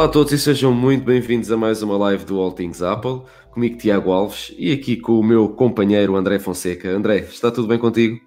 [0.00, 3.20] Olá a todos e sejam muito bem-vindos a mais uma live do All Things Apple.
[3.50, 6.88] Comigo Tiago Alves e aqui com o meu companheiro André Fonseca.
[6.88, 8.18] André, está tudo bem contigo?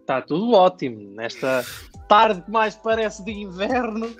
[0.00, 1.12] Está tudo ótimo.
[1.14, 1.64] Nesta
[2.08, 4.10] tarde que mais parece de inverno.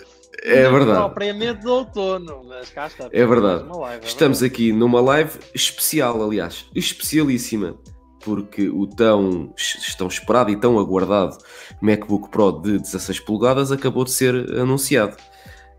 [0.44, 1.00] É verdade.
[1.00, 3.08] Propriamente de outono, mas cá está.
[3.10, 3.64] É verdade.
[3.68, 4.62] Live, é Estamos verdade.
[4.62, 7.76] aqui numa live especial, aliás, especialíssima,
[8.24, 9.52] porque o tão,
[9.98, 11.36] tão esperado e tão aguardado
[11.82, 15.16] MacBook Pro de 16 polegadas acabou de ser anunciado.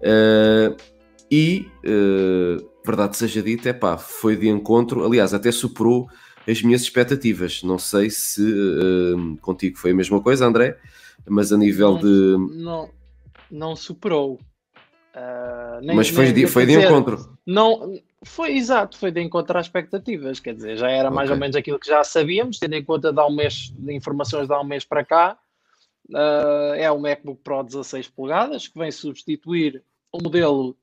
[0.01, 0.96] Uh,
[1.29, 6.07] e, uh, verdade seja dita, é pá, foi de encontro, aliás, até superou
[6.47, 7.63] as minhas expectativas.
[7.63, 10.77] Não sei se uh, contigo foi a mesma coisa, André,
[11.27, 12.55] mas a nível não, de.
[12.55, 12.89] Não,
[13.51, 14.39] não superou.
[15.81, 17.37] Nem, mas foi, de, foi de dizer, encontro.
[17.45, 21.33] Não, foi exato, foi de encontro às expectativas, quer dizer, já era mais okay.
[21.33, 24.53] ou menos aquilo que já sabíamos, tendo em conta de um mês, de informações de
[24.53, 25.37] há um mês para cá.
[26.09, 30.75] Uh, é o MacBook Pro 16 polegadas que vem substituir o modelo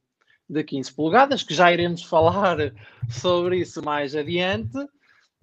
[0.48, 2.72] de 15 polegadas, que já iremos falar
[3.08, 4.76] sobre isso mais adiante.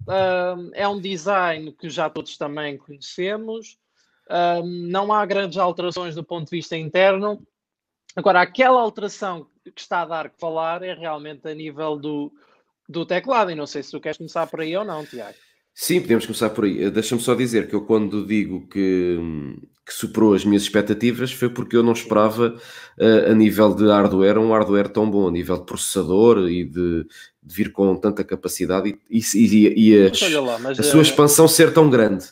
[0.02, 3.78] Uh, é um design que já todos também conhecemos.
[4.28, 7.46] Uh, não há grandes alterações do ponto de vista interno.
[8.16, 12.32] Agora, aquela alteração que está a dar que falar é realmente a nível do,
[12.88, 13.50] do teclado.
[13.50, 15.36] E não sei se tu queres começar por aí ou não, Tiago.
[15.74, 16.90] Sim, podemos começar por aí.
[16.90, 19.18] Deixa-me só dizer que eu, quando digo que,
[19.84, 22.54] que superou as minhas expectativas, foi porque eu não esperava,
[22.98, 27.04] uh, a nível de hardware, um hardware tão bom, a nível de processador e de,
[27.42, 31.02] de vir com tanta capacidade e, e, e as, lá, a sua uh...
[31.02, 32.26] expansão ser tão grande.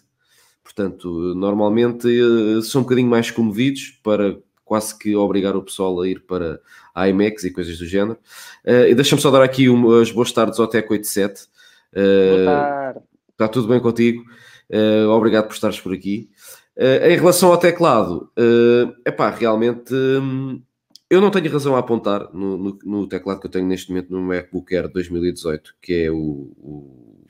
[0.62, 6.08] Portanto, normalmente uh, são um bocadinho mais comovidos para quase que obrigar o pessoal a
[6.08, 6.60] ir para
[6.94, 8.16] a IMAX e coisas do género.
[8.64, 9.66] e deixa-me só dar aqui
[10.00, 11.46] as boas tardes ao Tec 87.
[11.92, 13.00] Boa tarde.
[13.32, 14.22] Está tudo bem contigo?
[14.70, 16.30] Uh, obrigado por estares por aqui.
[16.76, 20.62] Uh, em relação ao teclado, uh, epá, realmente um,
[21.10, 24.12] eu não tenho razão a apontar no, no, no, teclado que eu tenho neste momento
[24.12, 27.24] no MacBook Air 2018, que é o, o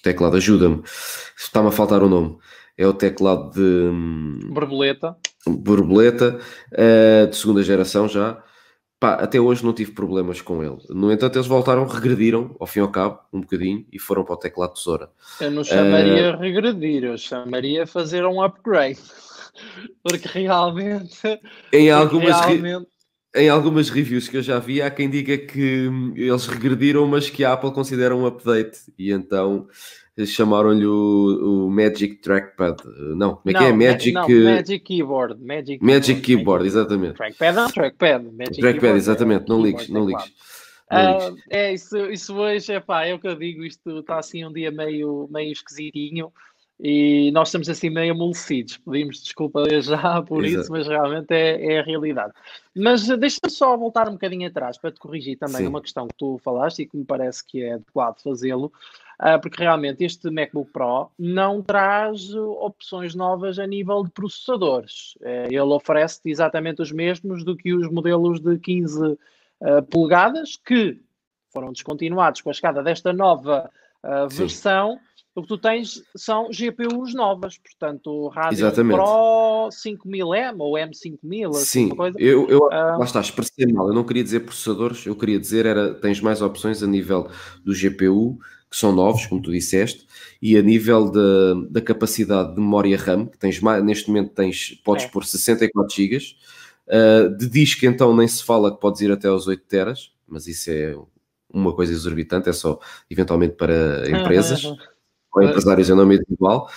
[0.00, 0.80] teclado Ajuda-me.
[1.36, 2.38] Está-me a faltar o nome.
[2.78, 6.38] É o teclado de um, borboleta, borboleta
[6.72, 8.43] uh, de segunda geração já.
[9.04, 10.78] Pá, até hoje não tive problemas com ele.
[10.88, 14.32] No entanto, eles voltaram, regrediram, ao fim e ao cabo, um bocadinho, e foram para
[14.32, 15.10] o teclado tesoura.
[15.38, 16.40] Eu não chamaria uh...
[16.40, 18.98] regredir, eu chamaria fazer um upgrade.
[20.02, 21.20] Porque realmente...
[21.70, 22.88] Em algumas, realmente...
[23.34, 23.42] Re...
[23.42, 27.44] em algumas reviews que eu já vi, há quem diga que eles regrediram, mas que
[27.44, 28.90] a Apple considera um update.
[28.98, 29.68] E então
[30.26, 32.76] chamaram-lhe o, o, Magic Trackpad.
[33.16, 33.72] Não, como é que é?
[33.72, 35.44] Magic, não, Magic Keyboard.
[35.44, 37.14] Magic, Magic Keyboard, exatamente.
[37.14, 38.24] Trackpad não, Trackpad.
[38.24, 39.48] Magic trackpad, keyboard, exatamente.
[39.48, 40.26] Não ligues, não ligues.
[40.92, 44.44] Uh, é, isso, isso hoje, é pá, é o que eu digo, isto está assim
[44.44, 46.30] um dia meio, meio esquisitinho
[46.78, 48.76] e nós estamos assim meio amolecidos.
[48.78, 50.62] Pedimos desculpa já por Exato.
[50.62, 52.32] isso, mas realmente é, é a realidade.
[52.74, 55.66] Mas deixa-me só voltar um bocadinho atrás para te corrigir também Sim.
[55.68, 58.72] uma questão que tu falaste e que me parece que é adequado fazê-lo,
[59.40, 65.14] porque realmente este MacBook Pro não traz opções novas a nível de processadores.
[65.20, 69.18] Uh, ele oferece exatamente os mesmos do que os modelos de 15 uh,
[69.90, 71.00] polegadas, que
[71.52, 73.70] foram descontinuados com a chegada desta nova
[74.28, 74.98] versão.
[74.98, 78.96] Sim o que tu tens são GPUs novas, portanto, Radeon Exatamente.
[78.96, 82.16] Pro 5000M ou M5000, assim, Sim, coisa.
[82.20, 85.92] eu, eu lá está, expressei mal, eu não queria dizer processadores, eu queria dizer era,
[85.94, 87.28] tens mais opções a nível
[87.64, 88.38] do GPU,
[88.74, 90.04] que são novos, como tu disseste,
[90.42, 95.04] e a nível da, da capacidade de memória RAM, que tens neste momento tens, podes
[95.04, 95.08] é.
[95.08, 96.18] pôr 64 GB,
[96.88, 100.48] uh, de disco então nem se fala que podes ir até aos 8 teras, mas
[100.48, 100.96] isso é
[101.52, 104.64] uma coisa exorbitante, é só eventualmente para empresas.
[104.64, 106.68] ou empresários em nome individual,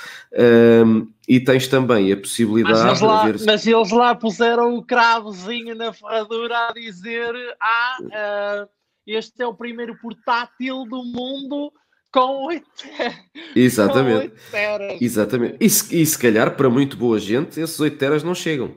[0.85, 3.45] um, e tens também a possibilidade mas eles, lá, de ver...
[3.45, 8.69] mas eles lá puseram o cravozinho na ferradura a dizer: Ah, uh,
[9.05, 11.71] este é o primeiro portátil do mundo
[12.11, 12.65] com 8
[13.55, 14.29] Exatamente.
[14.29, 15.01] Com 8 teras.
[15.01, 15.57] Exatamente.
[15.59, 18.75] E se, e se calhar, para muito boa gente, esses 8 teras não chegam.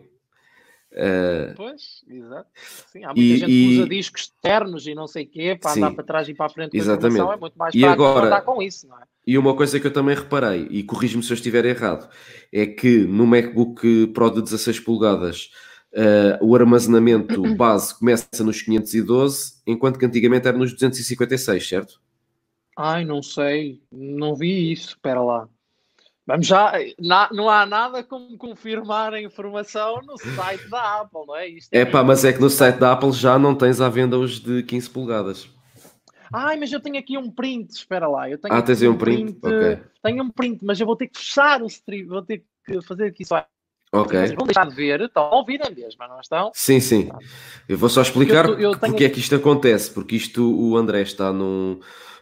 [0.92, 2.48] Uh, pois, exato.
[2.90, 5.70] Sim, há muita e, gente que usa discos externos e não sei o quê para
[5.70, 7.20] sim, andar para trás e para a frente exatamente.
[7.20, 9.02] é muito mais e agora, andar com isso, não é?
[9.24, 12.10] E uma coisa que eu também reparei, e corrijo-me se eu estiver errado,
[12.52, 15.50] é que no MacBook Pro de 16 polegadas
[15.92, 22.00] uh, o armazenamento base começa nos 512, enquanto que antigamente era nos 256, certo?
[22.82, 25.46] Ai, não sei, não vi isso, espera lá.
[26.26, 31.36] Vamos já, na, não há nada como confirmar a informação no site da Apple, não
[31.36, 31.46] é?
[31.46, 34.18] Isto é pá, mas é que no site da Apple já não tens à venda
[34.18, 35.46] os de 15 polegadas.
[36.32, 38.30] Ai, mas eu tenho aqui um print, espera lá.
[38.30, 39.34] Eu tenho ah, tens aí um print?
[39.34, 39.84] print okay.
[40.02, 43.08] Tenho um print, mas eu vou ter que fechar o stream, vou ter que fazer
[43.08, 43.44] aqui só.
[43.92, 44.18] Ok.
[44.18, 46.50] Vocês vão deixar de ver, estão a ouvir a mesma, não estão?
[46.54, 47.10] Sim, sim.
[47.68, 49.90] Eu vou só explicar Eu- eu porque é que isto acontece.
[49.92, 51.80] Porque isto, o André está num,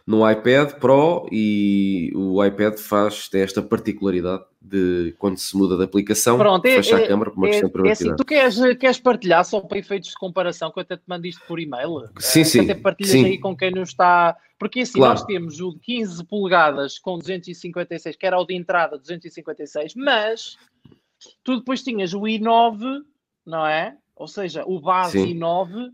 [0.09, 6.35] num iPad Pro e o iPad faz esta particularidade de quando se muda de aplicação,
[6.35, 8.17] Pronto, é, fecha é- a câmara por uma é- questão de é assim, privacidade.
[8.17, 11.45] tu queres, queres partilhar só para efeitos de comparação, que eu até te mando isto
[11.47, 12.09] por e-mail?
[12.17, 13.23] Sim, Eh, sim, Até partilhas sim.
[13.25, 14.35] aí com quem não está...
[14.57, 15.13] Porque assim, Claro.
[15.13, 20.57] nós temos o de 15 polegadas com 256, que era o de entrada 256, mas
[21.43, 23.03] tu depois tinhas o i9,
[23.45, 23.95] não é?
[24.15, 25.35] Ou seja, o base Sim.
[25.39, 25.91] i9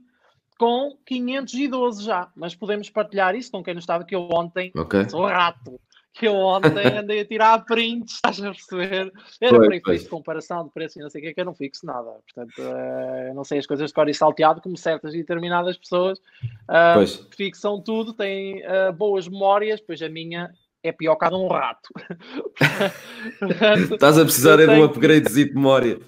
[0.58, 2.30] com 512 já.
[2.36, 5.10] Mas podemos partilhar isso com quem não estava, que eu ontem Ok?
[5.10, 5.80] Sou rato.
[6.14, 9.12] Que eu ontem andei a tirar prints, estás a perceber?
[9.42, 10.04] Era efeito pois.
[10.04, 12.10] de comparação de preço e não sei o que, que eu não fixo nada.
[12.34, 16.22] Portanto, eu não sei as coisas de cor e salteado, como certas e determinadas pessoas
[16.94, 17.28] Pois.
[17.36, 21.48] fixam tudo, têm ah, boas memórias, pois a minha é pior que a de um
[21.48, 21.90] rato.
[23.92, 26.00] Estás a precisar é de um tenho- upgradezinho de memória.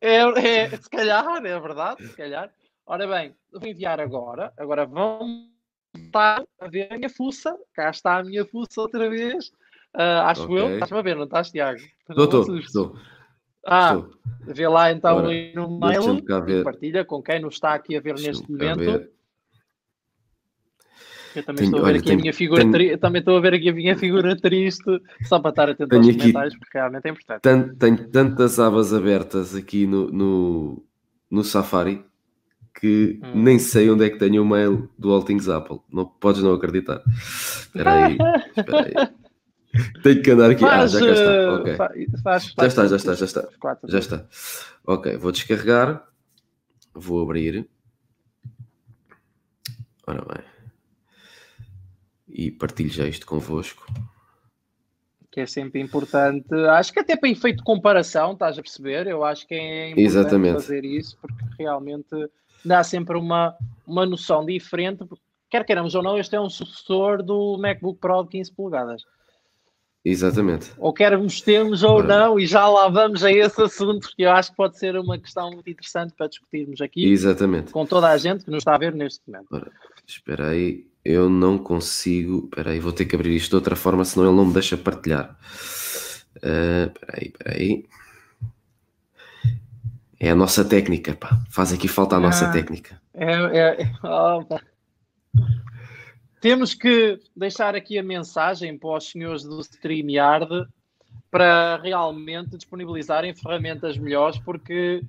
[0.00, 2.50] é, é, se calhar, é verdade, se calhar.
[2.90, 4.52] Ora bem, vou enviar agora.
[4.58, 5.46] Agora vão
[5.94, 7.56] estar a ver a minha fuça.
[7.72, 9.52] Cá está a minha fuça outra vez.
[9.94, 10.58] Ah, acho Ok.
[10.58, 10.74] eu.
[10.74, 11.78] Estás-me a ver, não estás, Tiago?
[12.08, 12.96] Estou, estou, estou.
[13.64, 14.54] Ah, estou.
[14.56, 16.64] vê lá então Ora, aí no mail.
[16.64, 19.08] Partilha com quem não está aqui a ver neste momento.
[21.36, 23.20] Eu também Tenho- estou a ver olha, aqui tenho- a minha figura tenho- tri- também
[23.20, 24.82] estou a ver aqui a minha figura triste,
[25.28, 27.40] só para estar atento aos comentários, porque realmente é importante.
[27.42, 30.84] Tan- Tenho tantas abas abertas aqui no, no,
[31.30, 32.04] no Safari
[32.78, 33.42] que Hum.
[33.42, 35.80] nem sei onde é que tenho o mail do All Things Apple.
[35.92, 37.02] Não, podes não acreditar.
[37.06, 38.18] Espera aí,
[38.56, 38.94] espera aí.
[40.02, 40.64] Tenho que andar aqui.
[40.64, 41.22] Ah, Faz, já cá está.
[41.32, 41.76] eh, Ok.
[41.76, 41.88] fa-
[42.24, 43.48] faz- Já faz está, já está, já está.
[43.86, 44.26] Já está.
[44.84, 46.04] Ok, vou descarregar.
[46.92, 47.68] Vou abrir.
[50.06, 50.44] Ora bem.
[52.28, 53.86] E partilho já isto convosco.
[55.30, 56.52] que é sempre importante.
[56.70, 59.06] Acho que até para efeito de comparação, estás a perceber?
[59.06, 60.54] Eu acho que é importante Exatamente.
[60.54, 62.08] fazer isso, porque realmente
[62.64, 63.54] dá sempre uma,
[63.86, 65.04] uma noção diferente.
[65.04, 69.02] porque, Quer queiramos ou não, este é um sucessor do MacBook Pro de 15 polegadas.
[70.04, 70.72] Exatamente.
[70.78, 74.50] Ou quer gostemos ou não, e já lá vamos a esse assunto, porque eu acho
[74.50, 77.72] que pode ser uma questão muito interessante para discutirmos aqui Exatamente.
[77.72, 79.70] com toda a gente que nos está a ver neste momento.
[80.06, 82.44] Espera aí, eu não consigo.
[82.44, 84.76] Espera aí, vou ter que abrir isto de outra forma, senão ele não me deixa
[84.76, 85.36] partilhar.
[86.42, 87.84] Ah, Espera aí, espera aí.
[90.20, 91.40] É a nossa técnica, pá.
[91.50, 92.52] Faz aqui falta a nossa Ah.
[92.52, 93.00] técnica.
[93.14, 94.60] É, é- é- opa.
[96.40, 100.66] Temos que deixar aqui a mensagem para os senhores do StreamYard
[101.30, 105.02] para realmente disponibilizarem ferramentas melhores, porque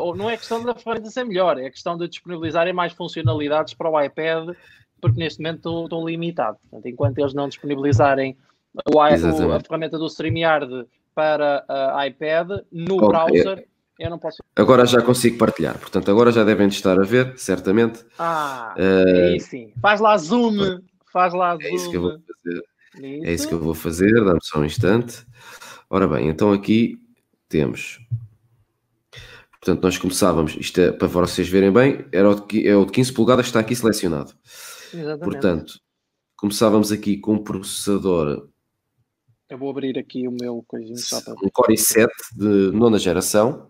[0.00, 3.88] ou não é questão da ferramenta ser melhor, é questão de disponibilizarem mais funcionalidades para
[3.88, 4.56] o iPad,
[5.00, 6.58] porque neste momento estou, estou limitado.
[6.62, 8.36] Portanto, enquanto eles não disponibilizarem
[8.92, 9.00] o, o-
[9.52, 13.08] a ferramenta do StreamYard para ah, iPad no Ok.
[13.08, 13.66] browser,
[14.00, 14.42] eu não posso.
[14.56, 15.78] Agora já consigo partilhar.
[15.78, 18.02] Portanto, agora já devem de estar a ver, certamente.
[18.18, 19.72] Ah, aí sim.
[19.80, 20.80] Faz lá zoom.
[21.12, 21.62] Faz lá zoom.
[21.62, 22.64] é isso que eu vou fazer.
[23.02, 24.24] É isso que eu vou fazer.
[24.24, 25.26] Dá-me só um instante.
[25.90, 26.98] Ora bem, então aqui
[27.46, 28.00] temos.
[29.50, 32.92] Portanto, nós começávamos, isto é para vocês verem bem, era o de, é o de
[32.92, 34.32] 15 polegadas que está aqui selecionado.
[34.94, 35.24] Exatamente.
[35.24, 35.80] Portanto,
[36.36, 38.48] começávamos aqui com um processador,
[39.50, 40.96] Eu vou abrir aqui o meu coisinho
[41.44, 43.69] um Core i7 de nona geração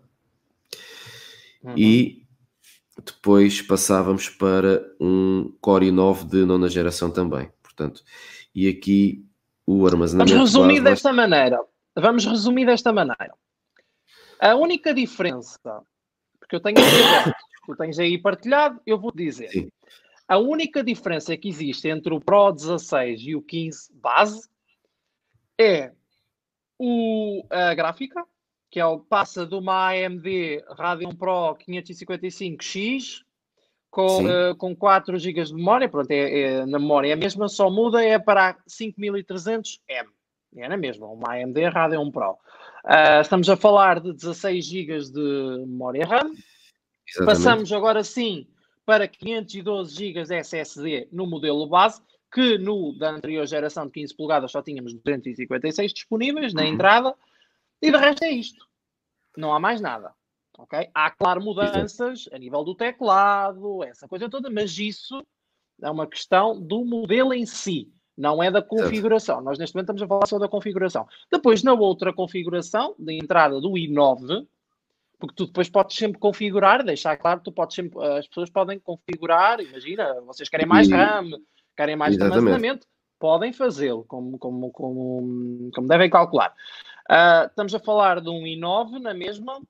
[1.63, 1.73] Uhum.
[1.77, 2.25] e
[3.05, 7.51] depois passávamos para um Core i9 de nona geração também.
[7.61, 8.03] Portanto,
[8.53, 9.25] e aqui
[9.65, 10.33] o armazenamento.
[10.33, 11.59] Vamos resumir base desta maneira.
[11.95, 13.33] Vamos resumir desta maneira.
[14.39, 15.83] A única diferença,
[16.39, 17.33] porque eu tenho aberto,
[17.65, 19.49] tu tens aí partilhado, eu vou dizer.
[19.49, 19.69] Sim.
[20.27, 24.49] A única diferença que existe entre o Pro 16 e o 15 base
[25.59, 25.91] é
[26.79, 28.25] o, a gráfica,
[28.71, 33.21] que é o, passa de uma AMD Radeon Pro 555X
[33.91, 37.49] com, eh, com 4 GB de memória, pronto, é, é na memória é a mesma,
[37.49, 40.07] só muda é para a 5300M.
[40.55, 42.37] É na mesma, uma AMD Radeon Pro.
[42.85, 46.31] Ah, estamos a falar de 16 GB de memória RAM.
[47.07, 47.25] Exatamente.
[47.25, 48.47] Passamos agora sim
[48.85, 52.01] para 512 GB SSD no modelo base,
[52.33, 57.13] que no da anterior geração de 15 polegadas só tínhamos 256 disponíveis na entrada,
[57.81, 58.65] e de resto é isto.
[59.35, 60.13] Não há mais nada.
[60.57, 60.89] ok?
[60.93, 65.25] Há, claro, mudanças a nível do teclado, essa coisa toda, mas isso
[65.81, 69.41] é uma questão do modelo em si, não é da configuração.
[69.41, 71.07] Nós neste momento estamos a falar só da configuração.
[71.31, 74.45] Depois, na outra configuração, de entrada do i9,
[75.17, 79.59] porque tu depois podes sempre configurar, deixar claro, tu podes sempre, as pessoas podem configurar,
[79.59, 81.31] imagina, vocês querem mais RAM,
[81.75, 82.37] querem mais Exatamente.
[82.37, 82.87] armazenamento,
[83.19, 86.53] podem fazê-lo, como, como, como, como devem calcular.
[87.11, 89.61] Uh, estamos a falar de um i9 na mesma.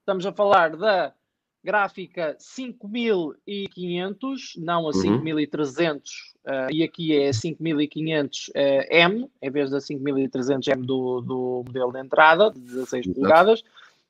[0.00, 1.14] Estamos a falar da
[1.62, 4.92] gráfica 5500, não a uhum.
[4.92, 8.52] 5300, uh, e aqui é 5500 uh,
[8.90, 13.20] M, em vez da 5300 M do, do modelo de entrada, de 16 Exato.
[13.20, 13.62] polegadas.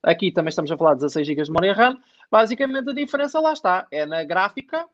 [0.02, 1.98] Aqui também estamos a falar de 16 GB de memória RAM.
[2.30, 4.88] Basicamente a diferença lá está, é na gráfica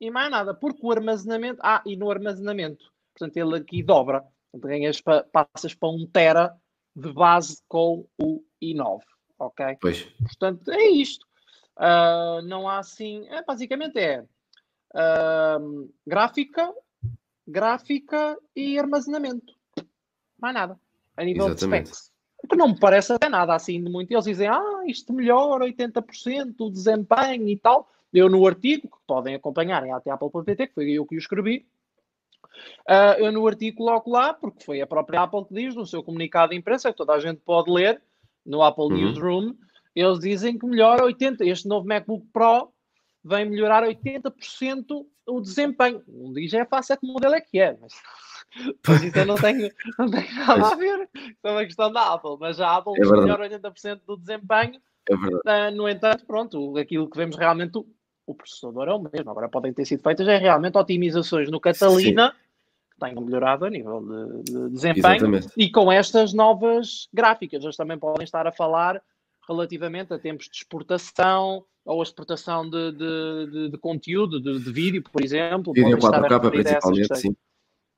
[0.00, 4.68] e mais nada, porque o armazenamento, ah, e no armazenamento, portanto ele aqui dobra, portanto
[4.68, 6.52] ganhas, passas para 1 tera
[6.96, 9.00] de base com o i9,
[9.38, 9.76] ok?
[9.80, 10.02] Pois.
[10.22, 11.26] Portanto é isto.
[11.76, 13.26] Uh, não há assim.
[13.28, 14.22] É, basicamente é
[14.94, 16.72] uh, gráfica,
[17.46, 19.54] gráfica e armazenamento.
[20.40, 20.80] Mais nada.
[21.14, 21.90] A nível Exatamente.
[21.90, 22.12] de specs.
[22.48, 24.10] Que não me parece até nada assim de muito.
[24.10, 27.90] Eles dizem, ah, isto melhora 80% o desempenho e tal.
[28.12, 31.66] Eu no artigo, que podem acompanhar em atapple.pt, que foi eu que o escrevi,
[32.88, 36.02] uh, eu no artigo coloco lá, porque foi a própria Apple que diz no seu
[36.02, 38.02] comunicado de imprensa, que toda a gente pode ler,
[38.44, 38.96] no Apple uhum.
[38.96, 39.54] Newsroom,
[39.94, 41.40] eles dizem que melhora 80%.
[41.40, 42.70] Este novo MacBook Pro
[43.24, 46.02] vem melhorar 80% o desempenho.
[46.06, 47.92] Não diz é fácil é que modelo é que é, mas,
[48.86, 51.08] mas isso não tem, não tem nada a ver.
[51.14, 54.80] Isso é uma questão da Apple, mas a Apple é melhora 80% do desempenho.
[55.08, 55.74] É verdade.
[55.74, 57.78] Uh, no entanto, pronto, aquilo que vemos realmente,
[58.26, 59.30] o, processador é o mesmo.
[59.30, 62.30] Agora podem ter sido feitas é realmente otimizações no Catalina.
[62.30, 62.45] Sim
[62.98, 65.48] tenham melhorado a nível de, de desempenho Exatamente.
[65.56, 67.62] e com estas novas gráficas.
[67.62, 69.02] Eles também podem estar a falar
[69.48, 75.02] relativamente a tempos de exportação ou a exportação de, de, de, conteúdo, de, de, vídeo,
[75.02, 75.72] por exemplo.
[75.72, 77.36] Vídeo 4K principalmente, sim.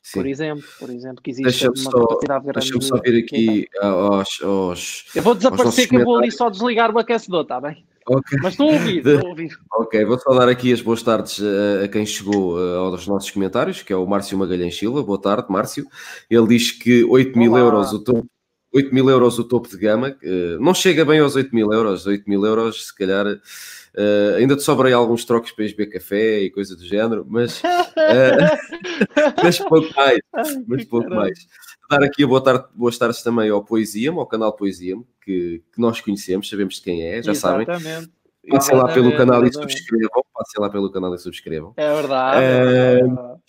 [0.03, 0.21] Sim.
[0.21, 2.61] Por exemplo, por exemplo, que existe deixa uma só, capacidade grande.
[2.61, 6.95] Deixa-me só vir aqui aos, aos, Eu vou desaparecer que eu vou ali só desligar
[6.95, 7.85] o aquecedor, está bem?
[8.09, 8.39] Okay.
[8.43, 9.59] Mas estou a ouvir, estou a ouvir.
[9.75, 13.31] Ok, vou só dar aqui as boas tardes a, a quem chegou uh, aos nossos
[13.31, 15.03] comentários, que é o Márcio Magalhães Silva.
[15.03, 15.87] Boa tarde, Márcio.
[16.31, 18.27] Ele diz que 8 mil euros o topo
[18.75, 20.15] 8 mil euros o topo de gama,
[20.61, 24.63] não chega bem aos 8 mil euros, 8 mil euros se calhar uh, ainda te
[24.63, 29.89] sobra aí alguns trocos para beber café e coisa do género, mas, uh, mas pouco
[29.97, 30.19] mais,
[30.67, 31.47] mas pouco mais.
[31.91, 34.97] Dar aqui a boa tarde, boas tardes também ao Poesia, ao canal Poesia,
[35.29, 37.83] que, que nós conhecemos, sabemos de quem é, já Exatamente.
[37.83, 38.09] sabem.
[38.49, 41.75] Passem lá pelo canal e subscrevam, passem lá pelo canal e subscrevam.
[41.77, 42.43] É verdade.
[42.43, 43.41] É verdade.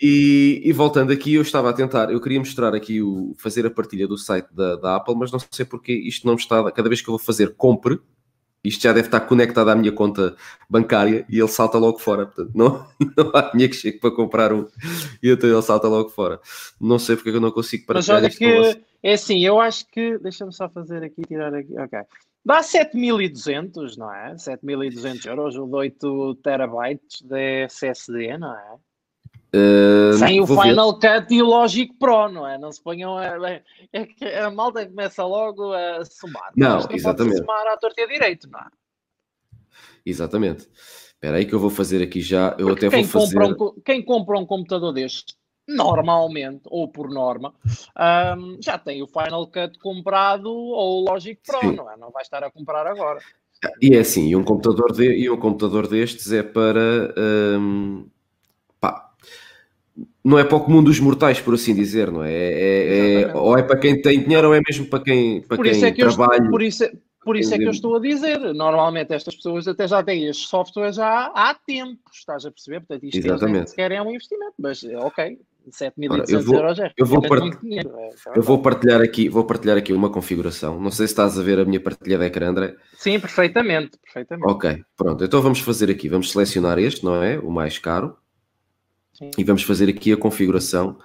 [0.00, 3.70] E, e, voltando aqui, eu estava a tentar, eu queria mostrar aqui, o, fazer a
[3.70, 7.00] partilha do site da, da, Apple, mas não sei porque isto não está, cada vez
[7.00, 8.00] que eu vou fazer compre,
[8.62, 10.36] isto já deve estar conectado à minha conta
[10.68, 12.86] bancária e ele salta logo fora, portanto, não,
[13.16, 14.66] não há dinheiro que chegue para comprar um
[15.22, 16.40] e então ele salta logo fora.
[16.80, 19.86] Não sei porque é eu não consigo partilhar Mas olha que, é assim, eu acho
[19.88, 22.00] que, deixa-me só fazer aqui, tirar aqui, ok.
[22.42, 24.32] Dá 7.200, não é?
[24.34, 28.74] 7.200 euros, o de 8 terabytes de SSD, não é?
[29.54, 31.20] Uh, Sem o Final ver.
[31.20, 32.56] Cut e o Logic Pro, não é?
[32.56, 33.62] Não se ponham a.
[33.92, 36.50] É que a malta começa logo a somar.
[36.56, 37.36] Não, não exatamente.
[37.36, 38.66] somar à torta direito, não é?
[40.04, 40.68] Exatamente.
[40.74, 42.56] Espera aí que eu vou fazer aqui já.
[42.58, 43.38] Eu Porque até quem vou fazer.
[43.38, 45.34] Compra um, quem compra um computador deste,
[45.66, 47.54] normalmente, ou por norma,
[48.36, 51.76] um, já tem o Final Cut comprado ou o Logic Pro, Sim.
[51.76, 51.96] não é?
[51.96, 53.20] Não vai estar a comprar agora.
[53.80, 57.14] E é assim, e um computador, de, e um computador destes é para.
[57.18, 58.06] Um,
[60.24, 62.32] não é para o comum dos mortais, por assim dizer, não é?
[62.32, 65.64] é, é ou é para quem tem dinheiro ou é mesmo para quem, para por
[65.64, 66.36] quem é que trabalha.
[66.36, 66.92] Estou, por isso, é,
[67.22, 68.38] por isso é que eu estou a dizer.
[68.54, 72.80] Normalmente estas pessoas até já têm estes softwares já há tempo, estás a perceber?
[72.80, 73.70] Portanto, isto Exatamente.
[73.70, 75.38] sequer é um investimento, mas ok.
[75.70, 77.60] 7.800 euros é eu vou, part...
[77.60, 81.38] dinheiro, é, eu vou partilhar aqui vou partilhar aqui uma configuração não sei se estás
[81.38, 85.60] a ver a minha partilha de ecrã André sim perfeitamente perfeitamente ok pronto então vamos
[85.60, 88.16] fazer aqui vamos selecionar este não é o mais caro
[89.14, 89.30] Sim.
[89.38, 90.98] E vamos fazer aqui a configuração.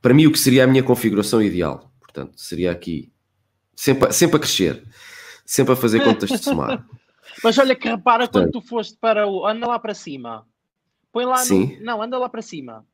[0.00, 1.90] Para mim, o que seria a minha configuração ideal.
[1.98, 3.12] Portanto, seria aqui
[3.74, 4.84] sempre, sempre a crescer,
[5.44, 6.86] sempre a fazer contas de somar.
[7.42, 9.46] Mas olha que repara Portanto, quando tu foste para o.
[9.46, 10.46] Anda lá para cima.
[11.12, 11.38] Põe lá.
[11.38, 11.76] Sim.
[11.78, 11.84] No...
[11.84, 12.86] Não, anda lá para cima.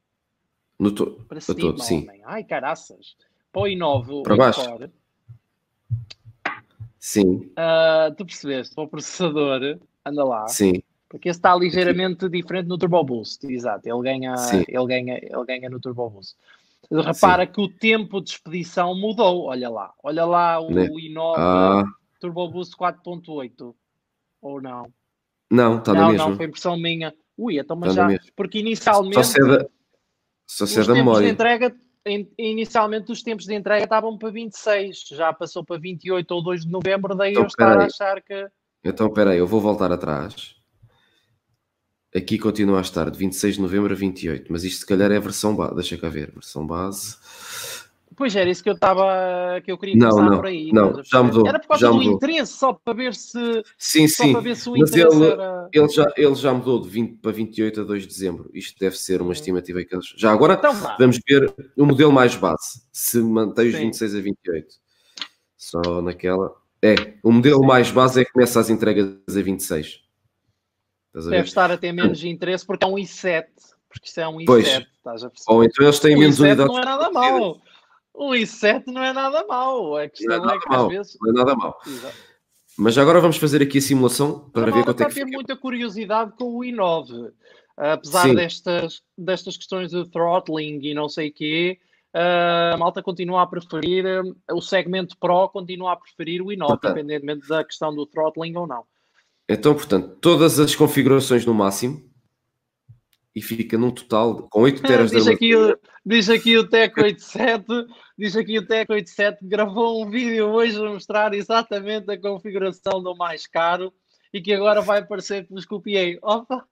[0.83, 1.13] No to...
[1.29, 2.09] para cima, todo, sim.
[2.25, 3.15] Ai, caraças.
[3.53, 4.25] Põe novo.
[4.25, 4.61] Para baixo.
[6.99, 7.53] Sim.
[7.53, 8.75] Uh, tu percebeste?
[8.75, 10.49] Para o processador, anda lá.
[10.49, 10.83] Sim.
[11.09, 13.89] Porque esse está ligeiramente diferente no Turbo Boost, exato.
[13.89, 14.35] Ele ganha,
[14.67, 16.35] ele ganha, ele ganha no Turbo Boost.
[16.91, 17.53] Repara Sim.
[17.53, 19.95] que o tempo de expedição mudou, olha lá.
[20.03, 20.89] Olha lá o né?
[20.89, 21.85] i9 ah.
[22.19, 23.73] Turbo Boost 4.8.
[24.41, 24.93] Ou não?
[25.49, 26.29] Não, está na mesma.
[26.29, 27.15] Não, foi impressão minha.
[27.39, 28.19] Ui, então mas tá já.
[28.35, 29.15] Porque inicialmente.
[29.15, 29.67] Só se é da,
[30.57, 31.27] só se é da memória.
[31.27, 31.75] De entrega,
[32.39, 36.71] inicialmente os tempos de entrega estavam para 26, já passou para 28 ou 2 de
[36.71, 38.49] novembro, daí então, eu estar a achar que.
[38.85, 40.57] Então, espera aí, eu vou voltar atrás.
[42.15, 45.17] Aqui continua a estar de 26 de novembro a 28, mas isto se calhar é
[45.17, 45.75] a versão base.
[45.75, 47.17] Deixa cá ver, versão base.
[48.23, 50.71] Pois era isso que eu estava que eu queria não, não, por aí.
[50.73, 51.45] Não, já mudou.
[51.45, 52.13] Era por causa já do mudou.
[52.13, 53.65] interesse, só para ver se.
[53.77, 54.33] Sim, só sim.
[54.33, 55.69] Para ver se o Mas ele, era...
[55.73, 58.49] ele, já, ele já mudou de 20 para 28 a 2 de dezembro.
[58.55, 60.15] Isto deve ser uma estimativa que eles.
[60.17, 62.87] Já agora então, vamos ver o modelo mais base.
[62.93, 63.87] Se mantém os sim.
[63.87, 64.67] 26 a 28.
[65.57, 66.55] Só naquela.
[66.81, 67.67] É, o modelo sim.
[67.67, 70.01] mais base é que começa as entregas a 26.
[71.13, 73.47] Deve estar a ter menos interesse porque é um i7.
[73.89, 74.47] Porque isto é um i7.
[74.47, 74.69] Pois.
[74.69, 75.57] Estás a perceber?
[75.57, 76.73] Ou então eles têm o menos i7 unidades.
[76.73, 77.61] não é nada mau.
[78.15, 79.97] O i7 não é nada mau.
[79.97, 81.17] A questão não é, é que mal, às vezes.
[81.21, 81.79] Não é nada mal.
[81.87, 82.17] Exato.
[82.79, 85.27] Mas agora vamos fazer aqui a simulação para ver quanto é que fica.
[85.27, 87.33] muita curiosidade com o i9.
[87.77, 88.35] Apesar Sim.
[88.35, 91.79] destas, destas questões de throttling e não sei o quê,
[92.15, 94.05] a malta continua a preferir,
[94.51, 96.85] o segmento Pro continua a preferir o i9, Portanto.
[96.99, 98.85] independentemente da questão do throttling ou não.
[99.49, 102.03] Então, portanto, todas as configurações no máximo
[103.35, 105.81] e fica num total de- com 8 teras de diz, aqui, armazenamento.
[105.87, 107.65] o- diz aqui o Tec 87,
[108.19, 113.03] diz aqui o Tec 87 que gravou um vídeo hoje a mostrar exatamente a configuração
[113.03, 113.93] do mais caro
[114.35, 116.19] e que agora vai aparecer que vos copiei.
[116.23, 116.65] Opa,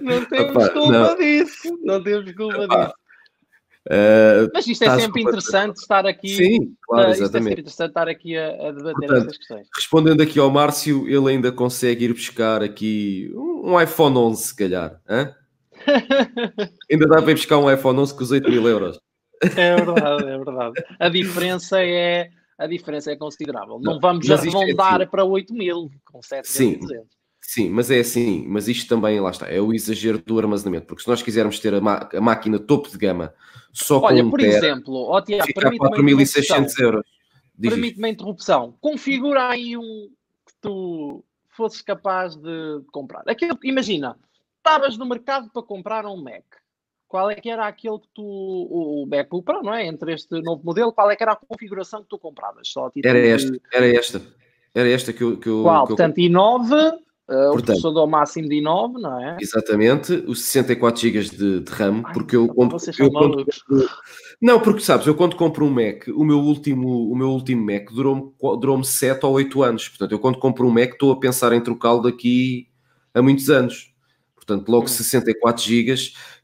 [0.00, 1.16] não temos Opa, culpa não.
[1.16, 2.94] disso, não temos culpa Opa, disso.
[3.90, 6.28] Ah, Mas isto é sempre interessante estar aqui.
[6.28, 7.60] Sim, claro, uh, isto é sempre exatamente.
[7.60, 9.68] interessante estar aqui a, a debater Portanto, estas questões.
[9.74, 14.56] Respondendo aqui ao Márcio, ele ainda consegue ir buscar aqui um um iPhone 11, se
[14.56, 15.00] calhar.
[15.08, 15.34] hã?
[16.90, 19.00] Ainda dá para ir buscar um iPhone 11 com os 8 mil euros.
[19.42, 20.84] É verdade, é verdade.
[20.98, 23.78] A diferença é, a diferença é considerável.
[23.80, 25.10] Não, Não, vamos é arredondar assim.
[25.10, 26.78] para 8 mil com 7 Sim.
[27.42, 31.02] Sim, mas é assim, mas isto também, lá está, é o exagero do armazenamento, porque
[31.02, 33.34] se nós quisermos ter a, a máquina topo de gama
[33.72, 36.84] só Olha, com um por tera, exemplo, ó, Tiago, fica a permite-me uma 4.600 interrupção.
[36.84, 37.06] euros.
[37.60, 38.74] Permite-me a interrupção.
[38.80, 40.08] Configura aí um
[40.46, 43.22] que tu fosses capaz de comprar.
[43.26, 44.16] Aquilo, imagina,
[44.60, 46.44] estavas no mercado para comprar um Mac.
[47.08, 49.84] Qual é que era aquele que tu, o MacBook Pro, não é?
[49.86, 52.68] Entre este novo modelo, qual é que era a configuração que tu compravas?
[52.68, 54.22] Só Era de- esta, era esta,
[54.72, 55.36] era esta que eu...
[55.36, 55.86] Que eu, Qual?
[55.86, 56.92] que eu- Portanto, i9,
[57.28, 59.36] uh, o processador máximo de i9, não é?
[59.40, 63.10] Exatamente, os 64 GB de, de RAM, Ai, porque eu vocês eu
[64.40, 67.90] Não, porque sabes, eu quando compro um Mac, o meu último, o meu último Mac
[67.90, 69.88] durou-me durou 7 ou 8 anos.
[69.88, 72.68] Portanto, eu quando compro um Mac estou a pensar em trocá-lo daqui
[73.12, 73.89] a muitos anos.
[74.50, 74.88] Portanto, logo hum.
[74.88, 75.94] 64 GB,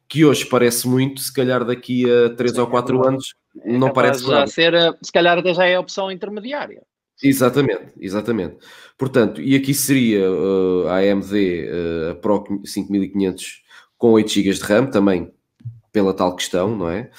[0.08, 3.76] que hoje parece muito, se calhar daqui a 3 Sim, ou 4 é anos é
[3.76, 4.46] não parece já nada.
[4.46, 6.82] ser, eh, se calhar até já é a opção intermediária.
[7.20, 8.56] Exatamente, exatamente.
[8.96, 13.62] Portanto, e aqui seria uh, a AMD uh, eh, a Pro 5500
[13.96, 15.32] com 8 GB de RAM, também
[15.90, 17.10] pela tal questão, não é?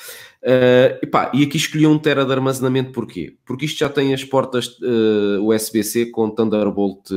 [0.43, 3.35] Uh, epá, e aqui escolhi um tera de armazenamento porquê?
[3.43, 7.09] Porque isto já tem as portas uh, USB-C com Thunderbolt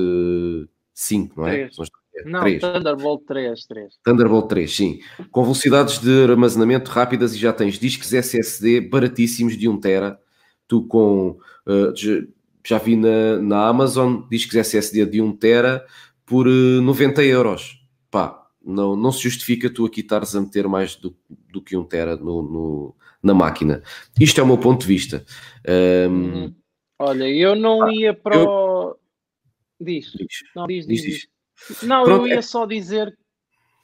[0.94, 1.68] 5, não é?
[1.68, 2.78] 3 não estou a ver.
[2.80, 2.84] Não, Três.
[2.84, 3.94] Thunderbolt 3, 3.
[4.04, 5.00] Thunderbolt 3, sim.
[5.30, 10.18] Com velocidades de armazenamento rápidas e já tens discos SSD baratíssimos de 1 tera.
[10.68, 11.38] Tu com...
[11.66, 15.84] uh, já- vi na, na Amazon discos SSD de 1 tera
[16.26, 17.82] por uh, 90 euros.
[18.10, 21.16] Pá, não, não se justifica tu aqui estares a meter mais do,
[21.52, 23.82] do que 1 tera no, no- na máquina.
[24.20, 25.24] Isto é o meu ponto de vista.
[25.68, 26.54] Um, Uhum.
[27.02, 28.94] Olha, eu não ia para o...
[29.80, 30.12] Diz.
[30.12, 31.28] diz, Não, diz, diz, diz, diz.
[31.82, 33.16] Não, Pronto, eu ia é- só dizer...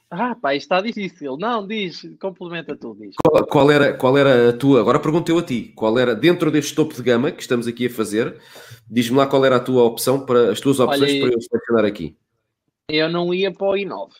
[0.09, 1.35] Ah, pá, isto está difícil.
[1.37, 3.13] Não, diz, complementa tu, diz.
[3.21, 4.79] Qual, qual era, qual era a tua?
[4.79, 5.73] Agora pergunto eu a ti.
[5.75, 8.39] Qual era, dentro deste topo de gama que estamos aqui a fazer,
[8.89, 11.83] diz-me lá qual era a tua opção para as tuas opções Olha, para eu selecionar
[11.85, 12.15] aqui.
[12.89, 14.11] Eu não ia para o i9.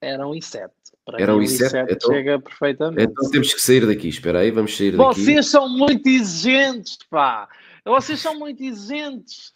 [0.00, 0.70] Era um i7.
[1.04, 3.02] Para Era um o i7, então- chega perfeitamente.
[3.12, 4.08] Então temos que sair daqui.
[4.08, 5.20] Espera aí, vamos sair daqui.
[5.20, 7.46] Vocês são muito exigentes, pá.
[7.84, 9.52] Vocês são muito exigentes.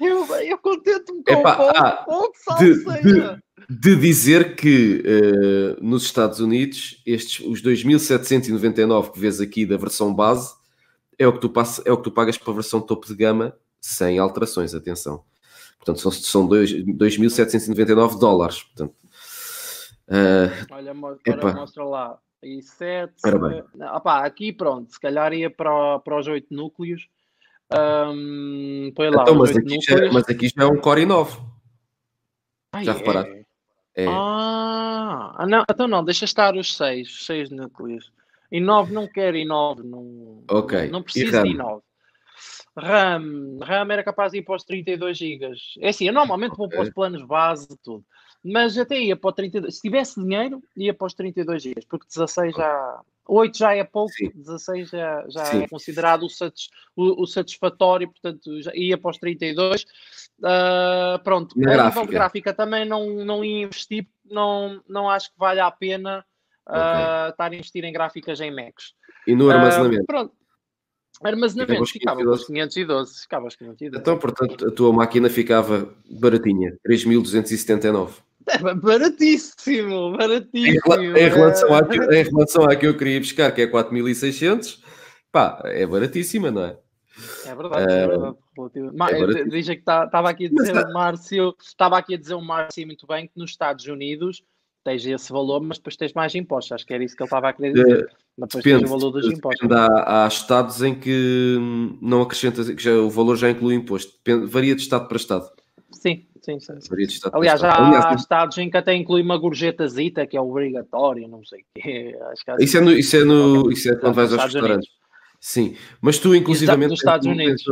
[0.00, 3.42] Eu, eu contento-me com Epá, um pouco, ah, pouco de- salseira.
[3.68, 10.12] De dizer que eh, nos Estados Unidos, estes, os 2.799 que vês aqui da versão
[10.12, 10.52] base,
[11.18, 13.14] é o que tu, passa, é o que tu pagas para a versão topo de
[13.14, 15.22] gama, sem alterações, atenção.
[15.78, 18.62] Portanto, são, são dois- 2.799 dólares.
[18.62, 18.94] Portanto,
[20.08, 21.46] eh, Olha, mo- Epá.
[21.48, 22.18] ora, mostra lá.
[22.42, 23.12] E 7.
[23.24, 23.62] Ora bem.
[24.24, 27.06] aqui pronto, se calhar ia para, para os 8 núcleos.
[27.72, 30.12] Ahm, põe lá, então, os mas, 8 aqui já, núcleos.
[30.14, 31.40] mas aqui já é um Core i9.
[32.72, 32.96] Ah, já é?
[32.96, 33.46] reparaste?
[33.96, 34.06] É.
[34.06, 38.12] Ah, ah, não, então não, deixa estar os 6, 6 núcleos.
[38.50, 40.88] E 9 não quero e 9 não, Ok.
[40.90, 41.80] não E preciso de i9.
[42.76, 45.52] RAM, RAM era capaz de ir para os 32 GB.
[45.80, 48.04] É assim, eu normalmente vou para os planos base de tudo.
[48.42, 49.74] Mas até ia para o 32.
[49.74, 53.00] Se tivesse dinheiro, ia para os 32 GB, porque 16 já.
[53.32, 54.30] 8 já é pouco, Sim.
[54.34, 55.62] 16 já, já Sim.
[55.62, 59.84] é considerado o, satis- o- o satisfatório, portanto já ia para os 32.
[60.42, 62.06] Ah, pronto, Na a nível gráfica.
[62.06, 66.24] de gráfica também não, não ia investir, não, não acho que valha a pena
[66.66, 68.94] ah, estar a investir em gráficas em Macs.
[69.26, 70.04] E no Ah, armazenamento?
[70.06, 70.34] pronto.
[71.22, 73.20] Armazenamento ficava com os 512.
[73.22, 74.00] Ficava os 512.
[74.00, 78.22] Então, portanto, a tua máquina ficava baratinha, 3.279.
[78.46, 80.94] É baratíssimo, baratíssimo.
[80.94, 84.80] Em, em, relação à, em relação à que eu queria buscar, que é 4.600,
[85.30, 86.78] pá, é baratíssima, não é?
[87.44, 88.36] É verdade, uh, é verdade.
[89.38, 92.40] É Diz que estava tá, aqui a dizer o Márcio, estava aqui a dizer o
[92.40, 94.42] Márcio muito bem que nos Estados Unidos
[94.84, 96.72] tens esse valor, mas depois tens mais impostos.
[96.72, 98.10] Acho que era isso que ele estava a querer dizer.
[98.38, 99.70] Mas depois depende, tens o valor dos impostos.
[99.70, 101.58] Há, há, estados em que
[102.00, 104.12] não acrescenta, que já, o valor já inclui imposto.
[104.24, 105.50] Depende, varia de estado para estado.
[105.92, 106.72] Sim, sim, sim.
[107.32, 111.44] Aliás, já Aliás, há estados em que até inclui uma gorjetazita, que é obrigatório, não
[111.44, 112.16] sei o quê.
[112.60, 114.88] Isso, é no, isso, é no, isso é quando vais aos restaurantes.
[114.88, 115.00] Unidos.
[115.40, 117.02] Sim, mas tu inclusivamente.
[117.02, 117.62] Tens,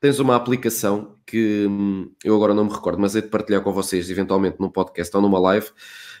[0.00, 3.72] tens, uma aplicação que hum, eu agora não me recordo, mas é de partilhar com
[3.72, 5.70] vocês eventualmente num podcast ou numa live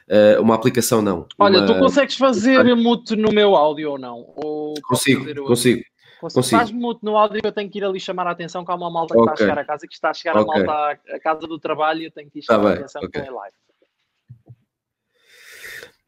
[0.08, 1.26] Uh, uma aplicação não.
[1.38, 1.66] Olha, uma...
[1.66, 4.24] tu consegues fazer mute no meu áudio ou não?
[4.36, 5.82] Ou consigo, consigo.
[6.20, 6.44] Consigo.
[6.44, 8.74] Faz mute no áudio que eu tenho que ir ali chamar a atenção que há
[8.74, 9.32] uma malta que okay.
[9.32, 10.62] está a chegar a casa que está a chegar okay.
[10.62, 12.74] a malta à, casa do trabalho e eu tenho que ir tá chamar tá a
[12.74, 13.22] atenção okay.
[13.22, 13.56] com a live.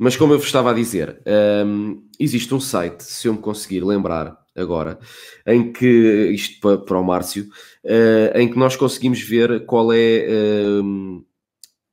[0.03, 1.21] Mas como eu vos estava a dizer,
[1.67, 4.99] um, existe um site, se eu me conseguir lembrar agora,
[5.47, 7.45] em que, isto para, para o Márcio,
[7.85, 10.27] uh, em que nós conseguimos ver qual é,
[10.83, 11.23] um,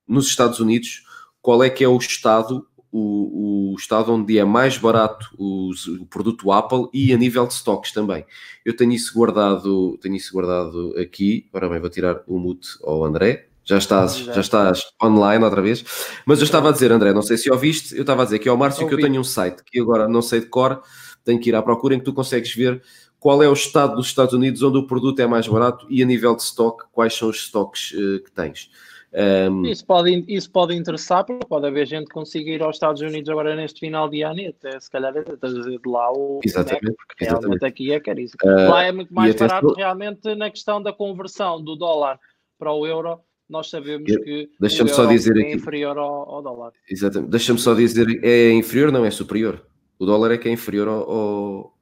[0.07, 1.03] nos Estados Unidos,
[1.41, 5.71] qual é que é o estado, o, o estado onde é mais barato o,
[6.01, 8.25] o, produto Apple e a nível de stocks também.
[8.65, 11.47] Eu tenho isso guardado, tenho isso guardado aqui.
[11.53, 13.47] Ora bem, vou tirar o mute ao André.
[13.63, 15.83] Já estás, já estás online outra vez.
[16.25, 18.47] Mas eu estava a dizer, André, não sei se ouviste, eu estava a dizer que
[18.47, 20.81] é o Márcio que eu tenho um site que agora não sei de cor,
[21.25, 22.81] tenho que ir à procura em que tu consegues ver
[23.19, 26.05] qual é o estado dos Estados Unidos onde o produto é mais barato e a
[26.05, 28.69] nível de stock, quais são os stocks uh, que tens.
[29.17, 29.65] Um...
[29.65, 33.27] Isso, pode, isso pode interessar, porque pode haver gente que consiga ir aos Estados Unidos
[33.29, 36.95] agora neste final de ano e até se calhar trazer de lá o exatamente, Mac,
[37.07, 37.41] porque exatamente.
[37.41, 38.39] realmente aqui é caríssimo.
[38.43, 42.19] Uh, lá é muito mais barato realmente na questão da conversão do dólar
[42.59, 43.19] para o euro.
[43.49, 45.55] Nós sabemos que Deixa-me só dizer é aqui.
[45.55, 46.73] inferior ao, ao dólar.
[46.87, 47.31] Exatamente.
[47.31, 49.65] Deixa-me só dizer, é inferior, não é superior.
[49.97, 51.77] O dólar é que é inferior ao, ao...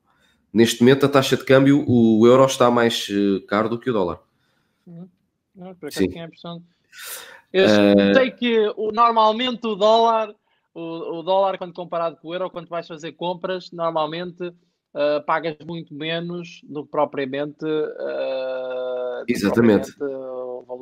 [0.54, 3.94] Neste momento, a taxa de câmbio, o euro está mais eh, caro do que o
[3.94, 4.22] dólar.
[4.88, 5.10] Uhum.
[5.54, 5.90] Não, por
[7.54, 8.14] eu uh...
[8.14, 10.34] sei que o, normalmente o dólar,
[10.74, 15.56] o, o, dólar, quando comparado com o euro, quando vais fazer compras, normalmente uh, pagas
[15.66, 17.66] muito menos do que propriamente.
[17.66, 19.94] Uh, Exatamente.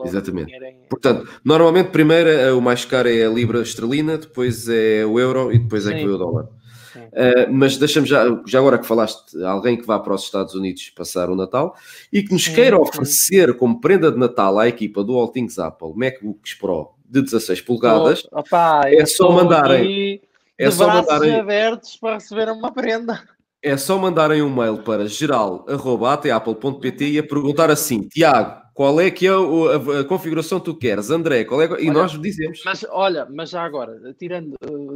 [0.05, 0.53] Exatamente.
[0.53, 0.87] Em...
[0.89, 5.59] Portanto, normalmente primeiro o mais caro é a libra esterlina, depois é o euro e
[5.59, 5.93] depois Sim.
[5.93, 6.47] é que o dólar.
[6.95, 10.89] Uh, mas deixa-me já, já agora que falaste, alguém que vá para os Estados Unidos
[10.89, 11.75] passar o Natal
[12.11, 15.93] e que nos queira oferecer como prenda de Natal à equipa do All Things Apple
[15.95, 20.19] MacBooks Pro de 16 polegadas, oh, opa, é só mandarem.
[20.57, 23.23] É só mandarem abertos para receber uma prenda.
[23.63, 29.27] É só mandarem um mail para geral.apple.pt e a perguntar assim: Tiago, qual é que
[29.27, 31.45] é a, a, configuração que tu queres, André?
[31.45, 32.61] Qual é, e olha, nós dizemos.
[32.65, 34.55] Mas olha, mas já agora, tirando,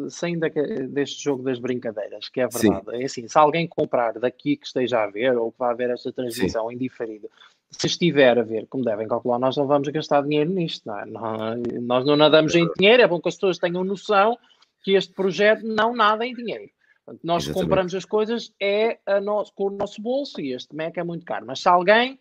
[0.09, 0.47] saindo
[0.89, 3.01] deste jogo das brincadeiras, que é verdade, Sim.
[3.01, 6.11] é assim, se alguém comprar daqui que esteja a ver ou que vá ver esta
[6.11, 6.75] transmissão Sim.
[6.75, 7.29] indiferido,
[7.69, 11.05] se estiver a ver, como devem calcular, nós não vamos gastar dinheiro nisto, não é?
[11.79, 14.37] nós não nadamos em dinheiro, é bom que as pessoas tenham noção
[14.83, 16.69] que este projeto não nada em dinheiro.
[17.07, 17.63] Portanto, nós Exatamente.
[17.63, 21.25] compramos as coisas é a nosso, com o nosso bolso e este Mac é muito
[21.25, 21.45] caro.
[21.47, 22.19] Mas se alguém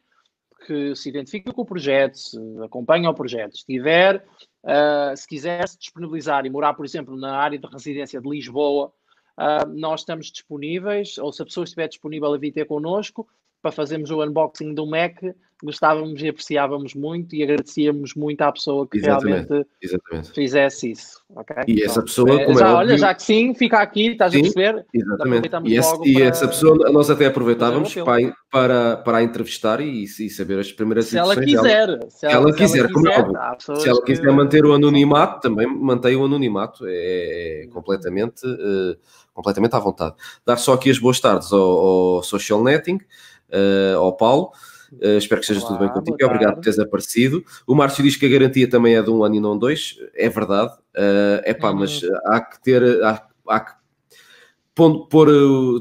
[0.65, 4.25] que se identifica com o projeto, se acompanha o projeto, se tiver,
[4.63, 8.93] uh, se quiser se disponibilizar e morar, por exemplo, na área de residência de Lisboa,
[9.37, 13.29] uh, nós estamos disponíveis, ou se a pessoa estiver disponível a vir ter connosco,
[13.61, 15.21] para fazermos o unboxing do Mac,
[15.63, 20.33] gostávamos e apreciávamos muito e agradecíamos muito à pessoa que exatamente, realmente exatamente.
[20.33, 21.23] fizesse isso.
[21.35, 21.65] Okay?
[21.67, 24.43] E essa pessoa, é, já, é olha, já que sim, fica aqui, estás sim, a
[24.43, 24.87] perceber?
[24.93, 25.51] Exatamente.
[25.65, 26.25] E, esse, e para...
[26.25, 31.07] essa pessoa nós até aproveitávamos para, para, para a entrevistar e, e saber as primeiras
[31.07, 31.87] se ela quiser.
[31.87, 32.11] Dela.
[32.11, 34.31] Se ela, se ela quiser, se ela como quiser, Se ela quiser que...
[34.31, 36.85] manter o anonimato, também mantém o anonimato.
[36.87, 38.97] É, é completamente, uh,
[39.33, 40.15] completamente à vontade.
[40.45, 44.53] Dar só aqui as boas tardes ao, ao Social Netting uh, ao Paulo.
[44.93, 46.17] Uh, espero que esteja Olá, tudo bem contigo.
[46.25, 47.45] Obrigado por teres aparecido.
[47.67, 49.97] O Márcio diz que a garantia também é de um ano e não dois.
[50.15, 50.73] É verdade.
[50.95, 51.81] É uh, pá, uhum.
[51.81, 53.05] mas há que ter.
[53.05, 53.73] Há, há que
[54.77, 55.29] pôr, pôr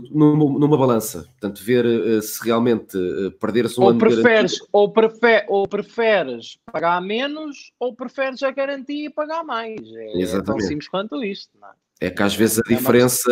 [0.09, 1.27] numa, numa, balança.
[1.39, 4.67] Portanto, ver uh, se realmente uh, perder-se um ou ano preferes, de garantia.
[4.71, 9.81] Ou, prefer, ou preferes pagar menos ou preferes a garantia e pagar mais.
[9.81, 10.49] É, Exatamente.
[10.49, 11.51] é tão simples quanto isto.
[11.61, 12.07] É?
[12.07, 13.31] É que às vezes a diferença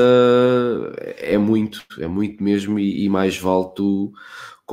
[1.18, 4.14] é muito, é muito mesmo, e, e mais vale tu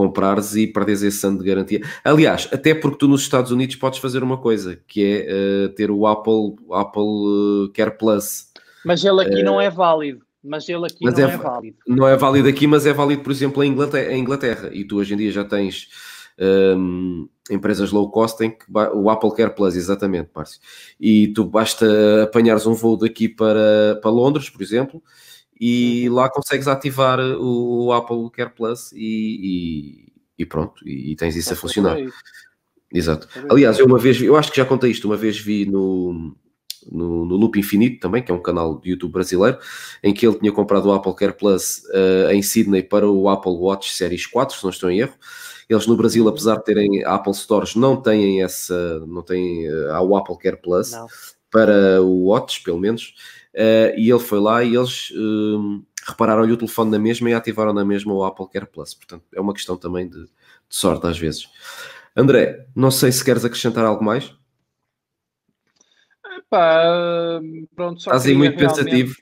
[0.00, 1.82] comprares e perderes esse ano de garantia.
[2.02, 5.90] Aliás, até porque tu nos Estados Unidos podes fazer uma coisa, que é uh, ter
[5.90, 8.46] o Apple, Apple uh, Care Plus.
[8.82, 10.22] Mas ele aqui uh, não é válido.
[10.42, 11.76] mas ele aqui mas não é, é, válido.
[11.86, 14.10] Não é válido aqui, mas é válido, por exemplo, em Inglaterra.
[14.10, 14.70] Em Inglaterra.
[14.72, 15.88] E tu hoje em dia já tens
[16.78, 20.60] um, empresas low cost em que o Apple Care Plus, exatamente, Márcio.
[20.98, 25.02] E tu basta apanhares um voo daqui para, para Londres, por exemplo,
[25.60, 26.14] e uhum.
[26.14, 31.36] lá consegues ativar o, o Apple Care Plus e, e, e pronto, e, e, tens
[31.36, 31.98] isso a funcionar.
[32.92, 33.28] Exato.
[33.48, 36.34] Aliás, eu uma vez, eu acho que já contei isto, uma vez vi no,
[36.90, 39.58] no, no, Loop Infinito também, que é um canal de YouTube brasileiro,
[40.02, 43.52] em que ele tinha comprado o Apple Care Plus uh, em Sydney para o Apple
[43.52, 45.14] Watch Series 4, se não estou em erro.
[45.68, 46.30] Eles no Brasil, uhum.
[46.30, 50.90] apesar de terem Apple Stores, não têm essa, não têm uh, o Apple Care Plus
[50.92, 51.06] não.
[51.50, 53.14] para o Watch, pelo menos.
[53.54, 57.72] Uh, e ele foi lá e eles uh, repararam-lhe o telefone na mesma e ativaram
[57.72, 58.94] na mesma o Apple Care Plus.
[58.94, 60.30] Portanto, é uma questão também de, de
[60.68, 61.48] sorte às vezes.
[62.16, 64.32] André, não sei se queres acrescentar algo mais.
[66.38, 67.40] Epá,
[67.74, 68.84] pronto, só Estás aí muito realmente...
[68.84, 69.14] pensativo.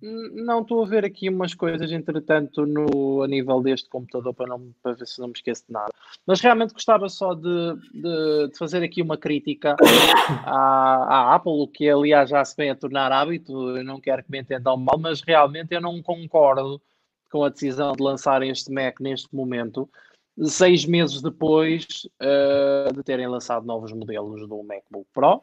[0.00, 4.74] Não, estou a ver aqui umas coisas, entretanto, no, a nível deste computador para, não,
[4.82, 5.90] para ver se não me esqueço de nada.
[6.26, 9.74] Mas realmente gostava só de, de, de fazer aqui uma crítica
[10.44, 13.76] à, à, Apple, que aliás já se vem a tornar hábito.
[13.76, 16.80] Eu não quero que me entendam mal, mas realmente eu não concordo
[17.30, 19.88] com a decisão de lançar este Mac neste momento,
[20.42, 25.42] seis meses depois uh, de terem lançado novos modelos do MacBook Pro.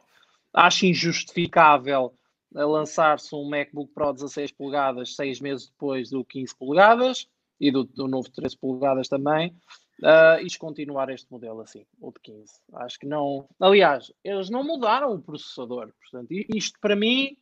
[0.52, 2.14] Acho injustificável
[2.54, 7.26] a lançar-se um MacBook Pro 16 polegadas seis meses depois do 15 polegadas
[7.60, 9.54] e do, do novo 13 polegadas também,
[10.02, 12.52] uh, e descontinuar este modelo assim, o de 15.
[12.74, 13.48] Acho que não.
[13.60, 17.36] Aliás, eles não mudaram o processador, portanto, isto para mim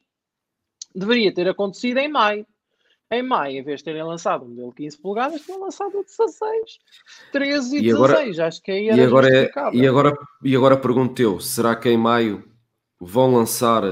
[0.95, 2.47] deveria ter acontecido em maio.
[3.11, 6.79] Em maio, em vez de terem lançado o modelo 15 polegadas, tinham lançado o 16,
[7.31, 7.95] 13 e, e 16.
[7.95, 11.77] Agora, Acho que aí era e agora, é, e agora E agora pergunto eu, será
[11.77, 12.43] que em maio
[12.99, 13.83] vão lançar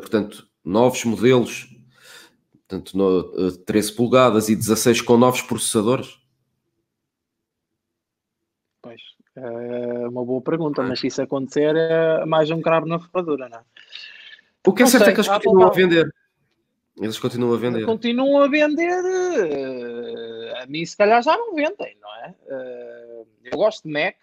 [0.00, 1.68] portanto, novos modelos,
[2.52, 6.18] portanto, no, uh, eh, 13 polegadas e 16 com novos processadores?
[8.82, 9.00] Pois,
[9.36, 13.58] é uma boa pergunta, mas se isso acontecer, é mais um cravo na ferradura, não
[13.58, 13.62] é?
[14.66, 16.14] O que é não certo sei, é que eles continuam a vender.
[17.00, 17.84] Eles continuam a vender.
[17.86, 19.04] Continuam a vender.
[19.04, 22.34] Eh, a mim, se calhar, já não vendem, não é?
[23.44, 24.16] Eu gosto de Mac,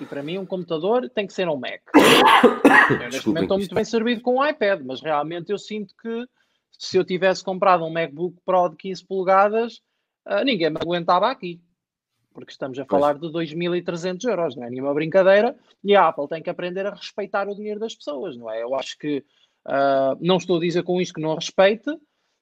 [0.00, 1.80] e para mim, um computador tem que ser um Mac.
[2.90, 6.26] Eu, neste momento estou muito bem servido com um iPad, mas realmente eu sinto que
[6.78, 9.74] se eu tivesse comprado um MacBook Pro de 15 polegadas,
[10.26, 11.60] uh, ninguém me aguentava aqui.
[12.32, 13.48] Porque estamos a falar pois.
[13.48, 15.54] de 2.300 euros, não é nenhuma brincadeira.
[15.84, 18.62] E a Apple tem que aprender a respeitar o dinheiro das pessoas, não é?
[18.62, 19.24] Eu acho que,
[19.66, 21.90] uh, não estou a dizer com isto que não respeite,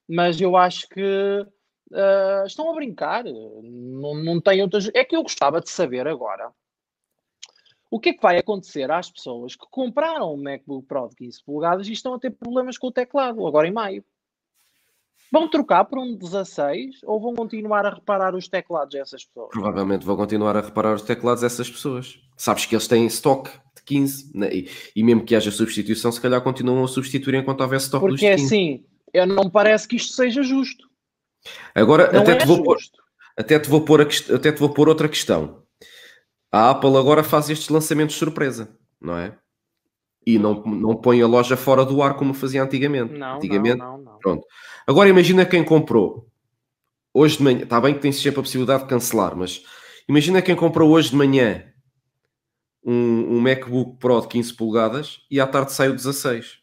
[0.07, 1.45] mas eu acho que
[1.91, 3.25] uh, estão a brincar.
[3.25, 4.89] Não, não tem outras.
[4.93, 6.53] É que eu gostava de saber agora
[7.89, 11.43] o que é que vai acontecer às pessoas que compraram um MacBook Pro de 15
[11.43, 14.03] polegadas e estão a ter problemas com o teclado, agora em maio?
[15.31, 19.49] Vão trocar por um 16 ou vão continuar a reparar os teclados dessas pessoas?
[19.51, 22.19] Provavelmente vão continuar a reparar os teclados dessas pessoas.
[22.37, 24.49] Sabes que eles têm estoque de 15 né?
[24.53, 28.25] e, e, mesmo que haja substituição, se calhar continuam a substituir enquanto houver estoque Porque
[28.25, 30.87] é assim, eu não parece que isto seja justo.
[31.75, 32.77] Agora, até, é te vou pôr,
[33.35, 35.66] até, te vou pôr a, até te vou pôr outra questão
[36.51, 39.37] a Apple agora faz estes lançamentos surpresa, não é?
[40.25, 43.13] E não, não põe a loja fora do ar como fazia antigamente.
[43.13, 44.19] Não, antigamente, não, não, não.
[44.19, 44.45] Pronto.
[44.85, 46.27] Agora imagina quem comprou
[47.13, 47.63] hoje de manhã.
[47.63, 49.63] Está bem que tem sempre a possibilidade de cancelar, mas
[50.07, 51.63] imagina quem comprou hoje de manhã
[52.83, 56.59] um, um MacBook Pro de 15 polegadas e à tarde sai o 16.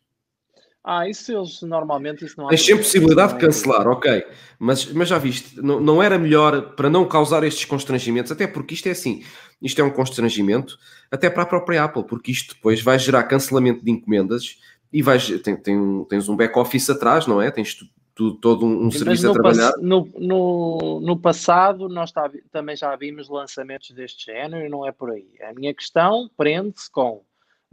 [0.84, 2.50] Ah, isso eles normalmente isso não há.
[2.50, 4.22] Tens sempre possibilidade de cancelar, ok.
[4.58, 8.74] Mas, mas já viste, não, não era melhor para não causar estes constrangimentos, até porque
[8.74, 9.24] isto é assim,
[9.62, 10.78] isto é um constrangimento
[11.10, 14.58] até para a própria Apple, porque isto depois vai gerar cancelamento de encomendas
[14.92, 17.50] e vais, tem, tem, tens um back-office atrás, não é?
[17.50, 19.72] Tens tu, tu, todo um, um serviço a trabalhar.
[19.78, 24.92] No, no, no passado, nós tá, também já vimos lançamentos deste género e não é
[24.92, 25.26] por aí.
[25.48, 27.22] A minha questão prende-se com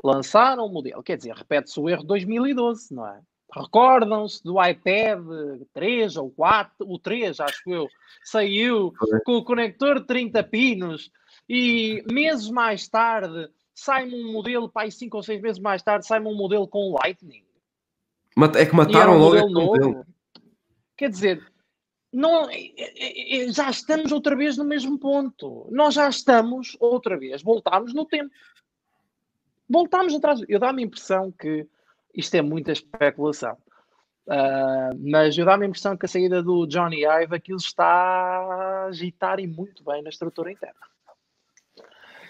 [0.04, 3.22] lançaram o modelo, quer dizer, repete-se o erro de 2012, não é?
[3.54, 5.20] Recordam-se do iPad
[5.74, 7.88] 3 ou 4, o 3, acho eu,
[8.24, 8.94] saiu
[9.26, 11.12] com o conector de 30 pinos
[11.50, 16.20] e meses mais tarde sai um modelo, pai, 5 ou 6 meses mais tarde, sai
[16.22, 17.44] um modelo com Lightning.
[18.56, 19.72] É que mataram um logo novo.
[19.72, 20.06] Modelo.
[20.96, 21.52] Quer dizer,
[22.14, 25.68] não, é, é, é, já estamos outra vez no mesmo ponto.
[25.72, 28.32] Nós já estamos outra vez, voltámos no tempo
[29.72, 30.42] voltámos atrás.
[30.48, 31.68] Eu dá-me a impressão que
[32.14, 33.58] isto é muita especulação.
[34.28, 38.86] Uh, mas eu dá-me a impressão que a saída do Johnny Ive aquilo está a
[38.86, 40.76] agitar e muito bem na estrutura interna.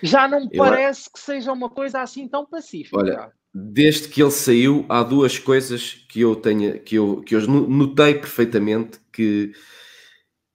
[0.01, 2.97] Já não me parece que seja uma coisa assim tão pacífica.
[2.97, 7.47] Olha, desde que ele saiu, há duas coisas que eu tenho, que eu, que eu
[7.47, 9.51] notei perfeitamente que,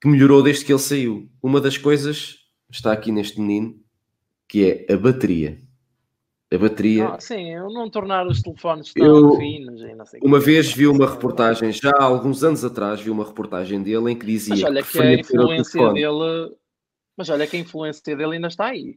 [0.00, 1.30] que melhorou desde que ele saiu.
[1.40, 2.38] Uma das coisas
[2.70, 3.78] está aqui neste menino,
[4.48, 5.65] que é a bateria.
[6.52, 7.08] A bateria.
[7.08, 10.72] Ah, sim, eu não tornar os telefones tão eu, finos e não sei Uma vez
[10.72, 14.54] vi uma reportagem, já há alguns anos atrás, vi uma reportagem dele em que dizia.
[14.54, 16.56] Mas olha que, que a influência dele.
[17.16, 18.96] Mas olha que a influência dele ainda está aí.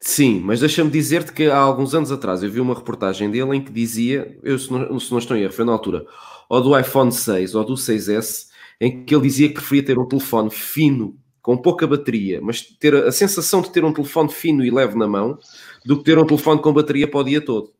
[0.00, 3.62] Sim, mas deixa-me dizer-te que há alguns anos atrás eu vi uma reportagem dele em
[3.62, 6.06] que dizia, eu se não, se não estou em erro, foi na altura,
[6.48, 8.46] ou do iPhone 6 ou do 6S,
[8.80, 12.94] em que ele dizia que preferia ter um telefone fino, com pouca bateria, mas ter
[12.94, 15.38] a sensação de ter um telefone fino e leve na mão,
[15.86, 17.72] do que ter um telefone com bateria para o dia todo.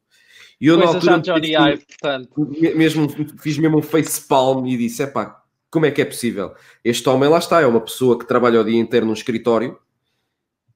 [0.60, 2.50] E eu Coisa na altura Johnny Ive, portanto.
[2.76, 6.54] mesmo, fiz mesmo um face palm e disse: é pá, como é que é possível?
[6.82, 9.78] Este homem lá está, é uma pessoa que trabalha o dia inteiro num escritório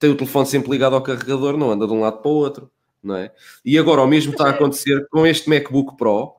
[0.00, 2.70] tem o telefone sempre ligado ao carregador, não anda de um lado para o outro,
[3.02, 3.30] não é?
[3.62, 4.50] E agora o mesmo está a é.
[4.52, 6.36] acontecer com este MacBook Pro,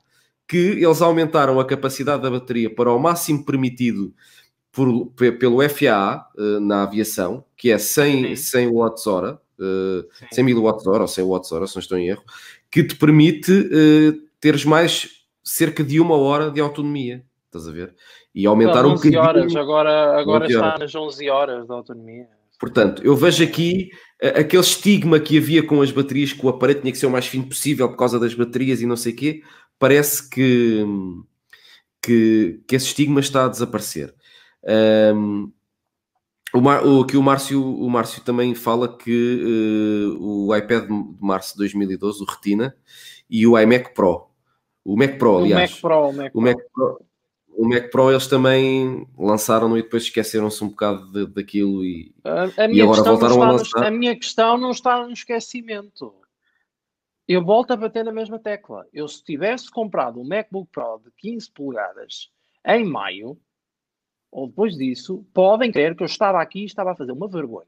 [0.47, 4.13] que eles aumentaram a capacidade da bateria para o máximo permitido
[4.71, 11.01] por, pelo FAA uh, na aviação, que é 100, 100 watts-hora, uh, 100 mil watts-hora
[11.01, 12.23] ou 100 watts-hora, se não estou em erro,
[12.69, 15.09] que te permite uh, teres mais
[15.43, 17.23] cerca de uma hora de autonomia.
[17.45, 17.93] Estás a ver?
[18.33, 19.21] E aumentar um bocadinho.
[19.21, 22.27] horas, agora, agora está nas 11 horas de autonomia.
[22.59, 23.89] Portanto, eu vejo aqui
[24.23, 27.11] uh, aquele estigma que havia com as baterias, que o aparelho tinha que ser o
[27.11, 29.41] mais fino possível por causa das baterias e não sei o quê,
[29.77, 30.85] parece que,
[32.01, 34.13] que, que esse estigma está a desaparecer.
[34.63, 35.51] Um,
[36.53, 41.15] o, Mar, o, que o Márcio, o Márcio também fala que uh, o iPad de
[41.19, 42.75] março de 2012, o Retina,
[43.29, 44.27] e o iMac Pro,
[44.83, 47.11] o Mac Pro, aliás, o Mac Pro, o Mac Pro, o Mac Pro
[47.61, 52.45] o Mac Pro eles também lançaram e depois esqueceram-se um bocado de, daquilo e, a,
[52.63, 53.81] a e agora voltaram a lançar.
[53.81, 56.13] No, a minha questão não está no esquecimento.
[57.27, 58.87] Eu volto a bater na mesma tecla.
[58.91, 62.31] Eu se tivesse comprado um MacBook Pro de 15 polegadas
[62.65, 63.37] em maio,
[64.31, 67.67] ou depois disso, podem crer que eu estava aqui e estava a fazer uma vergonha.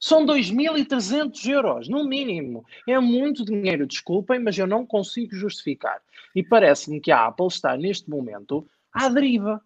[0.00, 2.64] São 2.300 euros, no mínimo.
[2.86, 6.00] É muito dinheiro, desculpem, mas eu não consigo justificar.
[6.34, 9.60] E parece-me que a Apple está, neste momento, à deriva.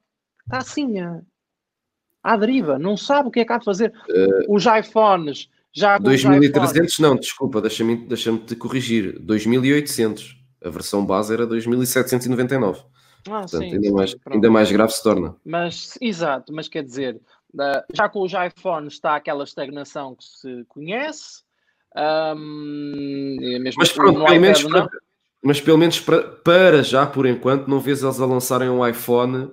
[0.45, 0.95] Está assim,
[2.23, 2.79] à deriva.
[2.79, 3.93] Não sabe o que é que há de fazer.
[4.09, 6.01] Uh, os iPhones já.
[6.01, 9.21] 2.300 não, desculpa, deixa-me deixa te corrigir.
[9.21, 10.35] 2.800.
[10.65, 12.85] A versão base era 2.799.
[13.29, 15.37] Ah, Portanto, sim, ainda, sim, mais, ainda mais grave se torna.
[15.45, 17.21] Mas, exato, mas quer dizer,
[17.95, 21.43] já com os iPhones está aquela estagnação que se conhece.
[21.95, 23.37] Um,
[23.77, 24.89] mas pronto, pelo menos, para,
[25.43, 29.51] mas pelo menos para, para, já, por enquanto, não vês eles a lançarem um iPhone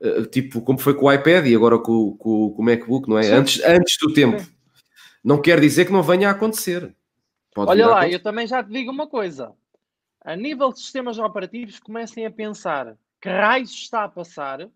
[0.00, 3.18] uh, tipo como foi com o iPad e agora com, com, com o MacBook, não
[3.18, 3.26] é?
[3.32, 4.38] Antes, antes do tempo.
[4.38, 4.46] Sim.
[5.24, 6.94] Não quer dizer que não venha a acontecer.
[7.52, 8.14] Pode Olha lá, acontecer.
[8.14, 9.52] eu também já te digo uma coisa.
[10.28, 14.68] A nível de sistemas operativos, comecem a pensar que raios está a passar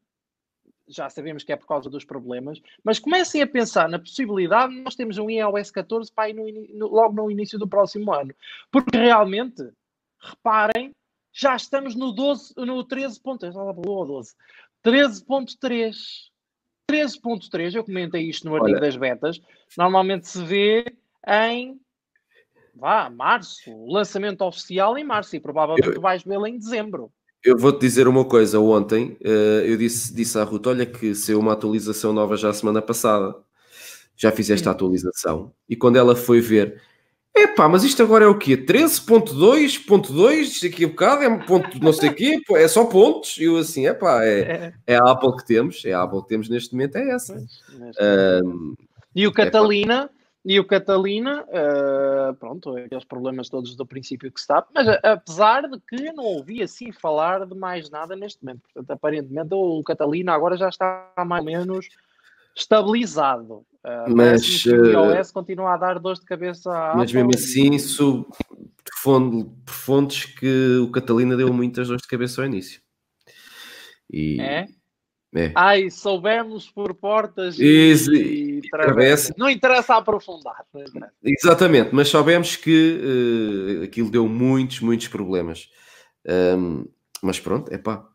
[0.88, 4.81] já sabemos que é por causa dos problemas, mas comecem a pensar na possibilidade de
[4.81, 8.35] nós termos um iOS 14 para ir no, no, logo no início do próximo ano.
[8.71, 9.71] Porque realmente,
[10.19, 10.95] reparem,
[11.31, 13.53] já estamos no 12, no 13.3.
[14.83, 16.31] 13.3.
[16.91, 18.81] 13.3, eu comentei isto no artigo Olha.
[18.81, 19.41] das betas,
[19.77, 21.81] normalmente se vê em
[22.83, 26.01] vá, março, lançamento oficial em março, e provavelmente eu...
[26.01, 27.12] vais vê-lo em dezembro.
[27.45, 28.59] Eu vou-te dizer uma coisa.
[28.59, 32.53] Ontem uh, eu disse, disse à Ruth: Olha, que saiu uma atualização nova já a
[32.53, 33.37] semana passada.
[34.16, 34.73] Já fiz esta hum.
[34.73, 35.53] atualização.
[35.68, 36.81] E quando ela foi ver,
[37.35, 38.57] epá, mas isto agora é o quê?
[38.57, 40.40] 13.2.2?
[40.40, 43.38] Isto aqui a bocado é ponto não sei o quê, é só pontos.
[43.38, 46.29] E eu assim, epá, é, é, é a Apple que temos, é a Apple que
[46.29, 47.37] temos neste momento, é essa.
[48.45, 48.75] Um,
[49.14, 50.11] e o Catalina.
[50.44, 55.68] E o Catalina, uh, pronto, aqueles problemas todos do princípio que se está, mas apesar
[55.68, 58.62] de que não ouvi assim falar de mais nada neste momento.
[58.62, 61.88] Portanto, aparentemente o Catalina agora já está mais ou menos
[62.57, 63.64] estabilizado.
[63.85, 67.74] Uh, mas o iOS uh, continua a dar dores de cabeça à Mas mesmo assim,
[67.74, 68.26] isso
[69.02, 72.80] por fontes que o Catalina deu muitas dores de cabeça ao início.
[74.11, 74.66] E, é?
[75.35, 75.51] É.
[75.55, 79.35] Ai, soubemos por portas e, e, e travessas.
[79.37, 80.64] Não interessa aprofundar.
[80.74, 81.12] Não interessa.
[81.24, 85.70] Exatamente, mas soubemos que uh, aquilo deu muitos, muitos problemas.
[86.26, 86.87] Um,
[87.22, 88.07] mas pronto, é pá.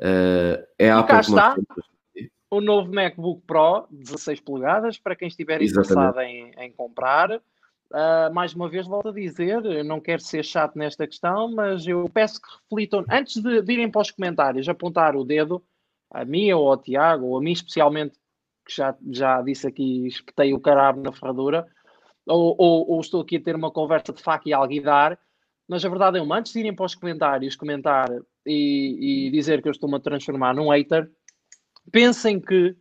[0.00, 1.56] Uh, é a Apple está
[2.50, 7.30] o novo MacBook Pro 16 polegadas para quem estiver interessado em, em, comprar.
[7.30, 12.08] Uh, mais uma vez, volto a dizer, não quero ser chato nesta questão, mas eu
[12.12, 15.62] peço que reflitam, antes de, de irem para os comentários, apontar o dedo
[16.10, 18.18] a mim ou ao Tiago, ou a mim especialmente,
[18.66, 21.66] que já, já disse aqui, espetei o carabo na ferradura,
[22.26, 25.18] ou, ou, ou, estou aqui a ter uma conversa de faca e alguidar,
[25.68, 28.08] mas a verdade é uma, antes de irem para os comentários comentar
[28.46, 31.10] e, e dizer que eu estou-me a transformar num hater,
[31.90, 32.76] pensem que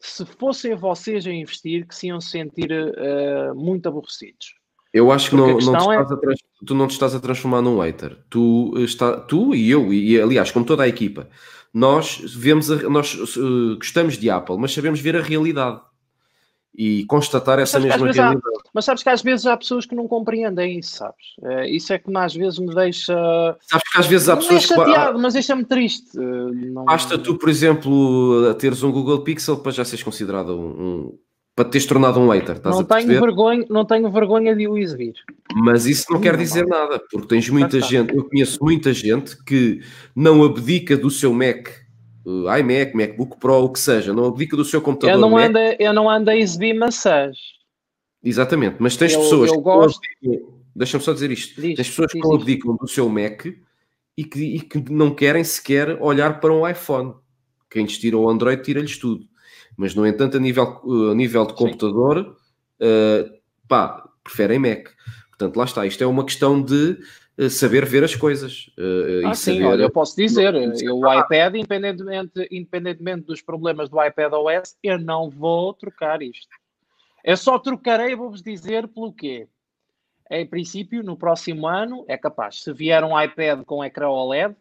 [0.00, 4.54] se fossem vocês a investir, que se iam se sentir uh, muito aborrecidos.
[4.92, 6.04] Eu acho que não, não é...
[6.66, 8.16] tu não te estás a transformar num hater.
[8.30, 11.28] Tu, está, tu e eu, e aliás, como toda a equipa,
[11.78, 15.80] nós vemos a, nós uh, gostamos de Apple, mas sabemos ver a realidade
[16.76, 18.36] e constatar essa mesma realidade.
[18.36, 21.34] Há, mas sabes que às vezes há pessoas que não compreendem isso, sabes?
[21.42, 23.14] É, isso é que às vezes me deixa.
[23.62, 25.22] Sabes que às vezes há pessoas é chateado, que.
[25.22, 26.16] mas deixa-me triste.
[26.16, 26.84] Não...
[26.84, 30.66] Basta tu, por exemplo, teres um Google Pixel para já seres considerado um.
[30.66, 31.18] um
[31.58, 35.14] para teres tornado um hater, não tenho vergonha Não tenho vergonha de o exibir.
[35.56, 36.78] Mas isso não, não quer dizer não.
[36.78, 39.80] nada, porque tens muita gente, eu conheço muita gente que
[40.14, 41.68] não abdica do seu Mac
[42.60, 45.16] iMac, MacBook Pro, o que seja, não abdica do seu computador.
[45.16, 45.48] Eu não, Mac.
[45.48, 47.36] ando, eu não ando a exibir maçãs.
[48.22, 50.00] Exatamente, mas tens eu, pessoas eu gosto...
[50.76, 53.46] deixa-me só dizer isto, diz, tens pessoas diz, que abdicam do seu Mac
[54.16, 57.14] e que, e que, não querem sequer olhar para um iPhone.
[57.68, 59.26] Quem lhes tira o Android tira-lhes tudo.
[59.78, 62.36] Mas, no entanto, a nível, a nível de computador,
[62.80, 64.88] uh, pá, preferem Mac.
[65.30, 65.86] Portanto, lá está.
[65.86, 66.98] Isto é uma questão de
[67.38, 68.72] eh, saber ver as coisas.
[68.76, 69.64] Uh, ah, sim, saber...
[69.66, 70.52] olha, eu posso dizer,
[70.82, 76.48] eu, o iPad, independentemente, independentemente dos problemas do iPad OS, eu não vou trocar isto.
[77.22, 79.46] Eu só trocarei, vou-vos dizer, pelo quê?
[80.28, 82.64] Em princípio, no próximo ano, é capaz.
[82.64, 84.56] Se vier um iPad com ecrã OLED,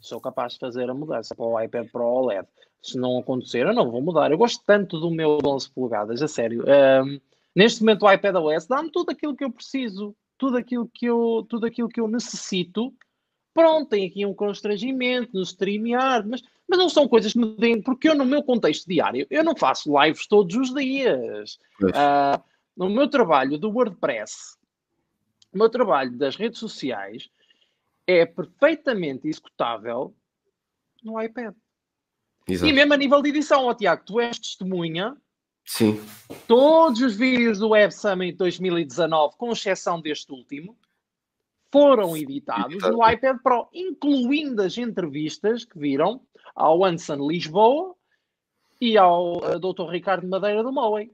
[0.00, 2.48] sou capaz de fazer a mudança para o iPad Pro OLED.
[2.82, 4.30] Se não acontecer, eu não vou mudar.
[4.30, 6.64] Eu gosto tanto do meu 11 polegadas, a sério.
[6.64, 7.20] Um,
[7.54, 11.44] neste momento, o iPad OS dá-me tudo aquilo que eu preciso tudo aquilo que eu,
[11.48, 12.94] tudo aquilo que eu necessito,
[13.52, 17.82] pronto, tem aqui um constrangimento no StreamYard, mas, mas não são coisas que me deem,
[17.82, 21.58] porque eu no meu contexto diário, eu não faço lives todos os dias.
[21.82, 22.40] Uh,
[22.76, 24.56] no meu trabalho do WordPress,
[25.52, 27.28] o meu trabalho das redes sociais
[28.06, 30.14] é perfeitamente executável
[31.02, 31.54] no iPad.
[32.48, 32.70] Exato.
[32.70, 35.16] E mesmo a nível de edição, ó, Tiago, tu és testemunha
[35.68, 36.00] Sim.
[36.46, 40.74] Todos os vídeos do Web Summit 2019, com exceção deste último,
[41.70, 42.96] foram editados Editado.
[42.96, 46.22] no iPad Pro, incluindo as entrevistas que viram
[46.54, 47.94] ao Anson Lisboa
[48.80, 49.90] e ao uh, Dr.
[49.90, 51.12] Ricardo Madeira do Moen.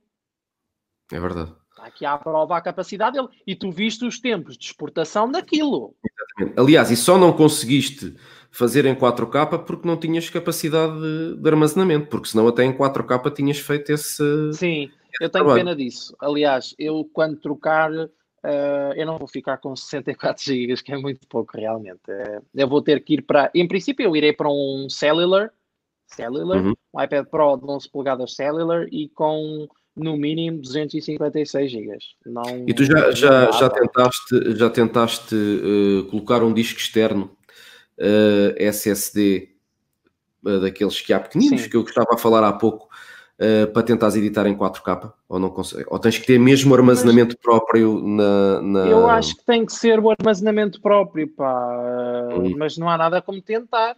[1.11, 1.53] É verdade.
[1.71, 3.29] Está aqui à prova a capacidade dele.
[3.45, 5.97] E tu viste os tempos de exportação daquilo.
[6.05, 6.61] Exatamente.
[6.61, 8.17] Aliás, e só não conseguiste
[8.55, 13.35] fazer em 4K porque não tinhas capacidade de, de armazenamento, porque senão até em 4K
[13.35, 14.23] tinhas feito esse.
[14.53, 14.91] Sim,
[15.21, 15.57] eu tenho trabalho.
[15.57, 16.17] pena disso.
[16.21, 17.91] Aliás, eu quando trocar.
[17.93, 22.03] Uh, eu não vou ficar com 64 GB, que é muito pouco realmente.
[22.09, 23.51] Uh, eu vou ter que ir para.
[23.55, 25.51] Em princípio, eu irei para um cellular,
[26.07, 26.75] cellular uhum.
[26.95, 31.99] um iPad Pro de 11 polegadas cellular e com no mínimo 256 GB.
[32.27, 37.37] Não, e tu já, já, já tentaste, já tentaste uh, colocar um disco externo
[37.99, 39.51] uh, SSD
[40.45, 41.71] uh, daqueles que há pequeninos, Sim.
[41.71, 42.89] que eu estava a falar há pouco,
[43.39, 45.13] uh, para tentares editar em 4K?
[45.29, 45.85] Ou, não consegue?
[45.89, 49.99] ou tens que ter mesmo armazenamento próprio na, na, Eu acho que tem que ser
[49.99, 52.31] o armazenamento próprio, pá.
[52.35, 52.55] Hum.
[52.57, 53.97] Mas não há nada como tentar.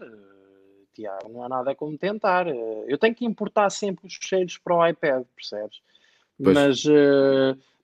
[0.95, 2.47] Tiago, não há nada como tentar.
[2.49, 5.81] Eu tenho que importar sempre os fecheiros para o iPad, percebes?
[6.39, 6.85] Mas,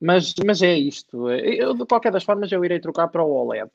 [0.01, 1.31] mas, mas é isto.
[1.31, 3.71] Eu, de qualquer das formas, eu irei trocar para o OLED.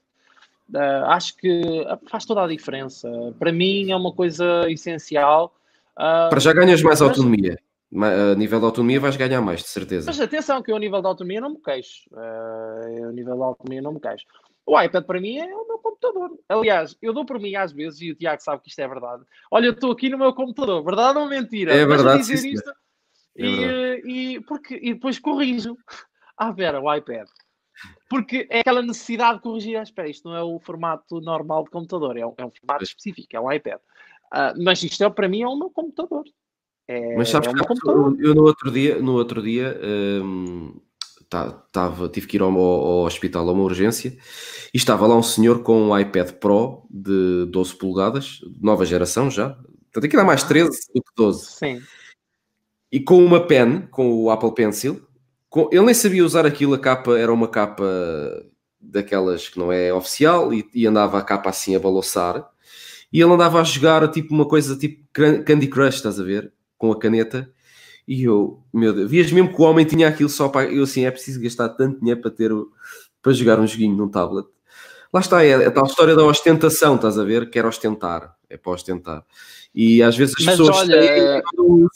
[0.74, 3.10] Uh, acho que faz toda a diferença.
[3.40, 5.56] Para mim é uma coisa essencial.
[5.94, 7.58] Uh, Para já ganhas mais mas, autonomia.
[7.94, 10.08] A nível de autonomia vais ganhar mais, de certeza.
[10.08, 12.10] Mas atenção que eu a nível de autonomia não me queixo.
[12.12, 14.26] Uh, a nível de autonomia não me queixo.
[14.66, 16.32] O iPad para mim é o meu computador.
[16.50, 19.24] Aliás, eu dou por mim às vezes, e o Tiago sabe que isto é verdade.
[19.50, 21.74] Olha, eu estou aqui no meu computador, verdade ou mentira?
[21.74, 24.12] É verdade, dizer sim, isto, é e, verdade.
[24.12, 25.78] E, porque, e depois corrijo.
[26.40, 27.28] Ah, Vera, o iPad.
[28.10, 29.78] Porque é aquela necessidade de corrigir.
[29.78, 32.84] Ah, espera, isto não é o formato normal de computador, é um, é um formato
[32.84, 33.80] específico, é um iPad.
[34.34, 36.24] Uh, mas isto é, para mim é o meu computador.
[36.88, 38.16] É, mas sabes é que computador.
[38.20, 39.78] eu no outro dia, no outro dia
[40.24, 40.80] um,
[41.30, 44.18] tá, tava, tive que ir ao, ao, hospital a uma urgência
[44.74, 49.50] e estava lá um senhor com um iPad Pro de 12 polegadas, nova geração já,
[49.50, 50.92] portanto aqui dá mais 13 ah.
[50.96, 51.46] do que 12.
[51.46, 51.82] Sim.
[52.90, 55.06] E com uma pen, com o Apple Pencil,
[55.72, 57.86] ele nem sabia usar aquilo, a capa era uma capa
[58.80, 62.48] daquelas que não é oficial e, e andava a capa assim a balançar
[63.12, 66.52] e ele andava a jogar tipo uma coisa tipo Candy Crush, estás a ver?
[66.78, 67.52] Com a caneta
[68.08, 70.72] e eu, meu Deus, vias mesmo que o homem tinha aquilo só para.
[70.72, 72.52] Eu assim, é preciso gastar tanto dinheiro para ter
[73.22, 74.48] para jogar um joguinho num tablet.
[75.14, 77.50] Lá está, é a tal história da ostentação, estás a ver?
[77.50, 79.26] Quer ostentar, é para ostentar.
[79.76, 81.00] E às vezes as Mas pessoas olha...
[81.00, 81.88] têm, não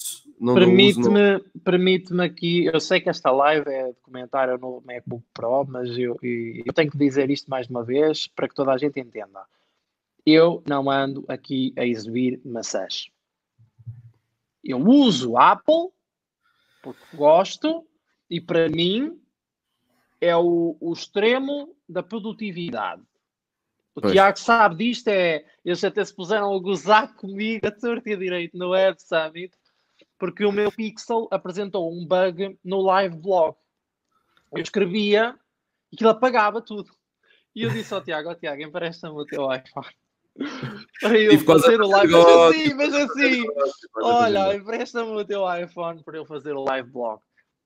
[0.42, 5.90] permite-me permite aqui, eu sei que esta live é de comentário no MacBook Pro, mas
[5.98, 9.46] eu, eu tenho que dizer isto mais uma vez para que toda a gente entenda.
[10.26, 13.10] Eu não ando aqui a exibir maçãs.
[14.64, 15.90] Eu uso Apple
[16.82, 17.86] porque gosto
[18.30, 19.20] e para mim
[20.20, 23.02] é o, o extremo da produtividade.
[23.94, 24.14] O pois.
[24.14, 28.18] Tiago sabe disto, é, eles até se puseram a gozar comigo a torta e a
[28.18, 29.54] direito no Web Summit,
[30.22, 33.58] porque o meu Pixel apresentou um bug no live blog.
[34.56, 35.36] Eu escrevia
[35.92, 36.92] e aquilo apagava tudo.
[37.56, 39.88] E eu disse ao Tiago, oh, Tiago, empresta-me o teu iPhone.
[41.02, 42.14] Para eu fazer o live.
[42.14, 43.46] Mas assim, mas assim,
[43.96, 47.20] olha, empresta-me o teu iPhone para eu fazer o live blog.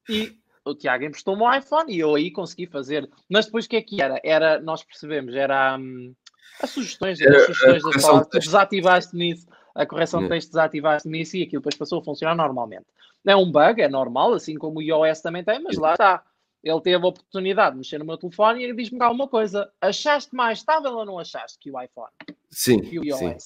[0.09, 3.09] E o Tiago emprestou-me o iPhone e eu aí consegui fazer.
[3.29, 4.17] Mas depois o que é que era?
[4.23, 6.15] Era, nós percebemos, era hum,
[6.61, 9.45] as sugestões, as sugestões da sala, tu desativaste-me isso,
[9.75, 12.85] a correção de texto desativaste-me isso e aquilo depois passou a funcionar normalmente.
[13.25, 16.23] É um bug, é normal, assim como o iOS também tem, mas lá está.
[16.63, 19.71] Ele teve a oportunidade de mexer no meu telefone e ele diz-me alguma coisa.
[19.81, 22.11] Achaste mais estável ou não achaste que o iPhone?
[22.49, 22.81] Sim.
[22.81, 23.19] Que o iOS?
[23.19, 23.37] Sim,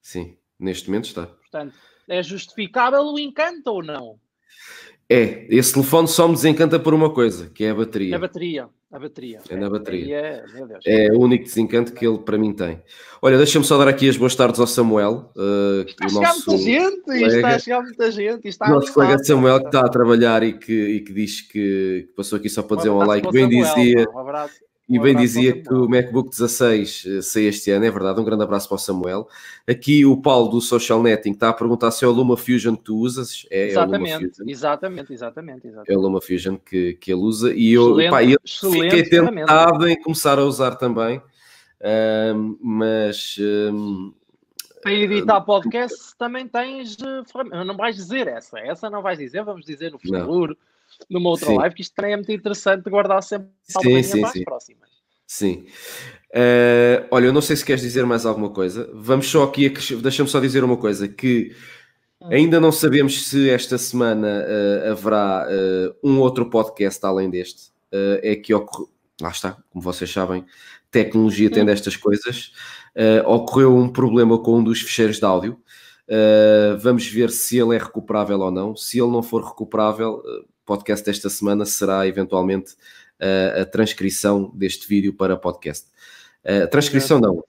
[0.00, 0.38] sim.
[0.60, 1.26] neste momento está.
[1.26, 1.74] Portanto,
[2.08, 4.20] é justificável o encanto ou não?
[5.12, 8.16] É, esse telefone só me desencanta por uma coisa, que é a bateria.
[8.16, 9.40] A bateria, a bateria.
[9.48, 10.16] É na bateria.
[10.86, 12.82] É, é, o único desencanto que ele para mim tem.
[13.20, 15.30] Olha, deixa-me só dar aqui as boas tardes ao Samuel.
[15.36, 18.48] Uh, está a chegar muita gente, colega, está a chegar muita gente.
[18.48, 22.12] Está nosso colega Samuel que está a trabalhar e que, e que diz que, que
[22.16, 23.30] passou aqui só para dizer um like.
[23.30, 24.06] Bem dizia.
[24.14, 24.54] Um abraço.
[24.88, 28.20] E bem dizia que o MacBook 16 eh, sai este ano, é verdade.
[28.20, 29.28] Um grande abraço para o Samuel.
[29.66, 32.82] Aqui o Paulo do Social Netting está a perguntar se é o Luma Fusion que
[32.82, 33.46] tu usas.
[33.50, 34.48] É, exatamente, é o Luma Fusion.
[34.48, 35.92] exatamente, exatamente, exatamente.
[35.92, 37.54] É o Luma Fusion que, que ele usa.
[37.54, 41.22] E eu, excelente, pá, eu fiquei tentado em começar a usar também,
[42.60, 43.38] mas.
[44.82, 49.64] Para editar podcast também tens uh, não vais dizer essa, essa não vais dizer, vamos
[49.64, 50.56] dizer no futuro.
[50.58, 50.71] Não
[51.08, 51.56] numa outra sim.
[51.56, 54.44] live, que isto também é muito interessante guardar sempre sim, sim, mais sim.
[54.44, 54.90] próximas.
[55.26, 55.64] Sim.
[56.32, 58.90] Uh, olha, eu não sei se queres dizer mais alguma coisa.
[58.94, 59.68] Vamos só aqui,
[60.02, 61.54] deixa-me só dizer uma coisa, que
[62.20, 62.28] hum.
[62.30, 67.70] ainda não sabemos se esta semana uh, haverá uh, um outro podcast além deste.
[67.92, 68.90] é que ocorre...
[69.20, 70.44] Lá está, como vocês sabem,
[70.90, 72.52] tecnologia tem destas coisas.
[73.24, 75.60] ocorreu um problema com um dos ficheiros de áudio.
[76.80, 78.74] vamos ver se ele é recuperável ou não.
[78.74, 80.22] Se ele não for recuperável,
[80.72, 82.72] podcast desta semana será eventualmente
[83.20, 85.86] uh, a transcrição deste vídeo para podcast.
[86.44, 87.44] Uh, transcrição não.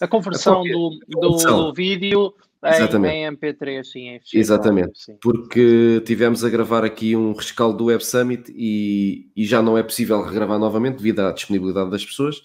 [0.00, 2.34] A conversão a do, do, do, vídeo
[2.64, 3.14] Exatamente.
[3.14, 4.08] Em, em MP3, sim.
[4.08, 5.16] Em Exatamente, sim.
[5.20, 9.82] porque tivemos a gravar aqui um rescaldo do Web Summit e, e já não é
[9.82, 12.42] possível regravar novamente devido à disponibilidade das pessoas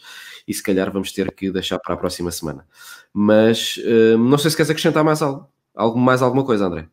[0.47, 2.67] e se calhar vamos ter que deixar para a próxima semana.
[3.13, 6.87] Mas uh, não sei se queres acrescentar mais algo, algo mais alguma coisa, André.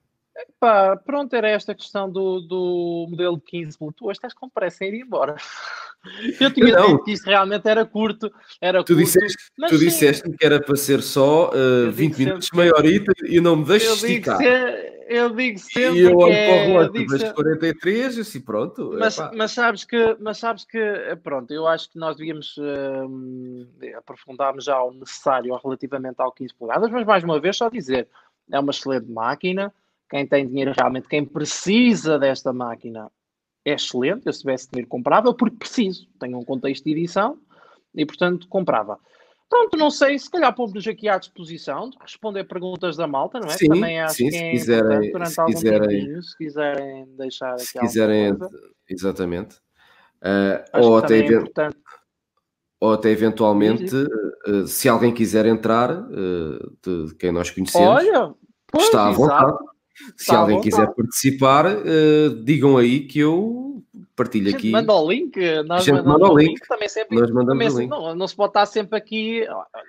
[0.61, 4.13] Pá, pronto, era esta questão do, do modelo 15 Bluetooth.
[4.13, 5.37] Estás com pressa em ir embora.
[6.41, 6.87] Eu tinha não.
[6.87, 8.33] dito que isto realmente era curto.
[8.61, 9.37] Era tu curto, disseste,
[9.69, 13.65] tu disseste que era para ser só uh, 20 minutos, meia horita e não me
[13.65, 14.41] deixes esticar.
[15.09, 18.95] Eu digo sempre e eu olho é, para o relógio, mas 43 e assim pronto.
[18.99, 23.97] Mas, mas, sabes que, mas sabes que, eh, pronto, eu acho que nós devíamos uh,
[23.97, 28.07] aprofundar já o necessário relativamente ao 15 polegadas, mas mais uma vez só dizer,
[28.53, 29.73] é uma excelente máquina,
[30.11, 33.11] quem tem dinheiro realmente, quem precisa desta máquina
[33.65, 34.27] é excelente.
[34.27, 36.09] Eu, se tivesse dinheiro, comprava, porque preciso.
[36.19, 37.39] Tenho um contexto de edição
[37.95, 38.99] e, portanto, comprava.
[39.49, 43.49] Pronto, não sei, se calhar pomos-nos aqui à disposição de responder perguntas da malta, não
[43.49, 43.57] é?
[43.57, 47.65] Sim, Também acho sim, que é quiserem, durante se algum quiserem, se quiserem deixar aqui
[47.65, 48.37] se quiserem,
[48.89, 49.57] exatamente.
[50.21, 51.71] Uh, ou, até é
[52.81, 58.35] ou até eventualmente, uh, se alguém quiser entrar, uh, de, de, quem nós conhecemos, Olha,
[58.67, 59.57] pois, está à vontade.
[60.17, 63.83] Se tá alguém quiser participar, uh, digam aí que eu
[64.15, 64.71] partilho aqui.
[64.71, 66.49] Manda o link, nós mandamos manda o link.
[66.49, 66.69] link.
[66.69, 67.91] Também sempre, nós mandamos também, o link.
[67.91, 69.47] Não, não, se pode estar sempre aqui.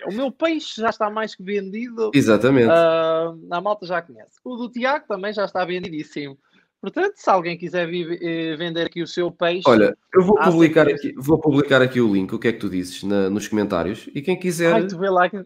[0.07, 2.12] o meu peixe já está mais que vendido.
[2.14, 2.68] Exatamente.
[2.68, 4.39] Uh, a malta já conhece.
[4.43, 6.38] O do Tiago também já está vendidíssimo.
[6.82, 9.64] Portanto, se alguém quiser eh, vender aqui o seu peixe.
[9.68, 12.70] Olha, eu vou publicar, aqui, vou publicar aqui o link, o que é que tu
[12.70, 14.10] dizes na, nos comentários.
[14.16, 14.74] E quem quiser.
[14.74, 15.43] Ai, tu vê lá que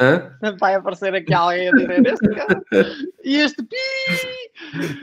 [0.00, 0.36] Hã?
[0.58, 2.64] Vai aparecer aqui alguém a dizer este cara.
[3.22, 3.76] E este pi.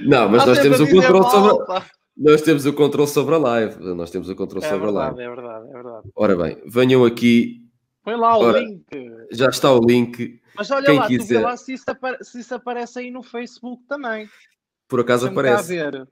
[0.05, 1.85] Não, mas nós temos o controle sobre.
[2.17, 3.79] Nós temos o controle sobre a live.
[3.95, 5.21] Nós temos o controle é sobre verdade, a live.
[5.21, 6.09] É verdade, é verdade.
[6.15, 7.67] Ora bem, venham aqui.
[8.03, 8.85] Põe lá o Ora, link.
[9.31, 10.41] Já está o link.
[10.55, 11.23] Mas olha Quem lá, quiser...
[11.23, 11.85] tu vê lá se isso,
[12.21, 14.29] se isso aparece aí no Facebook também.
[14.87, 15.75] Por acaso aparece.
[15.75, 16.07] ver.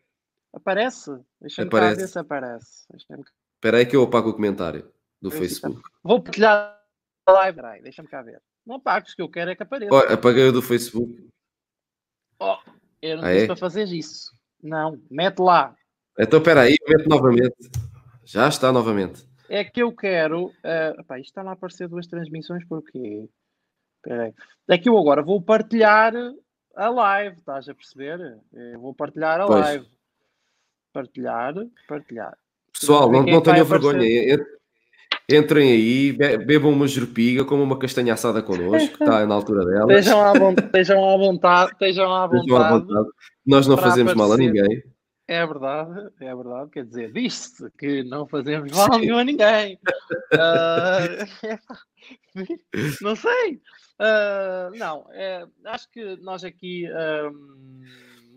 [0.53, 1.11] Aparece?
[1.41, 2.01] Deixa-me aparece.
[2.01, 2.87] ver se aparece.
[3.55, 4.89] Espera aí que eu apago o comentário
[5.21, 5.81] do Facebook.
[6.03, 6.79] Vou partilhar
[7.25, 7.61] a live.
[7.83, 8.41] Deixa-me cá ver.
[8.69, 9.91] Não apagues, que eu quero é que apareça.
[9.91, 11.27] Oh, apaguei o do Facebook.
[12.39, 12.55] Oh,
[13.01, 13.47] Eu não ah, disse é?
[13.47, 14.31] para fazer isso.
[14.61, 15.75] Não, mete lá.
[16.19, 17.71] Então espera aí, mete novamente.
[18.23, 19.27] Já está novamente.
[19.49, 20.49] É que eu quero.
[20.49, 22.63] Uh, epá, isto está lá a aparecer duas transmissões,
[22.95, 23.27] aí.
[24.67, 26.13] É que eu agora vou partilhar
[26.75, 28.39] a live, estás a perceber?
[28.53, 29.61] Eu vou partilhar a pois.
[29.61, 29.87] live.
[30.93, 31.55] Partilhar,
[31.87, 32.37] partilhar.
[32.71, 34.37] Pessoal, não, não tenham vergonha.
[35.31, 39.93] Entrem aí, bebam uma jerpiga, como uma castanha assada connosco, que está na altura dela.
[39.93, 41.71] Estejam à, vontade, estejam à vontade.
[41.73, 43.09] Estejam à vontade.
[43.45, 44.83] Nós não fazemos mal a ninguém.
[45.27, 46.71] É verdade, é verdade.
[46.71, 49.79] Quer dizer, diz-se que não fazemos mal a ninguém.
[50.33, 51.27] Uh,
[52.99, 53.61] não sei.
[53.99, 57.81] Uh, não, é, acho que nós aqui, um,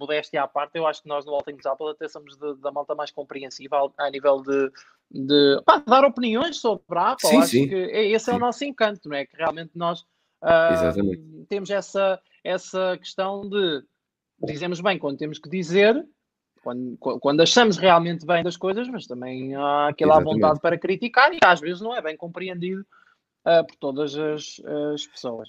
[0.03, 2.73] modéstia à parte, eu acho que nós no All Things Apple até somos de, da
[2.73, 4.71] malta mais compreensiva a, a nível de,
[5.11, 7.29] de pá, dar opiniões sobre a Apple.
[7.29, 7.69] Sim, acho sim.
[7.69, 9.25] que é, esse é o nosso encanto, não é?
[9.25, 10.01] Que realmente nós
[10.43, 13.83] uh, temos essa, essa questão de
[14.45, 16.05] dizemos bem quando temos que dizer.
[16.63, 20.35] Quando, quando achamos realmente bem das coisas, mas também há aquela Exatamente.
[20.35, 22.87] vontade para criticar e às vezes não é bem compreendido
[23.45, 24.61] uh, por todas as,
[24.95, 25.49] as pessoas.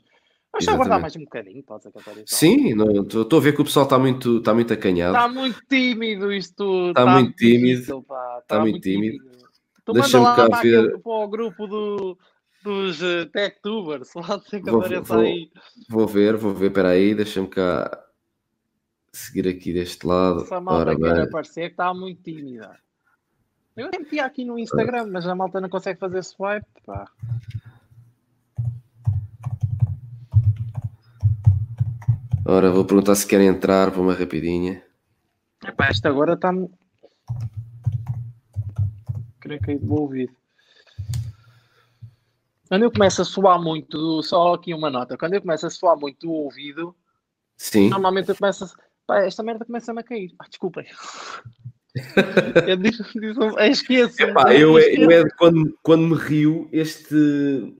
[0.54, 2.26] Mas só aguardar mais um bocadinho, pode ser que apareça.
[2.28, 2.76] Sim,
[3.08, 5.16] estou a ver que o pessoal está muito, tá muito acanhado.
[5.16, 6.90] Está muito tímido isto.
[6.90, 7.82] Está, tá muito tímido.
[7.82, 9.18] Está tá muito, tímido.
[9.18, 9.48] tímido.
[9.84, 10.80] Tu Deixa-me cá para ver.
[10.80, 12.18] Aquele, para o grupo do,
[12.64, 14.14] dos uh, TechTubers.
[14.14, 15.50] Lá que vou, vou, aí.
[15.90, 16.68] Vou ver, vou ver.
[16.68, 18.04] Espera aí, deixa-me cá
[19.12, 20.44] seguir aqui deste lado.
[20.44, 22.78] Essa malta quer aparecer que está muito tímida.
[23.76, 26.68] Eu meti aqui no Instagram, mas a malta não consegue fazer swipe.
[26.86, 27.06] Pá.
[32.46, 34.84] Ora, vou perguntar se querem entrar para uma rapidinha.
[35.66, 36.52] Epá, esta agora está.
[39.40, 40.34] Creio que é do ouvido.
[42.68, 45.98] Quando eu começo a soar muito, só aqui uma nota, quando eu começo a soar
[45.98, 46.96] muito do ouvido,
[47.56, 47.90] Sim.
[47.90, 48.70] normalmente eu começo a.
[49.06, 50.34] Pá, esta merda começa-me a cair.
[50.40, 50.86] Ah, desculpem.
[52.68, 53.40] eu disse, disse,
[53.70, 54.24] esqueço.
[54.24, 57.76] Epá, eu, eu, é quando, quando me rio, este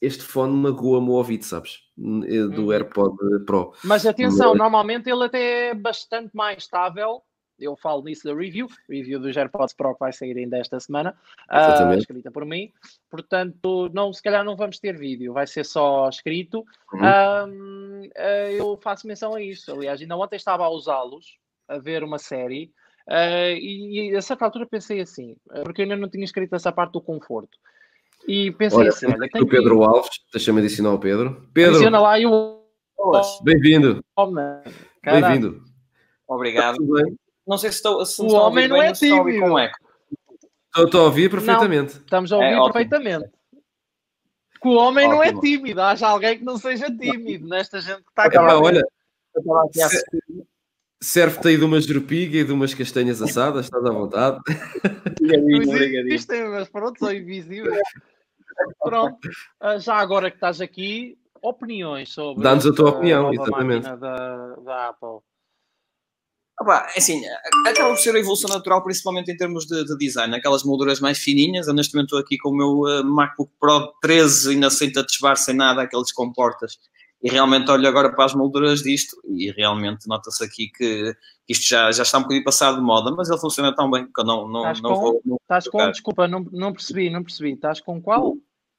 [0.00, 1.85] este fone magoa-me o ouvido, sabes?
[1.98, 2.72] Eh, do hum.
[2.72, 3.16] AirPod
[3.46, 3.72] Pro.
[3.82, 4.58] Mas atenção, Mas...
[4.58, 7.22] normalmente ele até é bastante mais estável.
[7.58, 11.16] Eu falo nisso da review, review dos AirPods Pro que vai sair ainda esta semana,
[11.50, 12.70] uh, escrita por mim.
[13.10, 16.66] Portanto, não, se calhar não vamos ter vídeo, vai ser só escrito.
[16.92, 18.02] Uhum.
[18.02, 19.72] Uh, eu faço menção a isso.
[19.72, 22.70] Aliás, ainda ontem estava a usá-los, a ver uma série,
[23.08, 25.34] uh, e, e a certa altura pensei assim,
[25.64, 27.56] porque eu ainda não tinha escrito essa parte do conforto.
[28.28, 29.84] E pensei olha, assim, olha, o Pedro que...
[29.84, 31.48] Alves, deixa-me adicionar o Pedro.
[31.54, 32.62] Pedro, adiciona lá e o...
[33.42, 34.04] Bem-vindo.
[35.04, 35.62] Bem-vindo.
[36.26, 36.78] Obrigado.
[37.46, 39.40] Não sei se estou se O homem não é tímido.
[39.40, 39.78] Com eco.
[40.76, 41.94] Estou a ouvir perfeitamente.
[41.94, 43.30] Não, estamos a ouvir é, perfeitamente.
[44.60, 45.22] Que o homem ótimo.
[45.22, 45.80] não é tímido.
[45.80, 48.36] Haja alguém que não seja tímido nesta gente que está aqui.
[48.36, 48.82] olha,
[51.00, 54.40] serve-te aí de uma jerupiga e de umas castanhas assadas, estás à vontade.
[56.08, 57.80] Isto é, mas pronto, são invisíveis.
[58.82, 59.28] Pronto,
[59.60, 62.42] ah, já agora que estás aqui, opiniões sobre.
[62.42, 63.84] Dá-nos a tua opinião, exatamente.
[63.84, 65.20] Da, da Apple.
[66.58, 67.22] Opa, é assim,
[67.66, 71.18] acaba por ser a evolução natural, principalmente em termos de, de, design, aquelas molduras mais
[71.18, 71.68] fininhas.
[71.68, 75.18] Eu neste momento estou aqui com o meu uh, MacBook Pro 13, ainda sem touch
[75.36, 76.78] sem nada, aqueles comportas.
[77.22, 81.14] E realmente olho agora para as molduras disto e realmente nota-se aqui que
[81.48, 84.20] isto já, já está um bocadinho passado de moda, mas ele funciona tão bem que
[84.20, 85.22] eu não, não, estás não com, vou.
[85.24, 87.52] Não estás com, desculpa, não, não percebi, não percebi.
[87.52, 88.34] Estás com qual?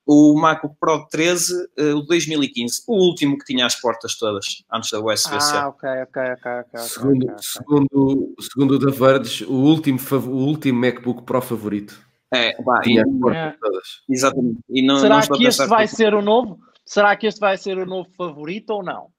[0.09, 4.89] O MacBook Pro 13, eh, o 2015, o último que tinha as portas todas, antes
[4.89, 5.57] da USB-C.
[5.57, 6.51] Ah, ok, ok, ok.
[6.61, 7.43] okay segundo, okay, okay.
[7.43, 12.07] segundo, segundo o da Verge, o último, o último MacBook Pro favorito.
[12.33, 12.81] É, vai.
[12.83, 13.57] tinha as portas é.
[13.59, 13.87] todas.
[14.09, 14.59] Exatamente.
[14.69, 16.59] E não, Será não que este vai ser o novo?
[16.85, 19.09] Será que este vai ser o novo favorito ou não?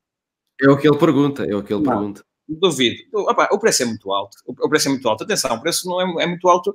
[0.61, 1.93] É o que ele pergunta, é o que ele não.
[1.93, 2.25] pergunta.
[2.49, 2.97] Duvido.
[3.13, 4.37] Opa, o preço é muito alto.
[4.47, 5.23] O preço é muito alto.
[5.23, 6.75] Atenção, o preço não é, é muito alto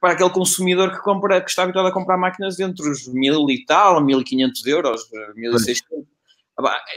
[0.00, 3.64] para aquele consumidor que, compra, que está habituado a comprar máquinas entre os mil e
[3.64, 5.02] tal, 1500 euros,
[5.34, 6.06] 1600.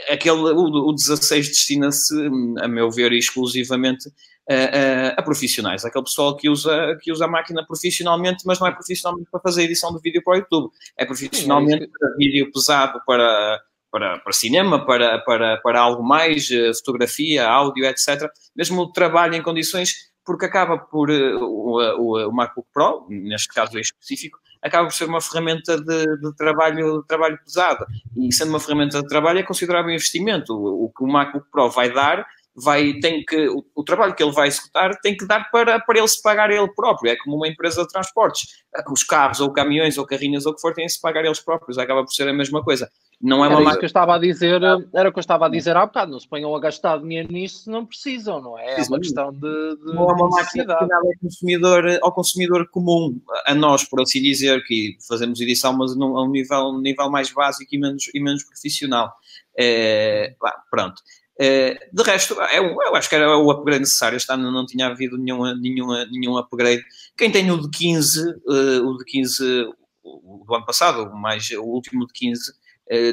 [0.08, 2.14] Aquele, o, o 16 destina-se,
[2.60, 4.10] a meu ver, exclusivamente
[4.48, 5.84] a, a, a, profissionais.
[5.84, 9.64] Aquele pessoal que usa, que usa a máquina profissionalmente, mas não é profissionalmente para fazer
[9.64, 10.70] edição de vídeo para o YouTube.
[10.96, 13.60] É profissionalmente Sim, é para vídeo pesado, para,
[13.90, 18.30] para, para cinema, para, para, para algo mais, eh, fotografia, áudio, etc.
[18.56, 23.76] Mesmo o trabalho em condições, porque acaba por uh, o, o, MacBook Pro, neste caso
[23.76, 27.84] em específico, acaba por ser uma ferramenta de, de, trabalho, de trabalho pesado.
[28.16, 30.54] E sendo uma ferramenta de trabalho é considerável investimento.
[30.54, 32.24] O, o que o MacBook Pro vai dar
[32.54, 35.98] vai, tem que, o, o, trabalho que ele vai executar tem que dar para, para
[35.98, 37.10] ele se pagar ele próprio.
[37.10, 38.62] É como uma empresa de transportes.
[38.88, 41.40] Os carros, ou caminhões, ou carrinhas, ou o que for, têm que se pagar eles
[41.40, 41.76] próprios.
[41.76, 42.88] Acaba por ser a mesma coisa.
[43.20, 45.48] Não é uma era que eu estava a dizer, era o que eu estava a
[45.50, 48.80] dizer há bocado, não se ponham a gastar dinheiro nisso se não precisam, não é?
[48.80, 53.54] É uma questão de, de não é uma máquina ao consumidor, ao consumidor comum, a
[53.54, 57.30] nós, por assim dizer, que fazemos edição, mas num, a um nível, um nível mais
[57.30, 59.12] básico e menos, e menos profissional.
[59.54, 60.34] É,
[60.70, 61.02] pronto.
[61.42, 64.16] É, de resto, é um, eu acho que era o upgrade necessário.
[64.16, 66.82] Este ano não tinha havido nenhuma, nenhuma, nenhum upgrade.
[67.16, 69.68] Quem tem o de 15, uh, eh, o de 15
[70.02, 72.54] o, do ano passado, mais o último de 15, eh,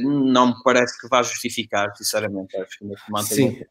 [0.01, 2.57] não me parece que vá justificar, sinceramente.
[2.57, 3.51] Acho que mantém.
[3.51, 3.61] Sim.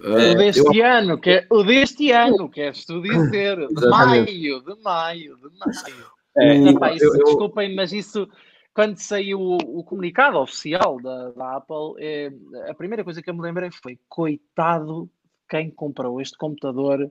[0.00, 0.84] Uh, o deste eu...
[0.84, 6.06] ano, que é, o deste ano, queres tu dizer, de maio, de maio, de maio.
[6.36, 7.24] É, Epá, isso, eu, eu...
[7.24, 8.28] Desculpem, mas isso,
[8.74, 12.30] quando saiu o, o comunicado oficial da, da Apple, é,
[12.68, 15.10] a primeira coisa que eu me lembrei foi, coitado
[15.48, 17.10] quem comprou este computador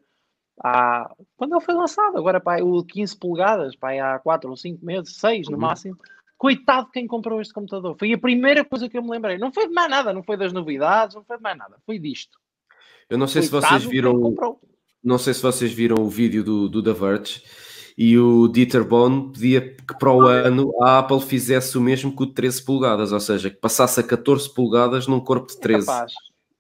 [0.63, 4.85] há, quando ele foi lançado, agora pá, o 15 polegadas, pá, há 4 ou 5
[4.85, 5.61] meses, 6 no uhum.
[5.61, 5.97] máximo,
[6.37, 7.95] Coitado quem comprou este computador.
[7.97, 9.37] Foi a primeira coisa que eu me lembrei.
[9.37, 11.77] Não foi de mais nada, não foi das novidades, não foi de mais nada.
[11.85, 12.37] Foi disto.
[13.09, 14.35] Eu não sei Coitado se vocês viram.
[15.03, 17.43] Não sei se vocês viram o vídeo do, do The Verge
[17.97, 22.23] e o Dieter Bohn pedia que para o ano a Apple fizesse o mesmo que
[22.23, 25.83] o de 13 polegadas, ou seja, que passasse a 14 polegadas num corpo de 13.
[25.83, 26.13] É capaz.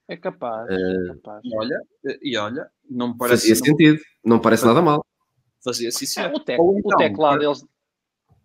[0.07, 0.69] É capaz.
[0.69, 1.41] É, é capaz.
[1.43, 1.81] E olha,
[2.21, 3.49] e olha, não me parece.
[3.49, 5.05] Fazia sentido, não parece nada mal.
[5.63, 6.21] Fazia sim, sim.
[6.21, 7.65] É, o, tec, então, o teclado, eles,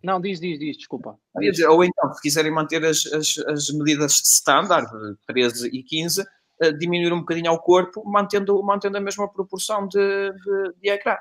[0.03, 1.17] não, diz, diz, diz, desculpa.
[1.37, 4.89] Dizer, ou então, se quiserem manter as, as, as medidas standard,
[5.27, 6.25] 13 e 15, uh,
[6.61, 11.17] eh, diminuir um bocadinho ao corpo, mantendo, mantendo a mesma proporção de, de, de ecrã.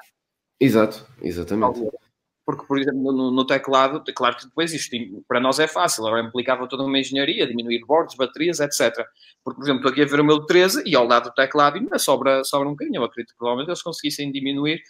[0.58, 1.80] Exato, exatamente.
[2.44, 4.96] Porque, por exemplo, no, no, teclado, claro que depois isto
[5.28, 8.92] para nós é fácil, agora implicava toda uma engenharia, diminuir bordos, baterias, etc.
[9.44, 11.76] Porque, por exemplo, estou aqui a ver o meu 13 e ao lado do teclado
[11.76, 13.00] ainda sobra, sobra um bocadinho.
[13.00, 14.82] Eu acredito que provavelmente eles conseguissem diminuir,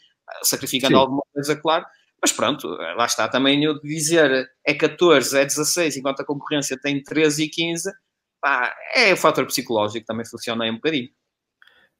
[0.43, 1.01] sacrificando Sim.
[1.01, 1.85] alguma coisa, claro,
[2.23, 7.03] mas pronto, lá está também eu dizer é 14, é 16, enquanto a concorrência tem
[7.03, 7.91] 13 e 15,
[8.41, 11.09] pá, é o fator psicológico também funciona aí um bocadinho.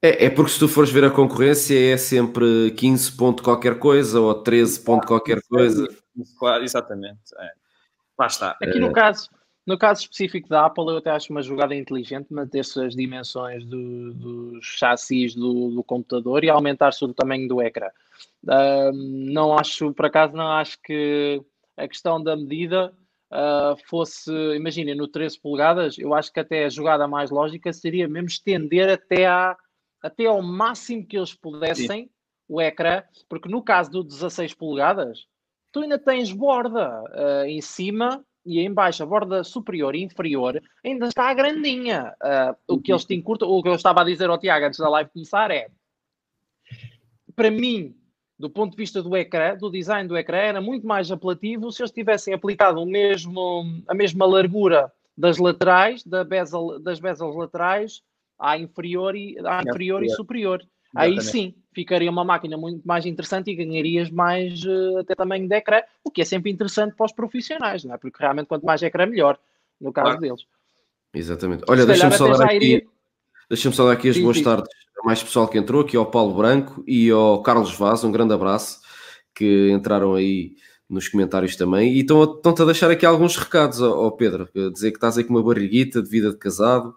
[0.01, 4.19] É, é porque se tu fores ver a concorrência é sempre 15 ponto qualquer coisa
[4.19, 5.87] ou 13 ponto qualquer coisa.
[6.61, 7.19] Exatamente.
[7.37, 7.51] É.
[8.17, 8.57] Lá está.
[8.61, 9.29] Aqui no caso,
[9.65, 14.13] no caso específico da Apple, eu até acho uma jogada inteligente manter-se as dimensões do,
[14.13, 17.87] dos chassis do, do computador e aumentar-se o tamanho do ecrã.
[18.43, 21.43] Uh, não acho, por acaso, não acho que
[21.77, 22.91] a questão da medida
[23.31, 28.07] uh, fosse, imagina, no 13 polegadas, eu acho que até a jogada mais lógica seria
[28.07, 29.55] mesmo estender até, à,
[30.01, 32.09] até ao máximo que eles pudessem Sim.
[32.47, 35.27] o ecrã, porque no caso do 16 polegadas,
[35.71, 40.61] tu ainda tens borda uh, em cima e em baixo, a borda superior e inferior
[40.83, 42.13] ainda está grandinha.
[42.21, 44.79] Uh, o que eles te encurtam, o que eu estava a dizer ao Tiago antes
[44.79, 45.67] da live começar é
[47.35, 47.95] para mim,
[48.37, 51.81] do ponto de vista do ecrã, do design do ecrã, era muito mais apelativo se
[51.81, 58.01] eles tivessem aplicado o mesmo, a mesma largura das laterais, da bezel, das bezels laterais,
[58.39, 60.61] à inferior e, à inferior e superior.
[60.93, 61.19] Exatamente.
[61.19, 65.55] Aí sim, ficaria uma máquina muito mais interessante e ganharias mais uh, até tamanho de
[65.55, 67.97] ecrã, o que é sempre interessante para os profissionais, não é?
[67.97, 69.39] Porque realmente quanto mais ecrã, melhor,
[69.79, 70.21] no caso claro.
[70.21, 70.45] deles.
[71.13, 71.63] Exatamente.
[71.67, 72.55] Olha, deixa-me só dar aqui...
[72.55, 72.85] Iria...
[73.49, 74.43] Deixa-me só dar aqui as sim, boas sim.
[74.43, 74.69] tardes
[75.01, 78.33] a mais pessoal que entrou, aqui ao Paulo Branco e ao Carlos Vaz, um grande
[78.33, 78.79] abraço,
[79.35, 80.55] que entraram aí
[80.89, 81.93] nos comentários também.
[81.93, 85.43] E estão-te a deixar aqui alguns recados, ao Pedro, dizer que estás aí com uma
[85.43, 86.95] barriguita de vida de casado.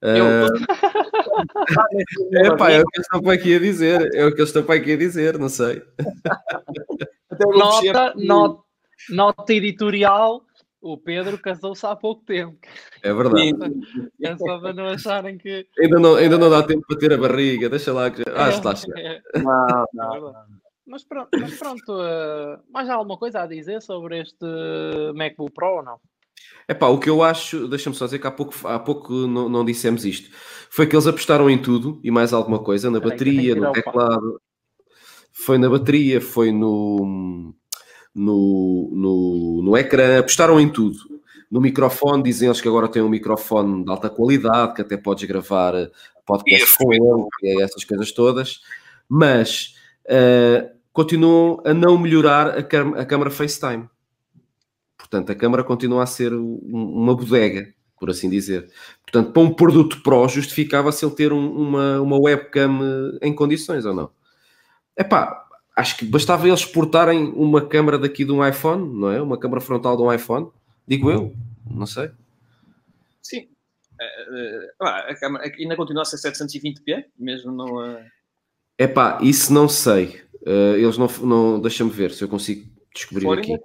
[0.00, 0.46] Eu...
[0.46, 0.96] Uh...
[2.34, 4.48] é pá, é o que eles estão para aqui a dizer, é o que eles
[4.48, 5.82] estão para aqui a dizer, não sei.
[7.54, 8.62] nota, nota,
[9.10, 10.46] nota editorial
[10.86, 12.58] o Pedro casou-se há pouco tempo.
[13.02, 13.54] É verdade.
[14.22, 15.66] É só para não acharem que.
[15.80, 18.22] Ainda não, ainda não dá tempo para ter a barriga, deixa lá que.
[18.34, 19.38] Ah, está é, é.
[19.40, 20.34] Não, não,
[20.86, 24.46] Mas pronto, mas pronto uh, mais alguma coisa a dizer sobre este
[25.14, 26.00] MacBook Pro ou não?
[26.68, 29.48] É pá, o que eu acho, deixa-me só dizer que há pouco, há pouco não,
[29.48, 30.30] não dissemos isto,
[30.68, 34.40] foi que eles apostaram em tudo e mais alguma coisa, na bateria, no teclado,
[35.32, 37.54] foi na bateria, foi no
[38.16, 40.96] no, no, no ecrã, apostaram em tudo.
[41.50, 45.28] No microfone, dizem eles que agora tem um microfone de alta qualidade, que até podes
[45.28, 45.90] gravar eh,
[46.24, 48.60] podcast com ele, e essas coisas todas,
[49.08, 49.74] mas
[50.06, 53.88] uh, continuam a não melhorar a, a câmara FaceTime.
[55.08, 58.68] Portanto, a câmara continua a ser uma bodega, por assim dizer.
[59.02, 63.86] Portanto, para um produto Pro, justificava-se ele ter um, uma, uma webcam eh, em condições
[63.86, 64.10] ou não?
[64.96, 65.46] É pá,
[65.76, 69.22] acho que bastava eles exportarem uma câmera daqui de um iPhone, não é?
[69.22, 70.48] Uma câmera frontal de um iPhone,
[70.86, 71.32] digo eu,
[71.70, 72.10] não sei.
[73.22, 73.48] Sim.
[74.00, 77.76] Uh, uh, a câmera ainda continua a ser 720p, mesmo não.
[77.76, 78.04] Uh...
[78.76, 80.20] É pá, isso não sei.
[80.42, 83.56] Uh, eles não, não deixa-me ver se eu consigo descobrir aqui.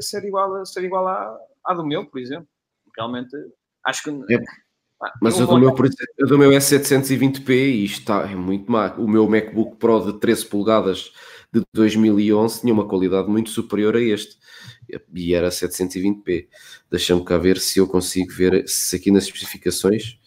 [0.00, 2.48] Ser igual, ser igual à, à do meu, por exemplo.
[2.96, 3.36] realmente
[3.84, 4.10] acho que.
[4.10, 4.38] É.
[5.20, 8.94] Mas o do, meu, o do meu é 720p e está é muito má.
[8.94, 11.12] O meu MacBook Pro de 13 polegadas
[11.52, 14.38] de 2011 tinha uma qualidade muito superior a este
[15.12, 16.46] e era 720p.
[16.88, 20.20] Deixa-me cá ver se eu consigo ver se aqui nas especificações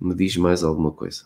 [0.00, 1.24] me diz mais alguma coisa.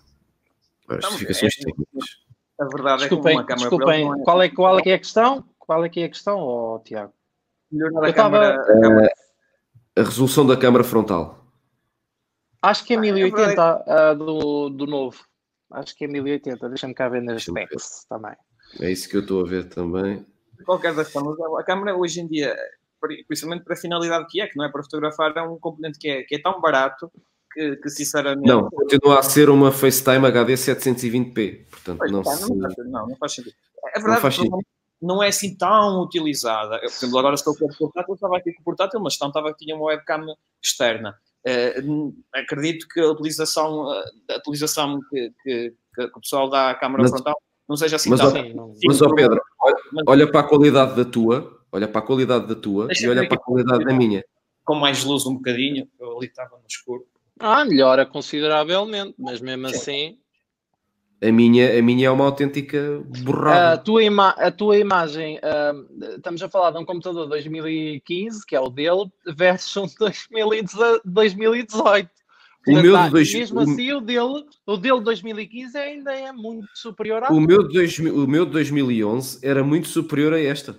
[0.88, 2.22] As especificações é, técnicas.
[2.60, 4.24] A verdade desculpem, é que uma câmera desculpem, é...
[4.24, 5.44] qual, é, qual é que é a questão?
[5.58, 7.12] Qual é que é a questão, oh, Tiago?
[7.72, 8.60] Melhorar a câmera...
[8.60, 9.08] Uh,
[9.96, 11.42] a resolução da câmara frontal.
[12.62, 15.18] Acho que é 1080 uh, ah, do, do novo.
[15.70, 16.68] Acho que é 1080.
[16.68, 18.36] Deixa-me cá ver nas specs também.
[18.80, 20.24] É isso que eu estou a ver também.
[20.56, 22.56] De qualquer das formas, a câmera hoje em dia,
[23.26, 26.08] principalmente para a finalidade que é, que não é para fotografar, é um componente que
[26.08, 27.10] é, que é tão barato
[27.52, 28.46] que, que, sinceramente.
[28.46, 31.66] Não, continua a ser uma FaceTime HD 720p.
[31.68, 32.54] Portanto, pois, não, tá, se...
[32.54, 33.54] não, não, faz sentido.
[33.88, 34.58] É verdade não, faz sentido.
[35.02, 36.76] Não é assim tão utilizada.
[36.76, 39.28] Eu, por exemplo, agora estou com o portátil, estava aqui com o portátil, mas não
[39.28, 40.24] estava que tinha uma webcam
[40.62, 41.18] externa.
[41.44, 47.02] Uh, acredito que a utilização, a utilização que, que, que, o pessoal dá à câmara
[47.02, 47.34] mas, frontal
[47.68, 48.28] não seja assim mas, tão.
[48.28, 49.76] Ó, mas, ó Pedro, olha,
[50.06, 53.36] olha, para a qualidade da tua, olha para a qualidade da tua e olha para
[53.36, 54.24] a qualidade da minha.
[54.64, 57.04] Com mais luz um bocadinho, eu ali estava no escuro.
[57.40, 60.18] Ah, melhora consideravelmente, mas mesmo assim.
[61.22, 63.74] A minha, a minha é uma autêntica borrada.
[63.74, 68.56] A tua, ima a tua imagem, uh, estamos a falar de um computador 2015, que
[68.56, 69.94] é o dele, versus
[71.04, 72.10] 2018.
[72.66, 73.32] O meu de dois...
[73.32, 77.68] Mesmo assim, o dele, o dele de 2015 ainda é muito superior à o meu,
[77.68, 80.76] dois, o meu de 2011 era muito superior a esta.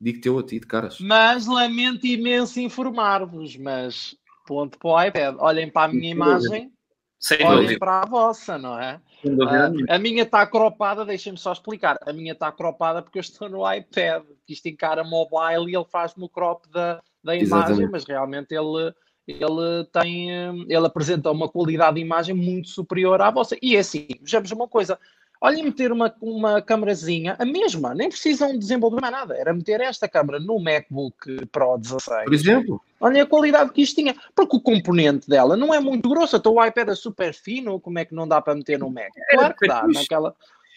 [0.00, 0.98] Digo-te eu a ti, de caras.
[1.00, 4.16] Mas lamento imenso informar-vos, mas
[4.46, 5.36] ponto para o iPad.
[5.38, 6.72] Olhem para a minha imagem,
[7.18, 7.78] Sem olhem dúvida.
[7.78, 9.00] para a vossa, não é?
[9.24, 11.96] Uh, a minha está cropada, deixem-me só explicar.
[12.04, 15.84] A minha está cropada porque eu estou no iPad, que isto encara mobile e ele
[15.84, 17.90] faz-me o crop da, da imagem, Exatamente.
[17.90, 18.92] mas realmente ele,
[19.26, 20.30] ele tem,
[20.68, 23.56] ele apresenta uma qualidade de imagem muito superior à vossa.
[23.62, 24.98] E é assim, vejamos uma coisa,
[25.44, 29.34] Olhem, meter uma, uma câmerazinha, a mesma, nem precisam desenvolver mais nada.
[29.36, 32.26] Era meter esta câmera no MacBook Pro 16.
[32.26, 32.80] Por exemplo.
[33.02, 34.14] Olha a qualidade que isto tinha.
[34.34, 36.36] Porque o componente dela não é muito grosso.
[36.36, 39.10] Então o iPad é super fino, como é que não dá para meter no Mac?
[39.30, 40.34] Claro que dá, naquela...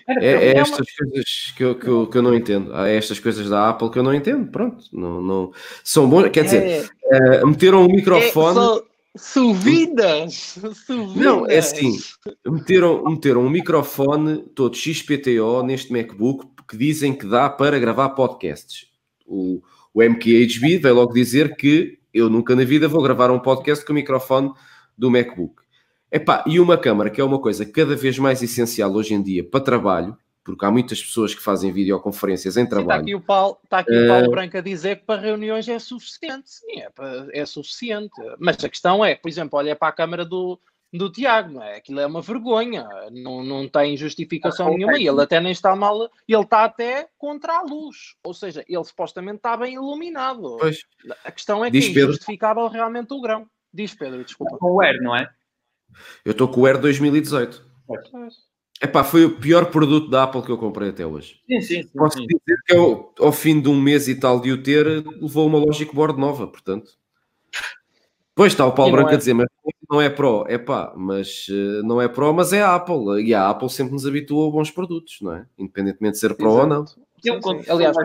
[0.08, 2.76] É, é, é estas coisas que eu, que, eu, que eu não entendo.
[2.76, 4.52] Há estas coisas da Apple que eu não entendo.
[4.52, 5.54] Pronto, não, não...
[5.84, 6.30] são bons.
[6.30, 8.60] Quer dizer, é, uh, meteram um microfone.
[8.60, 8.84] É, só
[9.18, 10.60] Suvidas!
[11.16, 11.98] Não, é assim,
[12.46, 18.88] meteram, meteram um microfone todo XPTO neste MacBook que dizem que dá para gravar podcasts.
[19.26, 19.62] O,
[19.94, 23.92] o MKHB veio logo dizer que eu nunca na vida vou gravar um podcast com
[23.92, 24.54] o microfone
[24.98, 25.62] do MacBook.
[26.10, 29.44] Epá, e uma câmara, que é uma coisa cada vez mais essencial hoje em dia
[29.44, 33.04] para trabalho, porque há muitas pessoas que fazem videoconferências em trabalho.
[33.04, 34.32] Sim, está aqui o Paulo, está aqui o Paulo uh...
[34.32, 36.50] Branco a dizer que para reuniões é suficiente.
[36.52, 38.14] Sim, é, é suficiente.
[38.40, 40.58] Mas a questão é, por exemplo, olha para a câmara do,
[40.98, 41.78] do Tiago, não é?
[41.78, 44.98] Aquilo é uma vergonha, não, não tem justificação nenhuma.
[44.98, 48.84] E ele até nem está mal, ele está até contra a luz, ou seja, ele
[48.84, 50.58] supostamente está bem iluminado.
[50.60, 50.84] Pois.
[51.24, 53.48] A questão é que Diz é injustificável realmente o grão.
[53.74, 54.58] Diz Pedro, desculpa.
[54.58, 55.30] Com o Air, não é?
[56.24, 57.66] Eu estou com o Air 2018.
[57.88, 58.36] Pois.
[58.82, 61.40] Epá, foi o pior produto da Apple que eu comprei até hoje.
[61.48, 61.84] Sim, sim.
[61.84, 62.28] sim Posso sim.
[62.28, 65.60] dizer que eu, ao fim de um mês e tal de o ter, levou uma
[65.60, 66.92] Logic Board nova, portanto.
[68.36, 69.14] Pois está o Paulo Branco é.
[69.14, 69.48] a dizer, mas
[69.90, 73.24] não é Pro, é pá, mas uh, não é Pro, mas é a Apple.
[73.24, 75.46] E a Apple sempre nos habituou a bons produtos, não é?
[75.58, 76.62] Independentemente de ser Pro Exato.
[76.62, 76.86] ou não.
[76.86, 77.72] Sim, sim.
[77.72, 77.96] Aliás,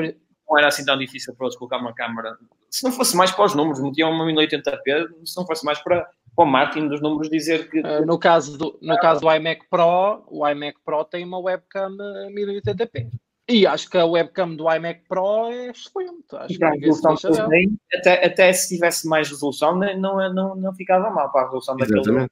[0.48, 2.36] não era assim tão difícil para eles colocar uma câmera.
[2.70, 6.08] Se não fosse mais para os números, metiam uma 1080p, se não fosse mais para
[6.34, 7.80] para o Martin dos números dizer que.
[7.80, 11.90] Uh, no caso, do, no caso do iMac Pro, o iMac Pro tem uma webcam
[11.90, 13.10] 1080p.
[13.50, 16.24] E acho que a webcam do iMac Pro é excelente.
[16.32, 21.10] Acho que resolução que tem, até, até se tivesse mais resolução, não, não, não ficava
[21.10, 22.28] mal para a resolução daquele ecrã.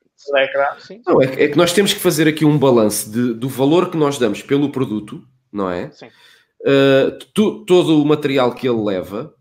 [1.06, 3.96] Não, é, é, que nós temos que fazer aqui um balanço de, do valor que
[3.96, 5.90] nós damos pelo produto, não é?
[5.90, 6.06] Sim.
[6.60, 9.34] Uh, tu, todo o material que ele leva,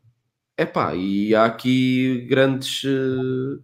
[0.55, 2.83] é pá, e há aqui grandes.
[2.83, 3.61] Uh,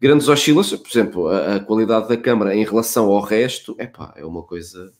[0.00, 0.80] grandes oscilações.
[0.80, 4.90] Por exemplo, a, a, qualidade da câmara em relação ao resto, epá, é uma coisa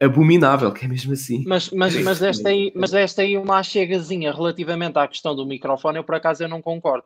[0.00, 1.44] abominável, que é mesmo assim.
[1.46, 5.98] Mas, mas, mas, esta aí, mas esta aí uma chegazinha relativamente à questão do microfone,
[5.98, 7.04] eu por acaso eu não concordo.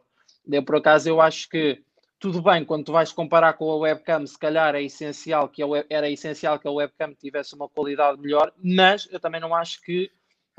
[0.50, 1.80] Eu por acaso eu acho que
[2.18, 5.66] tudo bem, quando tu vais comparar com a webcam, se calhar é essencial que a
[5.66, 9.80] web, era essencial que a webcam tivesse uma qualidade melhor, mas eu também não acho
[9.82, 10.10] que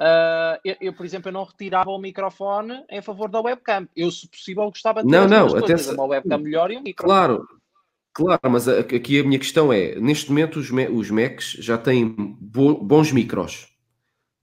[0.01, 3.87] Uh, eu, eu, por exemplo, eu não retirava o microfone em favor da webcam.
[3.95, 5.93] Eu, se possível, gostava de ter não, não, até se...
[5.93, 7.19] uma webcam melhor e um microfone.
[7.19, 7.47] Claro,
[8.13, 13.11] claro, mas aqui a minha questão é: neste momento, os, os Macs já têm bons
[13.11, 13.71] micros.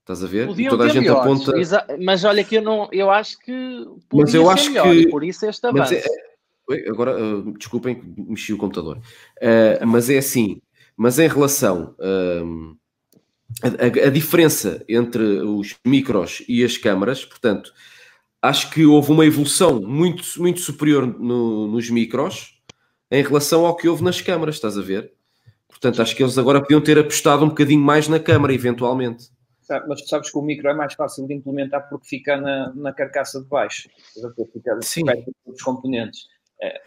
[0.00, 0.46] Estás a ver?
[0.46, 1.96] Podiam toda a gente melhores, aponta.
[2.02, 5.44] Mas olha que eu não, eu acho que mas eu acho melhor, que por isso
[5.44, 5.94] este avanço.
[5.94, 6.02] É,
[6.88, 8.96] agora, uh, desculpem, mexi o computador.
[8.96, 10.62] Uh, mas é assim,
[10.96, 12.76] mas em relação uh,
[13.62, 17.72] a, a, diferença entre os micros e as câmaras, portanto,
[18.40, 22.57] acho que houve uma evolução muito, muito superior no, nos micros
[23.10, 25.12] em relação ao que houve nas câmaras, estás a ver?
[25.68, 29.28] Portanto, acho que eles agora podiam ter apostado um bocadinho mais na câmara, eventualmente.
[29.86, 32.92] Mas tu sabes que o micro é mais fácil de implementar porque fica na, na
[32.92, 33.88] carcaça de baixo,
[34.52, 35.04] fica Sim.
[35.46, 36.26] dos componentes.
[36.60, 36.80] É,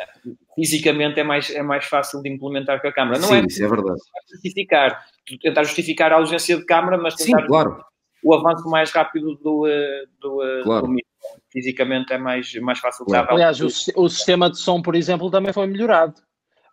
[0.56, 3.20] fisicamente é mais, é mais fácil de implementar com a câmara.
[3.20, 4.00] Não Sim, é, isso é verdade.
[4.32, 5.06] justificar,
[5.42, 7.82] tentar justificar a ausência de câmara, mas tentar Sim, claro.
[8.24, 10.88] o avanço mais rápido do, eh, do, Claro.
[10.88, 11.11] do micro.
[11.52, 13.28] Fisicamente é mais, mais fácil de Claro.
[13.28, 13.34] dar.
[13.34, 13.68] Aliás, o,
[14.02, 16.16] o sistema de som, por exemplo, também foi melhorado.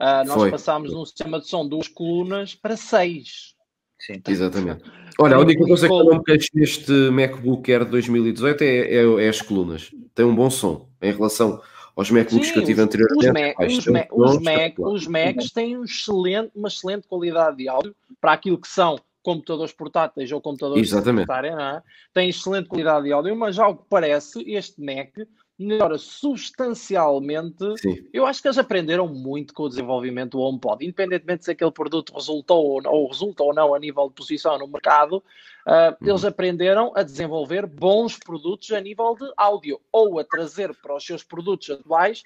[0.01, 0.51] Ah, nós Foi.
[0.51, 3.55] passámos de um sistema de som de duas colunas para seis.
[4.01, 4.23] Sim.
[4.29, 4.85] Exatamente.
[5.19, 8.67] Olha, a única coisa que eu não me queixo neste MacBook Air de 2018 é,
[8.67, 9.91] é, é as colunas.
[10.15, 11.61] Tem um bom som em relação
[11.97, 13.27] aos MacBooks que eu tive os, anteriormente.
[13.27, 17.69] os, Mac- os, Mac- os, Mac- os Macs têm um excelente, uma excelente qualidade de
[17.69, 21.29] áudio para aquilo que são computadores portáteis ou computadores Exatamente.
[21.29, 21.83] não é?
[22.15, 25.15] Tem excelente qualidade de áudio, mas ao que parece, este Mac
[25.59, 31.45] melhora substancialmente Sim, eu acho que eles aprenderam muito com o desenvolvimento do HomePod, independentemente
[31.45, 35.23] se aquele produto resultou ou, resulta ou não a nível de posição no mercado,
[35.67, 36.09] ah, Uhum.
[36.09, 41.05] eles aprenderam a desenvolver bons produtos a nível de áudio ou a trazer para os
[41.05, 42.23] seus produtos atuais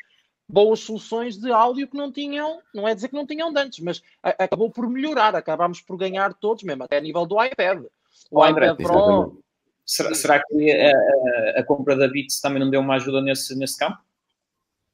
[0.53, 3.79] boas soluções de áudio que não tinham, não é dizer que não tinham de antes,
[3.81, 7.85] mas a- acabou por melhorar, acabámos por ganhar todos, mesmo até a nível do iPad.
[8.31, 9.43] O Oh, André, iPad Pro, exatamente.
[9.87, 13.57] Será, será que a, a- a compra da Beats também não deu uma ajuda nesse,
[13.59, 13.99] nesse campo?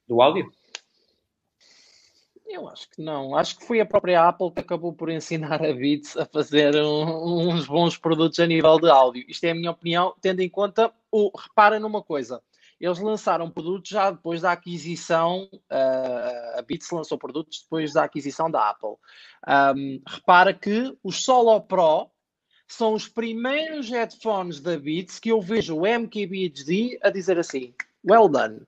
[0.07, 0.49] Do áudio?
[2.47, 3.37] Eu acho que não.
[3.37, 7.51] Acho que foi a própria Apple que acabou por ensinar a Beats a fazer um-
[7.51, 9.25] uns bons produtos a nível de áudio.
[9.29, 11.31] Isto é a minha opinião, tendo em conta o.
[11.37, 12.41] Repara numa coisa.
[12.81, 15.49] Eles lançaram produtos já depois da aquisição.
[15.71, 18.97] ah, a Beats lançou produtos depois da aquisição da Apple.
[19.47, 22.11] Ahm, repara que os Solo Pro
[22.67, 27.75] são os primeiros headphones da Beats que eu vejo o MKBHD a dizer assim:
[28.09, 28.61] Well done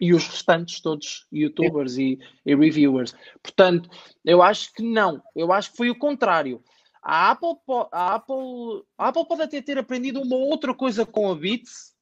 [0.00, 3.14] e os restantes todos youtubers e, e reviewers.
[3.42, 3.90] Portanto,
[4.24, 5.22] eu acho que não.
[5.34, 6.62] Eu acho que foi o contrário.
[7.02, 7.56] A Apple,
[7.92, 11.94] a Apple, a Apple pode até ter aprendido uma outra coisa com a Beats,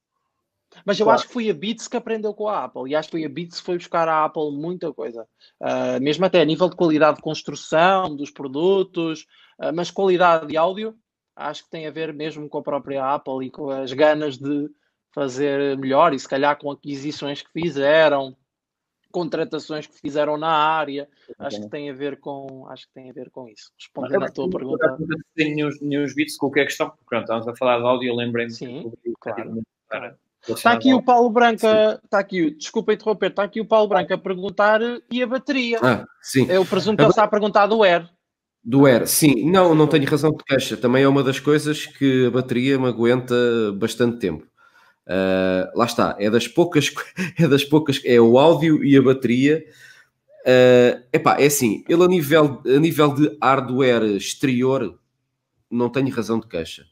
[0.84, 1.18] mas eu Claro.
[1.18, 2.90] acho que foi a Beats que aprendeu com a Apple.
[2.90, 5.26] E acho que foi a Beats que foi buscar à Apple muita coisa.
[5.60, 9.26] Ah, mesmo até a nível de qualidade de construção dos produtos,
[9.58, 10.94] ah, mas qualidade de áudio,
[11.34, 14.68] acho que tem a ver mesmo com a própria Apple e com as ganas de
[15.12, 18.36] fazer melhor e se calhar com aquisições que fizeram,
[19.10, 21.08] contratações que fizeram na área,
[21.38, 23.70] acho que tem a ver com, acho que tem a ver com isso.
[23.78, 24.98] Respondendo à tua pergunta.
[25.38, 26.92] News, news bits com o que é questão.
[27.08, 28.50] Pronto, estamos a falar de áudio, eu lembrei-me.
[28.52, 29.62] Sim, que- claro.
[29.88, 30.18] Para-
[30.48, 34.18] Está aqui o Paulo Branca, está aqui, desculpa interromper, está aqui o Paulo Branca a
[34.18, 34.80] perguntar
[35.10, 35.78] e a bateria.
[35.82, 36.46] Ah, sim.
[36.48, 38.08] Eu presumo que ele está a perguntar do Air.
[38.62, 39.50] Do Air, sim.
[39.50, 40.76] Não, não tenho razão de queixa.
[40.76, 43.34] Também é uma das coisas que a bateria me aguenta
[43.76, 44.46] bastante tempo.
[45.06, 46.92] Ah, lá está, é das poucas,
[47.38, 49.64] é das poucas, é o áudio e a bateria.
[50.46, 54.98] Ah, epá, é assim, ele a nível, a nível de hardware exterior
[55.70, 56.84] não tenho razão de queixa.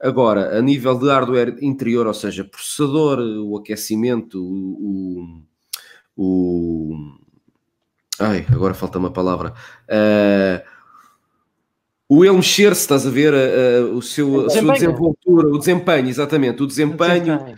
[0.00, 5.42] Agora, a nível de hardware interior, ou seja, processador, o aquecimento, o,
[6.16, 7.18] o, o-
[8.20, 9.54] ai, agora falta uma palavra.
[9.88, 10.62] Ah,
[12.08, 16.62] o ele mexer-se, estás a ver, a- o seu, a sua desenvoltura, o desempenho, exatamente,
[16.62, 17.56] o desempenho,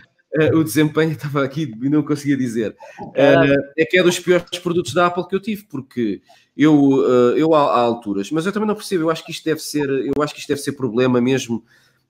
[0.53, 2.75] o desempenho, estava aqui e não conseguia dizer.
[3.15, 6.21] Eh, é que é dos piores produtos da Apple que eu tive, porque
[6.57, 7.03] eu,
[7.35, 9.87] eu há, há alturas, mas eu também não percebo, eu acho que isto deve ser,
[9.89, 11.63] eu acho que isto deve ser problema mesmo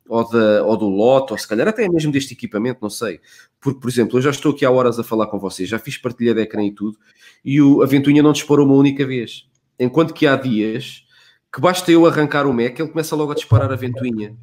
[0.10, 3.22] ou, da, ou do lote, ou se calhar até mesmo deste equipamento, não sei.
[3.62, 5.98] Porque, por exemplo, eu já estou aqui há horas a falar com vocês, já fiz
[5.98, 6.98] partilha de ecrã e tudo,
[7.46, 9.48] e o, a ventoinha não disparou uma única vez.
[9.80, 11.06] Enquanto que há dias
[11.54, 14.36] que basta eu arrancar o Mac, ele começa logo a disparar a ventoinha.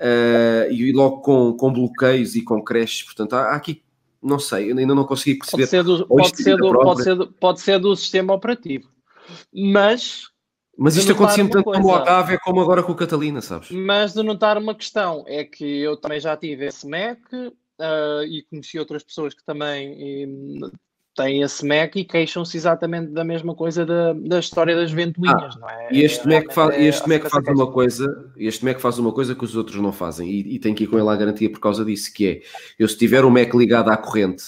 [0.00, 3.82] Eh, e logo com, com bloqueios e com crashes, portanto, há, há aqui,
[4.22, 5.62] não sei, eu ainda não consegui perceber.
[5.62, 7.04] Pode ser, do, Ou pode, isto ser do, pode, própria.
[7.04, 8.88] ser do, pode ser do sistema operativo.
[9.52, 10.28] Mas,
[10.80, 11.96] Mas isto acontecia tanto com o.
[11.96, 13.68] Octavia como agora com o Catalina, sabes?
[13.70, 17.18] mas de notar uma questão, é que eu também já tive esse Mac
[17.80, 20.70] ah, e conheci outras pessoas que também hum,
[21.16, 25.68] têm esse Mac e queixam-se exatamente da mesma coisa da, da história das ventoinhas, não
[25.68, 25.86] é?
[25.86, 27.52] Ah, E este Mac, Realmente fa- é- este Mac faz queixa.
[27.60, 30.74] uma coisa, este Mac faz uma coisa que os outros não fazem e, e tem
[30.76, 32.40] que ir com ele à garantia por causa disso, que é,
[32.78, 34.44] eu se tiver o Mac ligado à corrente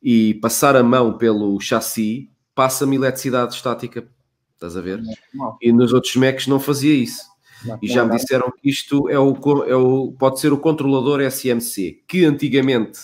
[0.00, 4.06] e passar a mão pelo chassi, passa-me eletricidade estática,
[4.56, 5.00] estás a ver?
[5.62, 7.22] E nos outros Macs não fazia isso.
[7.80, 9.34] E já me disseram que isto é o,
[9.66, 13.00] é o- pode ser o controlador SMC, que antigamente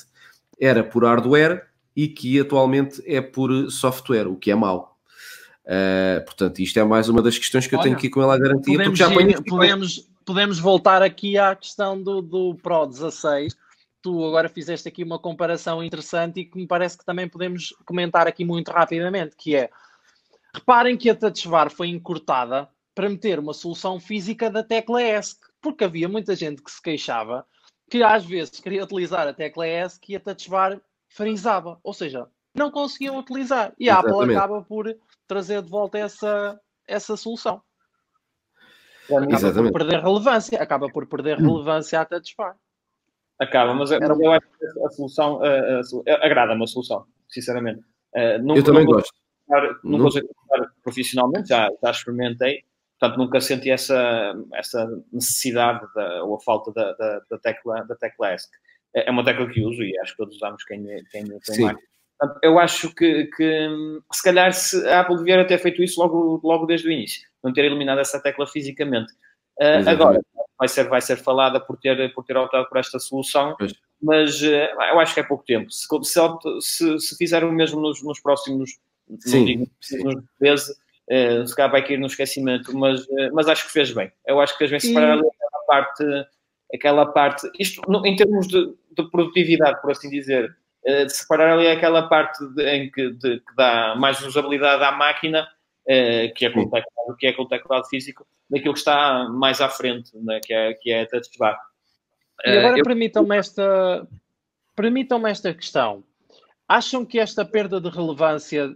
[0.61, 4.97] era por hardware e que atualmente é por software, o que é mau.
[5.65, 8.39] Uh, portanto, isto é mais uma das questões que eu tenho aqui com ela a
[8.39, 8.77] garantia.
[8.77, 13.57] Podemos, já ir, podemos, podemos voltar aqui à questão do, do Pro 16.
[14.03, 18.27] Tu agora fizeste aqui uma comparação interessante e que me parece que também podemos comentar
[18.27, 19.71] aqui muito rapidamente, que é,
[20.55, 25.41] reparem que a Touch Bar foi encurtada para meter uma solução física da tecla ESC,
[25.61, 27.47] porque havia muita gente que se queixava
[27.93, 32.27] que às vezes queria utilizar a tecla ESC e a Touch Bar frisava, ou seja,
[32.55, 33.75] não conseguiam utilizar.
[33.79, 34.97] E a Apple acaba por
[35.29, 37.61] trazer de volta essa, essa solução.
[39.05, 39.73] Acaba Exatamente.
[39.73, 41.53] por perder relevância, acaba por perder hum.
[41.53, 42.57] relevância a Touch Bar.
[43.39, 47.81] Acaba, mas, mas eu acho que a solução uh, agrada-me a solução, sinceramente.
[48.15, 49.13] Uh, não, eu também não gosto.
[49.83, 50.29] Não, não consigo
[50.83, 52.65] profissionalmente, já, já experimentei,
[52.99, 57.97] portanto nunca senti essa, essa necessidade da, ou a falta da, da, da, tecla, da
[57.97, 58.51] tecla ESC.
[58.95, 61.79] É, é uma tecla que uso e acho que todos usamos quem, quem tem mais.
[62.41, 63.69] Eu acho que, que,
[64.13, 67.53] se calhar se a Apple devia ter feito isso logo, logo desde o início, não
[67.53, 69.13] ter eliminado essa tecla fisicamente.
[69.61, 70.21] Uh, agora,
[70.57, 73.75] vai ser, vai ser falada por ter, por ter optado por esta solução, pois.
[74.01, 74.55] mas uh,
[74.93, 75.69] eu acho que é pouco tempo.
[75.73, 75.87] Se,
[76.61, 78.71] se, se fizer o mesmo nos, nos próximos
[79.21, 79.45] Sim.
[79.45, 79.67] Digo,
[80.05, 83.93] nos 13, uh, se calhar vai cair no esquecimento, mas, uh, mas acho que fez
[83.93, 84.11] bem.
[84.27, 86.05] Eu acho que fez bem separar aquela parte,
[86.75, 90.55] aquela parte, isto no, em termos de, de, produtividade, por assim dizer,
[90.87, 94.93] uh, de separar ali aquela parte de, em que, de, que, dá mais usabilidade à
[94.93, 98.81] máquina, uh, que, é com o teclado, que é com o teclado físico, daquilo que
[98.81, 101.59] está mais à frente, né, que, é, que é a touch bar.
[102.45, 102.85] E agora eu...
[102.85, 104.07] permitam-me esta,
[104.75, 106.05] permitam esta questão.
[106.73, 108.75] Acham que esta perda de relevância,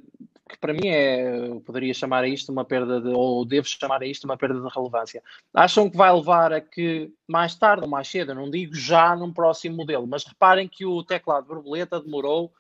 [0.51, 4.03] que para mim é, eu poderia chamar a isto uma perda de, ou devo chamar
[4.03, 5.23] a isto uma perda de relevância,
[5.55, 9.33] acham que vai levar a que mais tarde ou mais cedo, não digo já num
[9.33, 12.53] próximo modelo, mas reparem que o teclado borboleta demorou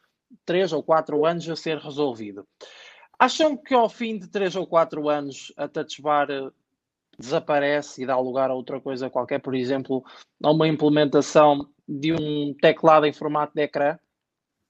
[0.46, 2.46] 3 ou 4 anos a ser resolvido.
[3.18, 6.28] Acham que ao fim de 3 ou 4 anos a Touch Bar
[7.18, 10.02] desaparece e dá lugar a outra coisa qualquer, por exemplo,
[10.42, 13.98] a uma implementação de um teclado em formato de ecrã?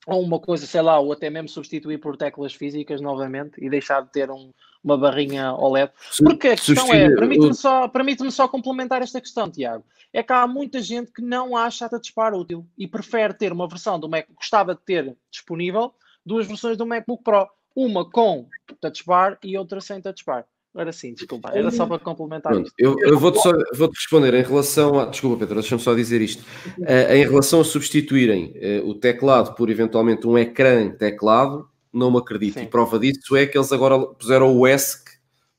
[0.07, 4.03] Ou uma coisa, sei lá, ou até mesmo substituir por teclas físicas novamente e deixar
[4.03, 4.53] de ter um,
[4.83, 5.91] uma barrinha OLED.
[6.23, 10.47] Porque a questão é, permite-me só, permite só complementar esta questão, Tiago, é que há
[10.47, 14.09] muita gente que não acha a Touch Bar útil e prefere ter uma versão do
[14.09, 15.93] Mac, gostava de ter disponível
[16.25, 18.49] duas versões do MacBook Pro, uma com
[18.81, 20.47] Touch Bar e outra sem Touch Bar.
[20.77, 22.75] Agora sim, desculpa, era só para complementar Pronto, isto.
[22.79, 23.39] Eu, eu vou-te
[23.75, 25.07] vou -te responder em relação a.
[25.07, 26.45] Desculpa, Pedro, deixa-me só dizer isto.
[26.79, 28.53] Uh, em relação a substituírem
[28.83, 32.59] uh, o teclado por eventualmente um ecrã teclado, não me acredito.
[32.59, 32.65] Sim.
[32.65, 35.17] E prova disso é que eles agora puseram o ESC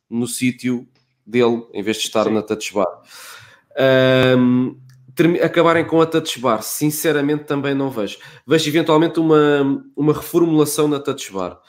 [0.08, 0.88] no sítio
[1.26, 2.34] dele, em vez de estar sim.
[2.36, 3.02] na touch bar.
[4.38, 4.78] Um,
[5.44, 8.20] acabarem com a touch bar, sinceramente também não vejo.
[8.46, 11.60] Vejo eventualmente uma, uma reformulação na touch bar.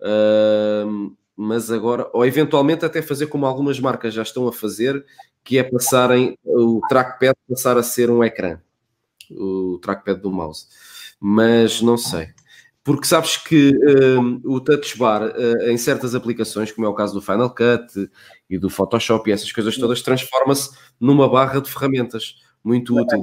[0.00, 5.04] Um, mas agora, ou eventualmente até fazer como algumas marcas já estão a fazer,
[5.42, 8.60] que é passarem o trackpad passar a ser um ecrã,
[9.30, 10.66] o trackpad do mouse.
[11.20, 12.28] Mas não sei.
[12.84, 13.72] Porque sabes que
[14.18, 18.10] um, o touch bar uh, em certas aplicações, como é o caso do Final Cut
[18.50, 23.22] e do Photoshop e essas coisas todas, transforma-se numa barra de ferramentas muito útil.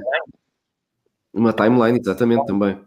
[1.34, 2.80] Uma timeline, exatamente, também.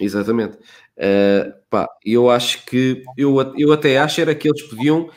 [0.00, 0.56] Exatamente.
[0.96, 5.08] Uh, pá, eu acho que eu, eu até acho era que eles podiam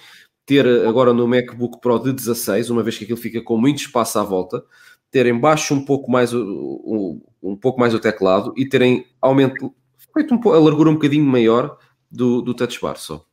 [0.46, 4.18] ter agora no MacBook Pro de 16, uma vez que aquilo fica com muito espaço
[4.18, 4.64] à volta,
[5.12, 9.74] terem baixo um pouco mais o, um, um pouco mais o teclado e terem aumento
[10.14, 11.78] feito um, a largura um bocadinho maior
[12.10, 13.26] do, do touch bar só.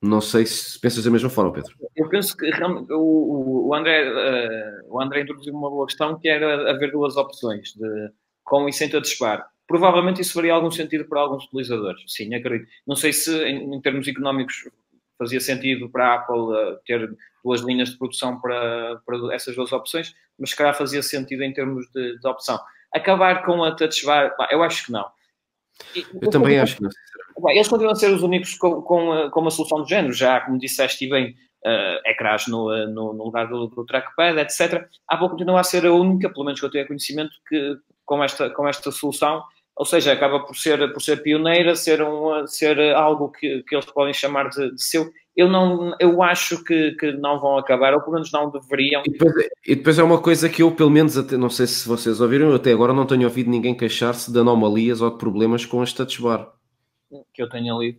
[0.00, 1.74] Não sei se pensas da mesma forma, Pedro.
[1.96, 2.50] Eu penso que
[2.90, 7.72] o, o, André, uh, o André introduziu uma boa questão que era haver duas opções,
[7.74, 8.10] de,
[8.42, 9.46] com e sem touch bar.
[9.66, 12.02] Provavelmente isso faria algum sentido para alguns utilizadores.
[12.06, 12.70] Sim, acredito.
[12.86, 14.68] Não sei se, em, em termos económicos,
[15.18, 17.10] fazia sentido para a Apple uh, ter
[17.44, 21.52] duas linhas de produção para, para essas duas opções, mas se calhar fazia sentido em
[21.52, 22.58] termos de, de opção.
[22.92, 25.06] Acabar com a Touch Bar, eu acho que não.
[26.20, 26.90] Eu também acho que não.
[27.50, 30.58] Eles continuam a ser os únicos com, com, com uma solução do género, já como
[30.58, 31.34] disseste bem,
[31.64, 34.88] uh, ecrãs no, uh, no, no, lugar do, do trackpad, etc.
[35.08, 38.22] A Apple continua a ser a única, pelo menos que eu tenho conhecimento, que com
[38.22, 39.42] esta, com esta solução
[39.76, 43.86] ou seja, acaba por ser, por ser pioneira, ser, um, ser algo que, que eles
[43.86, 45.10] podem chamar de, de seu.
[45.36, 49.02] Eu, não, eu acho que, que não vão acabar, ou pelo menos não deveriam.
[49.04, 49.34] E depois,
[49.66, 52.50] e depois, é uma coisa que eu, pelo menos, até, não sei se vocês ouviram,
[52.50, 55.86] eu até agora não tenho ouvido ninguém queixar-se de anomalias ou de problemas com a
[55.86, 56.52] touch bar.
[57.32, 57.98] Que eu tenha lido,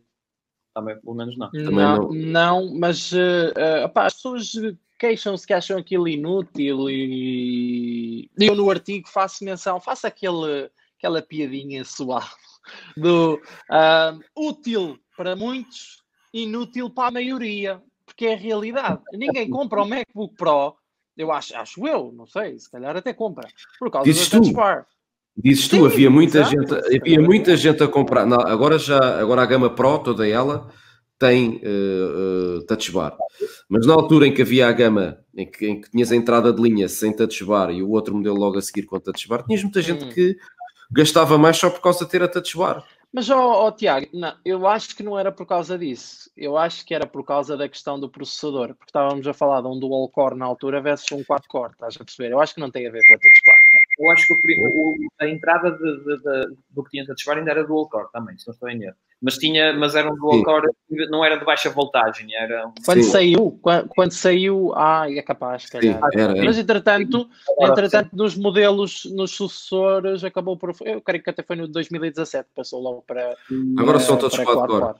[0.73, 1.51] também, pelo menos não.
[1.51, 4.53] Também não, não, não mas uh, uh, opá, as pessoas
[4.97, 10.69] queixam-se que acham aquilo inútil e, e eu no artigo faço menção, faço aquele
[11.05, 12.27] aquela piadinha suave
[12.97, 13.35] do
[13.69, 16.03] uh, útil para muitos,
[16.33, 19.01] inútil para a maioria, porque é a realidade.
[19.13, 20.75] Ninguém compra o MacBook Pro,
[21.15, 23.47] eu acho, acho eu, não sei, se calhar até compra,
[23.79, 24.87] por causa Dizes do Touch Bar.
[25.37, 28.25] Dizes tu, havia muita exato, gente, havia muita gente a comprar.
[28.25, 30.71] Não, agora já, agora a gama Pro, toda ela,
[31.17, 33.15] tem uh, uh, touch bar.
[33.69, 36.51] Mas na altura em que havia a gama em que, em que tinhas a entrada
[36.51, 39.43] de linha sem touch bar e o outro modelo logo a seguir com touch bar,
[39.43, 40.09] tinhas muita gente hum.
[40.09, 40.35] que
[40.95, 42.81] gastava mais só por causa de ter a touch bar.
[43.11, 46.29] Mas, ó, oh, Tiago, não, eu acho que não era por causa disso.
[46.35, 48.69] Eu acho que era por causa da questão do processador.
[48.69, 51.95] Porque estávamos a falar de um dual core na altura versus um 4 core, estás
[51.95, 52.31] a perceber?
[52.31, 53.59] Eu acho que não tem a ver com a touch bar.
[53.99, 57.37] Eu acho que o, o, a entrada de, de, de, do que tinha touch bar
[57.37, 60.15] ainda era dual core também, se não estou em erro mas tinha, mas era um
[60.15, 60.69] dual core,
[61.09, 63.09] não era de baixa voltagem, era quando Sim.
[63.09, 65.99] saiu, quando, quando, saiu, ah, é capaz, calhar.
[66.11, 67.27] Sim, era, mas entretanto,
[67.59, 72.79] entretanto nos modelos, nos sucessores, acabou por, eu creio que até foi no 2017, passou
[72.79, 73.35] logo para
[73.79, 74.95] agora são todos quad core.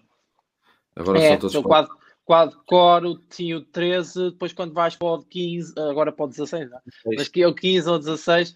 [0.96, 1.88] Agora é, são todos quad,
[2.26, 6.68] quad core, tinha o 13, depois quando vais para o 15, agora para o 16,
[6.68, 6.78] não?
[6.78, 6.82] É?
[7.16, 8.56] mas que é o 15 ou 16,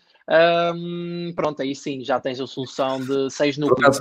[0.76, 4.00] um, pronto, aí sim, já tens a solução de 6 núcleos.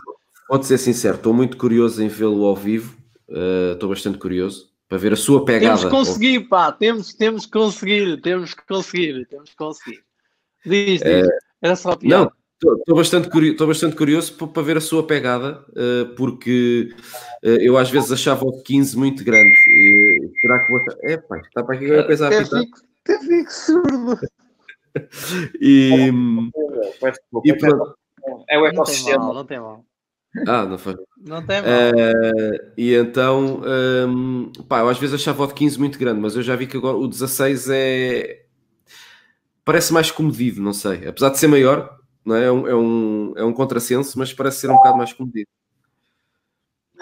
[0.49, 2.97] Pode ser sincero, estou muito curioso em vê-lo ao vivo.
[3.29, 5.77] Uh, estou bastante curioso para ver a sua pegada.
[5.77, 10.03] Temos que conseguir, pá, temos, temos que conseguir, temos que conseguir, temos que conseguir.
[10.65, 11.27] Diz, diz.
[11.27, 11.31] Uh,
[11.61, 12.25] Era só piada.
[12.25, 16.95] Não, estou bastante, curioso, bastante curioso para ver a sua pegada, uh, porque
[17.45, 19.55] uh, eu às vezes achava o 15 muito grande.
[19.69, 20.97] E, será que vou achar?
[21.03, 22.63] É, pá, está para aqui alguma coisa a apitar.
[23.05, 24.19] Até fico surdo.
[25.61, 26.11] e,
[27.45, 27.95] e pronto.
[28.49, 29.19] É o ecossistema.
[29.19, 29.88] Não tem mal, não tem mal.
[30.47, 30.95] Ah, não foi.
[31.17, 31.71] Não tem mal.
[31.71, 33.63] Uh, e então,
[34.07, 36.67] um, pá, eu às vezes achava o de 15 muito grande, mas eu já vi
[36.67, 38.45] que agora o 16 é.
[39.65, 41.07] Parece mais comedido, não sei.
[41.07, 42.45] Apesar de ser maior, não é?
[42.45, 45.49] É um, é um, é um contrassenso, mas parece ser um bocado mais comedido.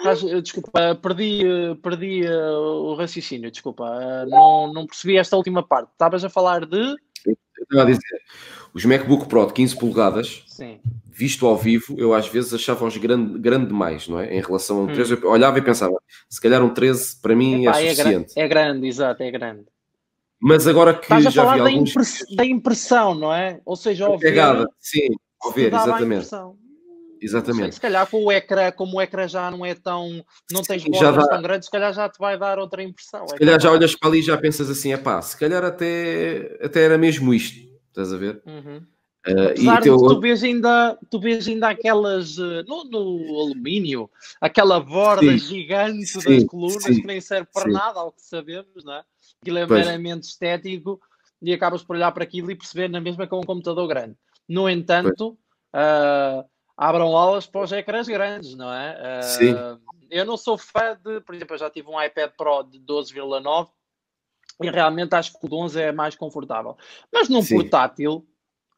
[0.03, 1.43] Mas, desculpa, perdi,
[1.81, 3.83] perdi uh, o raciocínio, desculpa.
[3.83, 5.91] Uh, não, não percebi esta última parte.
[5.91, 6.95] Estavas a falar de.
[7.25, 8.21] Eu estava a dizer,
[8.73, 10.43] os MacBook Pro de 15 polegadas.
[10.47, 10.79] Sim
[11.17, 14.35] visto ao vivo, eu às vezes achava-os grande, grande demais, não é?
[14.35, 15.19] Em relação a um 13, hum.
[15.23, 15.97] eu olhava e pensava,
[16.29, 18.33] se calhar um 13 para mim Epá, é, é suficiente.
[18.35, 19.65] É, é grande, exato, é grande.
[20.39, 21.89] Mas agora que Estás a já falar vi da, alguns...
[21.89, 22.35] impress...
[22.35, 23.59] da impressão, não é?
[23.65, 24.29] Ou seja, ao ver...
[24.29, 25.07] Pegada, sim,
[25.41, 26.27] ao ver, exatamente.
[27.19, 27.63] Exatamente.
[27.63, 30.23] Sei, se calhar com o ecrã, como o ecrã já não é tão.
[30.51, 31.29] não tens bordas dá...
[31.29, 33.27] tão grandes, se calhar já te vai dar outra impressão.
[33.27, 35.63] Se é calhar já olhas para ali e já pensas assim, é pá, se calhar
[35.63, 37.57] até, até era mesmo isto,
[37.87, 38.39] estás a ver?
[38.45, 38.85] Uhum.
[39.27, 39.97] Uh, Apesar teu...
[39.97, 44.09] de tu vês ainda, tu vês ainda aquelas uh, no, no, alumínio,
[44.39, 45.37] aquela borda sim.
[45.37, 49.03] gigante sim, das colunas sim, que nem serve para nada, ao que sabemos, não é?
[49.41, 49.85] Aquilo é pois.
[49.85, 51.01] meramente estético
[51.41, 54.15] e acabas por olhar para aquilo e perceber na mesma que é um computador grande.
[54.47, 55.37] No entanto,
[55.75, 56.47] uh,
[56.77, 59.21] abram aulas para os ecrãs grandes, não é?
[59.23, 59.53] sim.
[60.09, 63.67] Eu não sou fã de, por exemplo, eu já tive um iPad Pro de 12,9
[64.63, 66.77] e realmente acho que o 11 é mais confortável.
[67.11, 68.25] Mas num portátil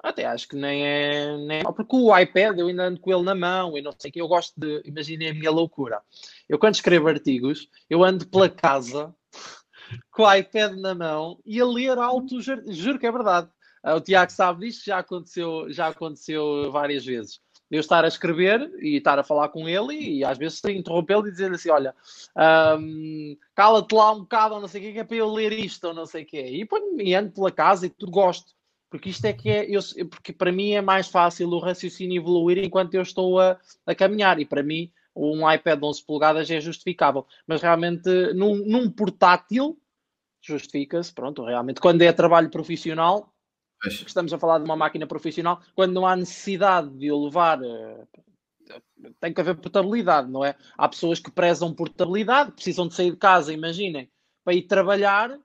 [0.02, 1.64] até acho que nem é, nem é.
[1.64, 4.22] Porque o iPad eu ainda ando com ele na mão e não sei o que.
[4.22, 4.82] Eu gosto de.
[4.86, 6.02] Imaginem a minha loucura.
[6.48, 9.14] Eu, quando escrevo artigos, eu ando pela casa
[10.12, 12.42] com o iPad na mão e a ler alto.
[12.42, 13.50] Juro, juro que é verdade.
[13.84, 17.42] Ah, o Tiago sabe disto, já aconteceu, já aconteceu várias vezes.
[17.72, 21.28] Eu estar a escrever e estar a falar com ele e, e às vezes interrompê-lo
[21.28, 21.94] e dizer assim: Olha,
[22.80, 25.94] um, cala-te lá um bocado, não sei o que, é para eu ler isto, ou
[25.94, 26.42] não sei o que.
[26.42, 28.59] E depois me ando pela casa e tudo gosto
[28.90, 32.58] porque isto é que é, eu, porque para mim é mais fácil o raciocínio evoluir
[32.58, 36.62] enquanto eu estou a, a caminhar, e para mim um iPad de 11 polegadas é
[36.62, 39.78] justificável, mas realmente num, num portátil
[40.42, 43.34] justifica-se, pronto, realmente quando é trabalho profissional,
[43.86, 48.08] estamos a falar de uma máquina profissional, quando não há necessidade de o levar, eh,
[49.20, 50.56] tem que haver portabilidade, não é?
[50.78, 54.10] Há pessoas que prezam portabilidade, precisam de sair de casa, imaginem,
[54.44, 55.38] para ir trabalhar,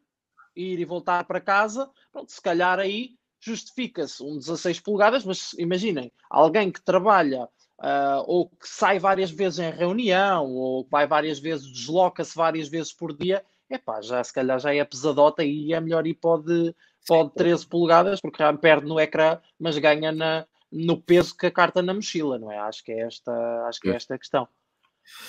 [0.55, 6.11] ir e voltar para casa, pronto, se calhar aí justifica-se um 16 polegadas, mas imaginem,
[6.31, 7.49] alguém que trabalha
[7.79, 12.93] uh, ou que sai várias vezes em reunião, ou vai várias vezes, desloca-se várias vezes
[12.93, 16.75] por dia, epá, já se calhar já é pesadota e é melhor ir pode,
[17.07, 21.51] pode 13 polegadas, porque já perde no ecrã, mas ganha na, no peso que a
[21.51, 22.59] carta na mochila, não é?
[22.59, 23.33] Acho que é esta,
[23.67, 24.49] acho que é esta a questão.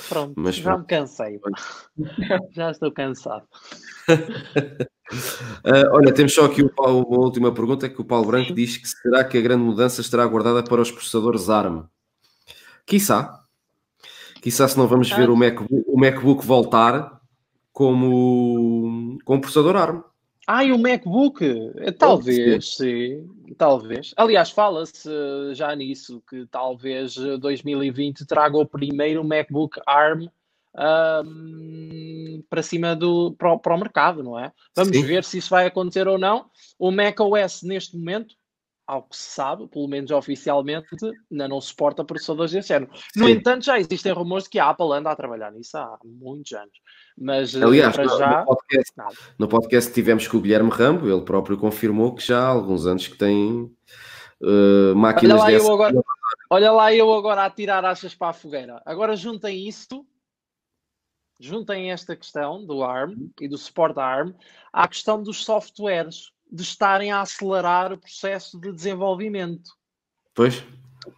[0.09, 1.39] Pronto, Mas, já me cansei.
[2.51, 3.45] já estou cansado.
[4.09, 8.55] uh, olha, temos só aqui uma última pergunta que o Paulo Branco Sim.
[8.55, 11.83] diz que será que a grande mudança estará aguardada para os processadores ARM?
[12.85, 13.41] Quiçá.
[14.41, 17.19] Quiçá se não vamos ver o MacBook, o MacBook voltar
[17.73, 20.01] como, como processador ARM.
[20.47, 21.43] Ah, e o MacBook?
[21.77, 23.27] Eh, talvez, sim.
[23.57, 24.13] talvez.
[24.15, 25.09] Aliás, fala-se
[25.53, 30.27] já nisso, que talvez 2020 traga o primeiro MacBook ARM
[30.77, 34.51] um, para cima do para, para, o mercado, não é?
[34.75, 35.03] Vamos Sim.
[35.03, 36.49] ver se isso vai acontecer ou não.
[36.77, 38.35] O macOS neste momento,
[38.87, 40.87] ao que se sabe, pelo menos oficialmente,
[41.31, 42.91] ainda não suporta processadores desse género.
[43.15, 43.31] No Sim.
[43.31, 46.77] entanto, já existem rumores de que a Apple anda a trabalhar nisso há muitos anos.
[47.17, 48.39] Mas Aliás, para no, já.
[48.39, 48.93] No podcast,
[49.39, 53.07] no podcast tivemos com o Guilherme Rambo, ele próprio confirmou que já há alguns anos
[53.07, 53.63] que tem
[54.41, 56.03] uh, máquinas olha eu agora,
[56.49, 58.81] olha lá eu agora a tirar achas para a fogueira.
[58.85, 60.05] Agora juntem isso
[61.39, 64.33] juntem esta questão do ARM e do suporte ARM
[64.71, 69.71] à questão dos softwares de estarem a acelerar o processo de desenvolvimento.
[70.33, 70.63] Pois.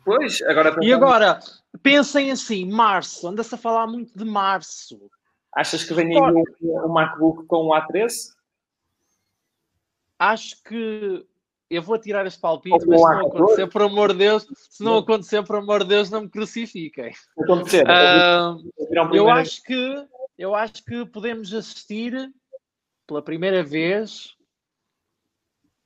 [0.03, 1.39] Pois, agora E agora,
[1.81, 5.09] pensem assim, março, anda-se a falar muito de março.
[5.55, 8.35] Achas que vem aí o, MacBook com o A13?
[10.19, 11.25] Acho que
[11.69, 14.97] eu vou tirar este palpite, mas se não acontecer, por amor de Deus, se não
[14.97, 17.11] acontecer, por amor de Deus, não me crucifiquem.
[17.39, 17.85] Acontecer.
[17.85, 22.31] Uh, eu acho que eu acho que podemos assistir
[23.07, 24.36] pela primeira vez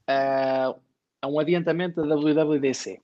[0.08, 0.76] a,
[1.22, 3.02] a um adiantamento da WWDC.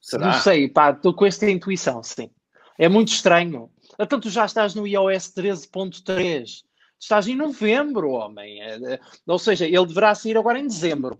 [0.00, 0.26] Será?
[0.26, 2.30] Não sei, pá, estou com esta intuição, sim.
[2.78, 3.70] É muito estranho.
[3.98, 6.62] Então tu já estás no iOS 13.3
[7.00, 8.60] Estás em novembro, homem.
[8.60, 11.18] É, é, ou seja, ele deverá sair agora em dezembro.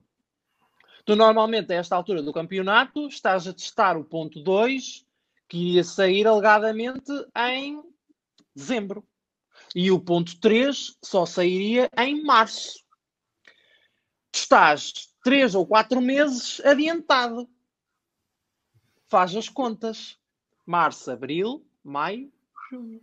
[1.07, 5.07] Tu normalmente, a esta altura do campeonato, estás a testar o ponto 2,
[5.49, 7.11] que iria sair alegadamente
[7.55, 7.83] em
[8.55, 9.03] dezembro.
[9.75, 12.85] E o ponto 3 só sairia em março.
[14.33, 17.49] Estás 3 ou 4 meses adiantado.
[19.09, 20.19] Faz as contas.
[20.65, 22.31] Março, abril, maio,
[22.71, 23.01] junho.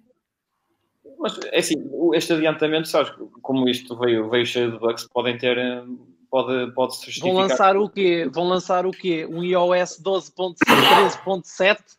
[1.20, 1.76] Mas, é assim,
[2.14, 5.84] este adiantamento, sabes, como isto veio, veio cheio de bugs, podem ter, eh,
[6.30, 7.34] pode, pode se justificar.
[7.34, 8.30] Vão lançar o quê?
[8.32, 9.26] Vão lançar o quê?
[9.26, 11.98] Um iOS 12.13.7?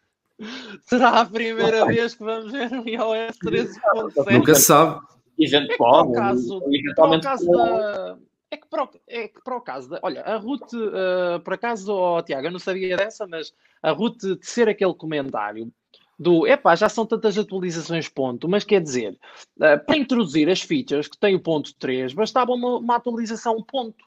[0.85, 4.33] Será a primeira vez que vamos ver um iOS 13.7?
[4.33, 5.01] Nunca se sabe.
[5.39, 6.17] Eventualmente.
[6.17, 7.27] É caso, eventualmente.
[7.27, 8.19] É, caso da...
[8.51, 10.01] é, que para o, é que para o caso da...
[10.03, 13.53] Olha, a Ruth, uh, por acaso, oh, Tiago, eu não sabia dessa, mas
[13.83, 15.73] a Ruth de ser aquele comentário
[16.19, 19.17] do epá, já são tantas atualizações ponto, mas quer dizer,
[19.59, 24.05] uh, para introduzir as features que tem o ponto 3, bastava uma, uma atualização ponto,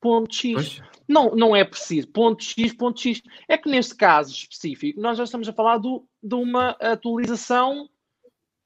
[0.00, 0.82] ponto X.
[1.08, 3.22] Não, não é preciso, ponto X, ponto X.
[3.48, 7.88] É que neste caso específico, nós já estamos a falar do, de uma atualização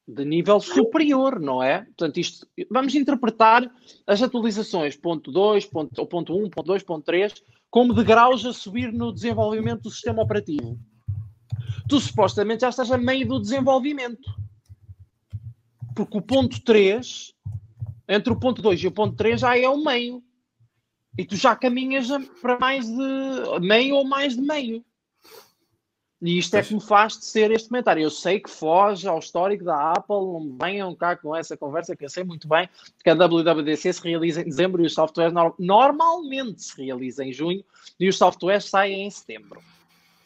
[0.07, 1.85] de nível superior, não é?
[1.85, 3.71] Portanto, isto, vamos interpretar
[4.07, 7.33] as atualizações ponto 2, ponto, ou ponto 1, ponto 2, ponto 3,
[7.71, 10.79] como degraus a subir no desenvolvimento do sistema operativo
[11.89, 14.35] tu supostamente já estás a meio do desenvolvimento.
[15.95, 17.35] Porque o ponto 3,
[18.09, 20.23] entre o ponto 2 e o ponto 3, já é o meio.
[21.19, 22.09] E tu já caminhas
[22.41, 24.83] para mais de meio ou mais de meio.
[26.23, 28.01] E isto é que me faz de ser este comentário.
[28.01, 32.05] Eu sei que foge ao histórico da Apple, não venham cá com essa conversa, que
[32.05, 32.69] eu sei muito bem
[33.03, 37.33] que a WWDC se realiza em dezembro e os softwares no normalmente se realiza em
[37.33, 37.65] junho
[37.99, 39.61] e os softwares saem em setembro.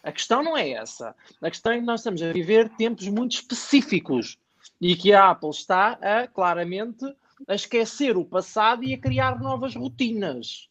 [0.03, 1.15] A questão não é essa.
[1.41, 4.37] A questão é que nós estamos a viver tempos muito específicos
[4.79, 7.07] e que a Apple está a, claramente,
[7.49, 10.69] a esquecer o passado e a criar novas rotinas.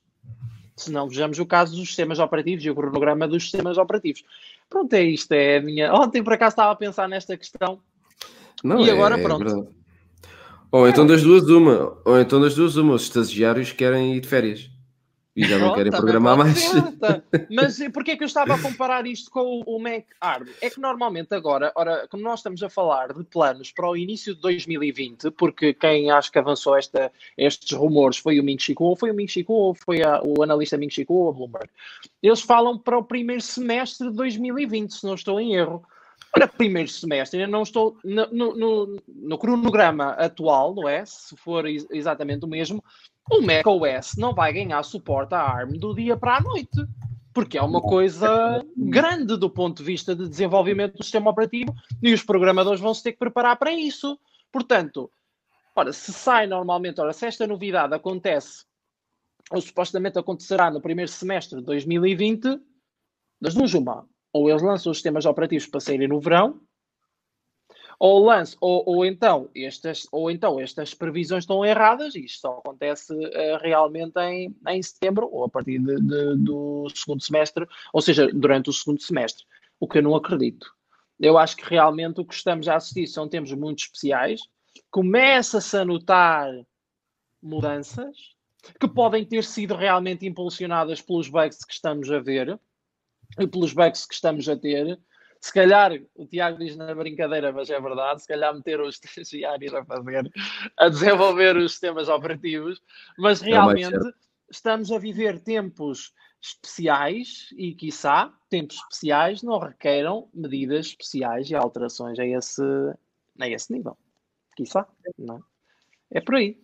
[0.76, 4.24] Se não vejamos o caso dos sistemas operativos e o cronograma dos sistemas operativos.
[4.70, 5.32] Pronto, é isto.
[5.32, 5.94] É a minha.
[5.94, 7.80] Ontem, por acaso, estava a pensar nesta questão.
[8.64, 9.70] Não, e agora, é, pronto.
[9.72, 9.76] É
[10.72, 11.98] ou então das duas, uma.
[12.04, 12.94] Ou então das duas, uma.
[12.94, 14.75] Os estagiários querem ir de férias
[15.36, 16.72] e já não querem programar mais.
[17.52, 20.48] Mas porquê é que eu estava a comparar isto com o, Mac ARM?
[20.62, 24.34] É que normalmente agora, ora, como nós estamos a falar de planos para o início
[24.34, 28.96] de 2020, porque quem acho que avançou esta, estes rumores foi o Ming Chi Kuo,
[28.96, 31.34] foi o Ming Chi Kuo ou foi a, o analista Ming Chi Kuo ou a
[31.34, 31.70] Bloomberg?
[32.24, 35.84] Eles falam para o primeiro semestre de 2020, se não estou em erro.
[36.32, 41.06] Para primeiro semestre, ainda não estou no, no, no, no cronograma atual, não é?
[41.06, 42.84] Se for exatamente o mesmo,
[43.30, 46.86] o macOS não vai ganhar suporte à ARM do dia para a noite,
[47.34, 52.14] porque é uma coisa grande do ponto de vista de desenvolvimento do sistema operativo e
[52.14, 54.18] os programadores vão se ter que preparar para isso.
[54.52, 55.12] Portanto,
[55.76, 58.66] ora, se sai normalmente, ora, se esta novidade acontece,
[59.52, 62.60] ou supostamente acontecerá no primeiro semestre de 2020,
[63.42, 66.62] das duas uma, ou eles lançam os sistemas operativos para saírem no verão,
[68.00, 72.60] ou lance, ou, ou, então estas, ou então estas previsões estão erradas e isto só
[72.60, 78.02] acontece uh, realmente em, em setembro ou a partir de, de, do segundo semestre, ou
[78.02, 79.46] seja, durante o segundo semestre,
[79.80, 80.74] o que eu não acredito.
[81.20, 84.42] Eu acho que realmente o que estamos a assistir são tempos muito especiais,
[84.92, 86.52] começa-se a notar
[87.42, 88.36] mudanças,
[88.80, 92.60] que podem ter sido realmente impulsionadas pelos bugs que estamos a ver
[93.40, 95.00] e pelos bugs que estamos a ter.
[95.46, 99.76] Se calhar, o Tiago diz na brincadeira, mas é verdade, se calhar meter os estagiários
[99.76, 100.32] a fazer,
[100.76, 102.82] a desenvolver os sistemas operativos,
[103.16, 104.12] mas é realmente é
[104.50, 106.12] estamos a viver tempos
[106.42, 112.64] especiais e, quiçá, tempos especiais não requeram medidas especiais e alterações a esse,
[113.40, 113.96] a esse nível.
[114.56, 116.18] Quiçá, não é?
[116.18, 116.60] é por aí.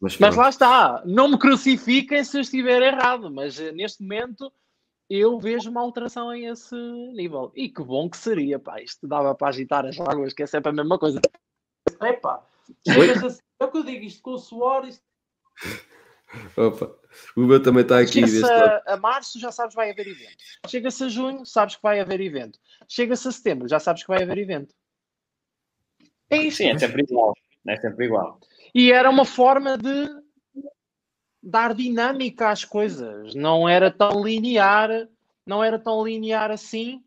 [0.00, 4.52] Mas, mas, lá está, não me crucifiquem se eu estiver errado, mas eh, neste momento
[5.10, 7.50] eu vejo uma alteração em esse nível.
[7.56, 10.70] E que bom que seria, pá, isto dava para agitar as águas, que é sempre
[10.70, 11.20] a mesma coisa.
[12.00, 12.46] Epá,
[12.86, 15.02] é o que eu digo, isto com o suor, isto...
[16.56, 16.96] Opa,
[17.36, 18.12] o meu também está aqui.
[18.12, 20.36] Chega-se a, a, março, já sabes que vai haver evento.
[20.68, 22.58] Chega-se a junho, sabes que vai haver evento.
[22.88, 24.72] Chega-se a setembro, já sabes que vai haver evento.
[26.30, 26.58] É isso.
[26.58, 27.34] Sim, é sempre igual.
[27.66, 28.38] É sempre igual.
[28.72, 30.08] E era uma forma de
[31.42, 33.34] dar dinâmica às coisas.
[33.34, 35.08] Não era tão linear,
[35.46, 37.02] não era tão linear assim.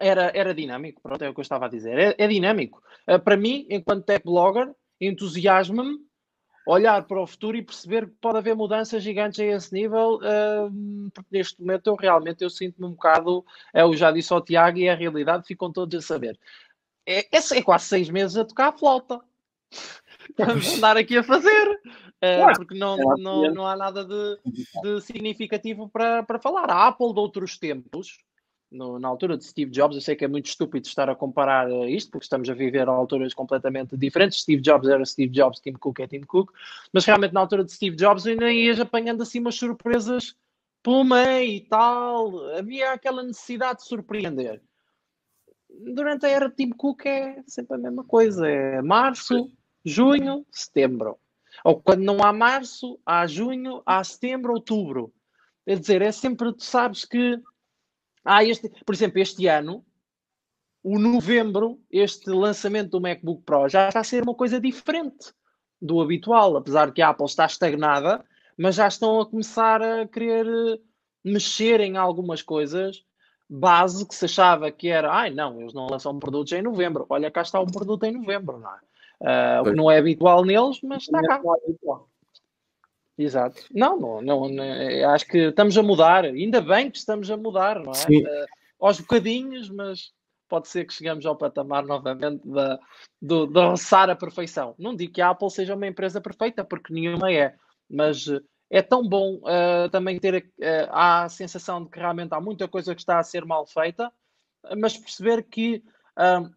[0.00, 1.98] Era, era dinâmico, pronto, é o que eu estava a dizer.
[1.98, 2.82] É, é dinâmico.
[3.06, 5.98] Uh, para mim, enquanto tech blogger, entusiasma-me
[6.66, 11.10] olhar para o futuro e perceber que pode haver mudanças gigantes a esse nível, uh,
[11.12, 14.86] porque neste momento eu realmente eu sinto-me um bocado, eu já disse ao Tiago e
[14.86, 16.38] é a realidade, ficam todos a saber.
[17.04, 19.20] É, é, é quase seis meses a tocar a flauta.
[20.38, 21.80] Vamos andar aqui a fazer,
[22.22, 24.38] uh, porque não, não, não há nada de,
[24.82, 26.70] de significativo para, para falar.
[26.70, 28.18] A Apple de outros tempos,
[28.70, 31.68] no, na altura de Steve Jobs, eu sei que é muito estúpido estar a comparar
[31.68, 34.40] uh, isto, porque estamos a viver a alturas completamente diferentes.
[34.40, 36.52] Steve Jobs era Steve Jobs, Tim Cook é Tim Cook,
[36.92, 40.34] mas realmente na altura de Steve Jobs ainda ias apanhando assim umas surpresas
[40.82, 42.48] pelo meio e tal.
[42.56, 44.60] Havia aquela necessidade de surpreender.
[45.68, 49.50] Durante a era de Tim Cook é sempre a mesma coisa: é março,
[49.84, 51.18] junho, setembro.
[51.64, 55.12] Ou quando não há março, há junho, há setembro, outubro.
[55.64, 57.40] Quer dizer, é sempre, tu sabes que
[58.24, 59.84] ah, este, por exemplo, este ano,
[60.82, 65.32] o novembro, este lançamento do MacBook Pro já está a ser uma coisa diferente
[65.80, 68.24] do habitual, apesar de que a Apple está estagnada,
[68.56, 70.78] mas já estão a começar a querer eh,
[71.24, 73.04] mexer em algumas coisas
[73.48, 77.30] base que se achava que era, ai não, eles não lançam produtos em novembro, olha
[77.30, 78.78] cá está um produto em novembro, não é?
[79.22, 81.40] Uh, o que não é habitual neles, mas está cá.
[83.16, 83.62] Exato.
[83.72, 87.78] Não, não, não, não, acho que estamos a mudar, ainda bem que estamos a mudar,
[87.78, 88.18] não é?
[88.18, 88.46] Uh,
[88.80, 90.12] aos bocadinhos, mas
[90.48, 92.80] pode ser que chegamos ao patamar novamente da,
[93.20, 94.74] do, de roçar a perfeição.
[94.76, 97.54] Não digo que a Apple seja uma empresa perfeita, porque nenhuma é,
[97.88, 98.26] mas
[98.68, 102.94] é tão bom uh, também ter uh, a sensação de que realmente há muita coisa
[102.94, 104.12] que está a ser mal feita,
[104.76, 105.84] mas perceber que
[106.18, 106.50] uh,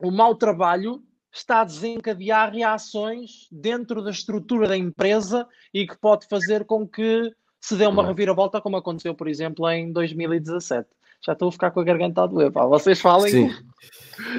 [0.00, 1.02] o mau trabalho
[1.32, 7.32] está a desencadear reações dentro da estrutura da empresa e que pode fazer com que
[7.60, 10.88] se dê uma reviravolta, como aconteceu, por exemplo, em 2017.
[11.24, 12.66] Já estou a ficar com a garganta a doer, pá.
[12.66, 13.30] Vocês falem.
[13.30, 13.50] Sim.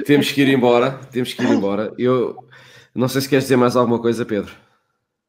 [0.04, 1.00] temos que ir embora.
[1.10, 1.92] Temos que ir embora.
[1.98, 2.36] Eu
[2.94, 4.63] não sei se queres dizer mais alguma coisa, Pedro.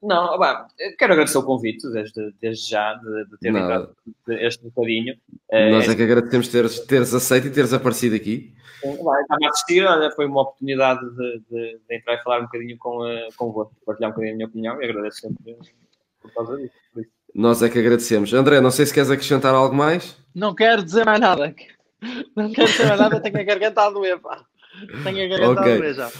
[0.02, 0.68] Não, bah,
[0.98, 3.96] quero agradecer o convite desde, desde já de, de ter entrado
[4.28, 5.16] este bocadinho.
[5.50, 8.54] Nós é, é que agradecemos teres, teres aceito e teres aparecido aqui.
[8.84, 12.76] Estava a assistir, olha, foi uma oportunidade de, de, de, entrar e falar um bocadinho
[12.78, 15.56] com, uh, convosco, partilhar um bocadinho a minha opinião e agradeço sempre
[16.20, 16.74] por causa disso.
[17.34, 18.32] Nós é que agradecemos.
[18.32, 20.16] André, não sei se queres acrescentar algo mais.
[20.34, 21.54] Não quero dizer mais nada.
[22.36, 24.44] Não quero dizer mais nada, tenho a garganta a doer, pá.
[25.02, 25.72] Tenho a garganta okay.
[25.72, 26.10] a doer já.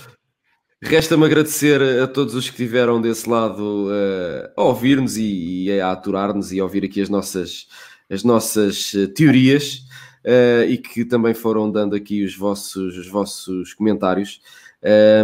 [0.89, 5.91] Resta-me agradecer a todos os que estiveram desse lado uh, a ouvir-nos e, e, a
[5.91, 7.67] aturar-nos e a ouvir aqui as nossas,
[8.09, 9.85] as nossas uh, teorias
[10.25, 14.41] uh, e que também foram dando aqui os vossos, os vossos comentários.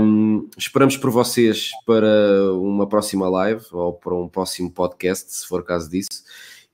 [0.01, 5.63] Um, esperamos por vocês para uma próxima live ou para um próximo podcast, se for
[5.63, 6.25] caso disso.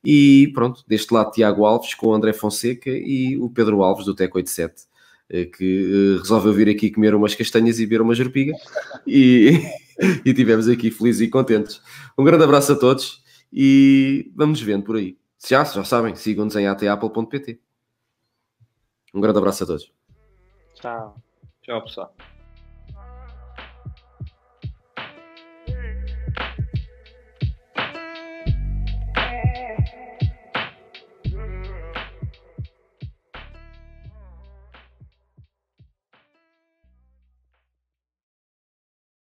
[0.02, 4.14] E pronto, deste lado Tiago Alves com o André Fonseca e o Pedro Alves do
[4.14, 4.97] Tec 87, eh,
[5.28, 8.54] que uh, resolveu vir aqui comer umas castanhas e beber uma jerpiga
[9.06, 9.62] e,
[10.24, 11.80] e tivemos aqui felizes e contentes.
[12.16, 13.22] Um grande abraço a todos
[13.52, 15.18] e vamos vendo por aí.
[15.46, 17.60] Já, já sabem, sigam-nos em atapple.pt.
[19.14, 19.92] Um grande abraço a todos.
[20.74, 21.16] Tchau.
[21.62, 22.14] Tchau, pessoal.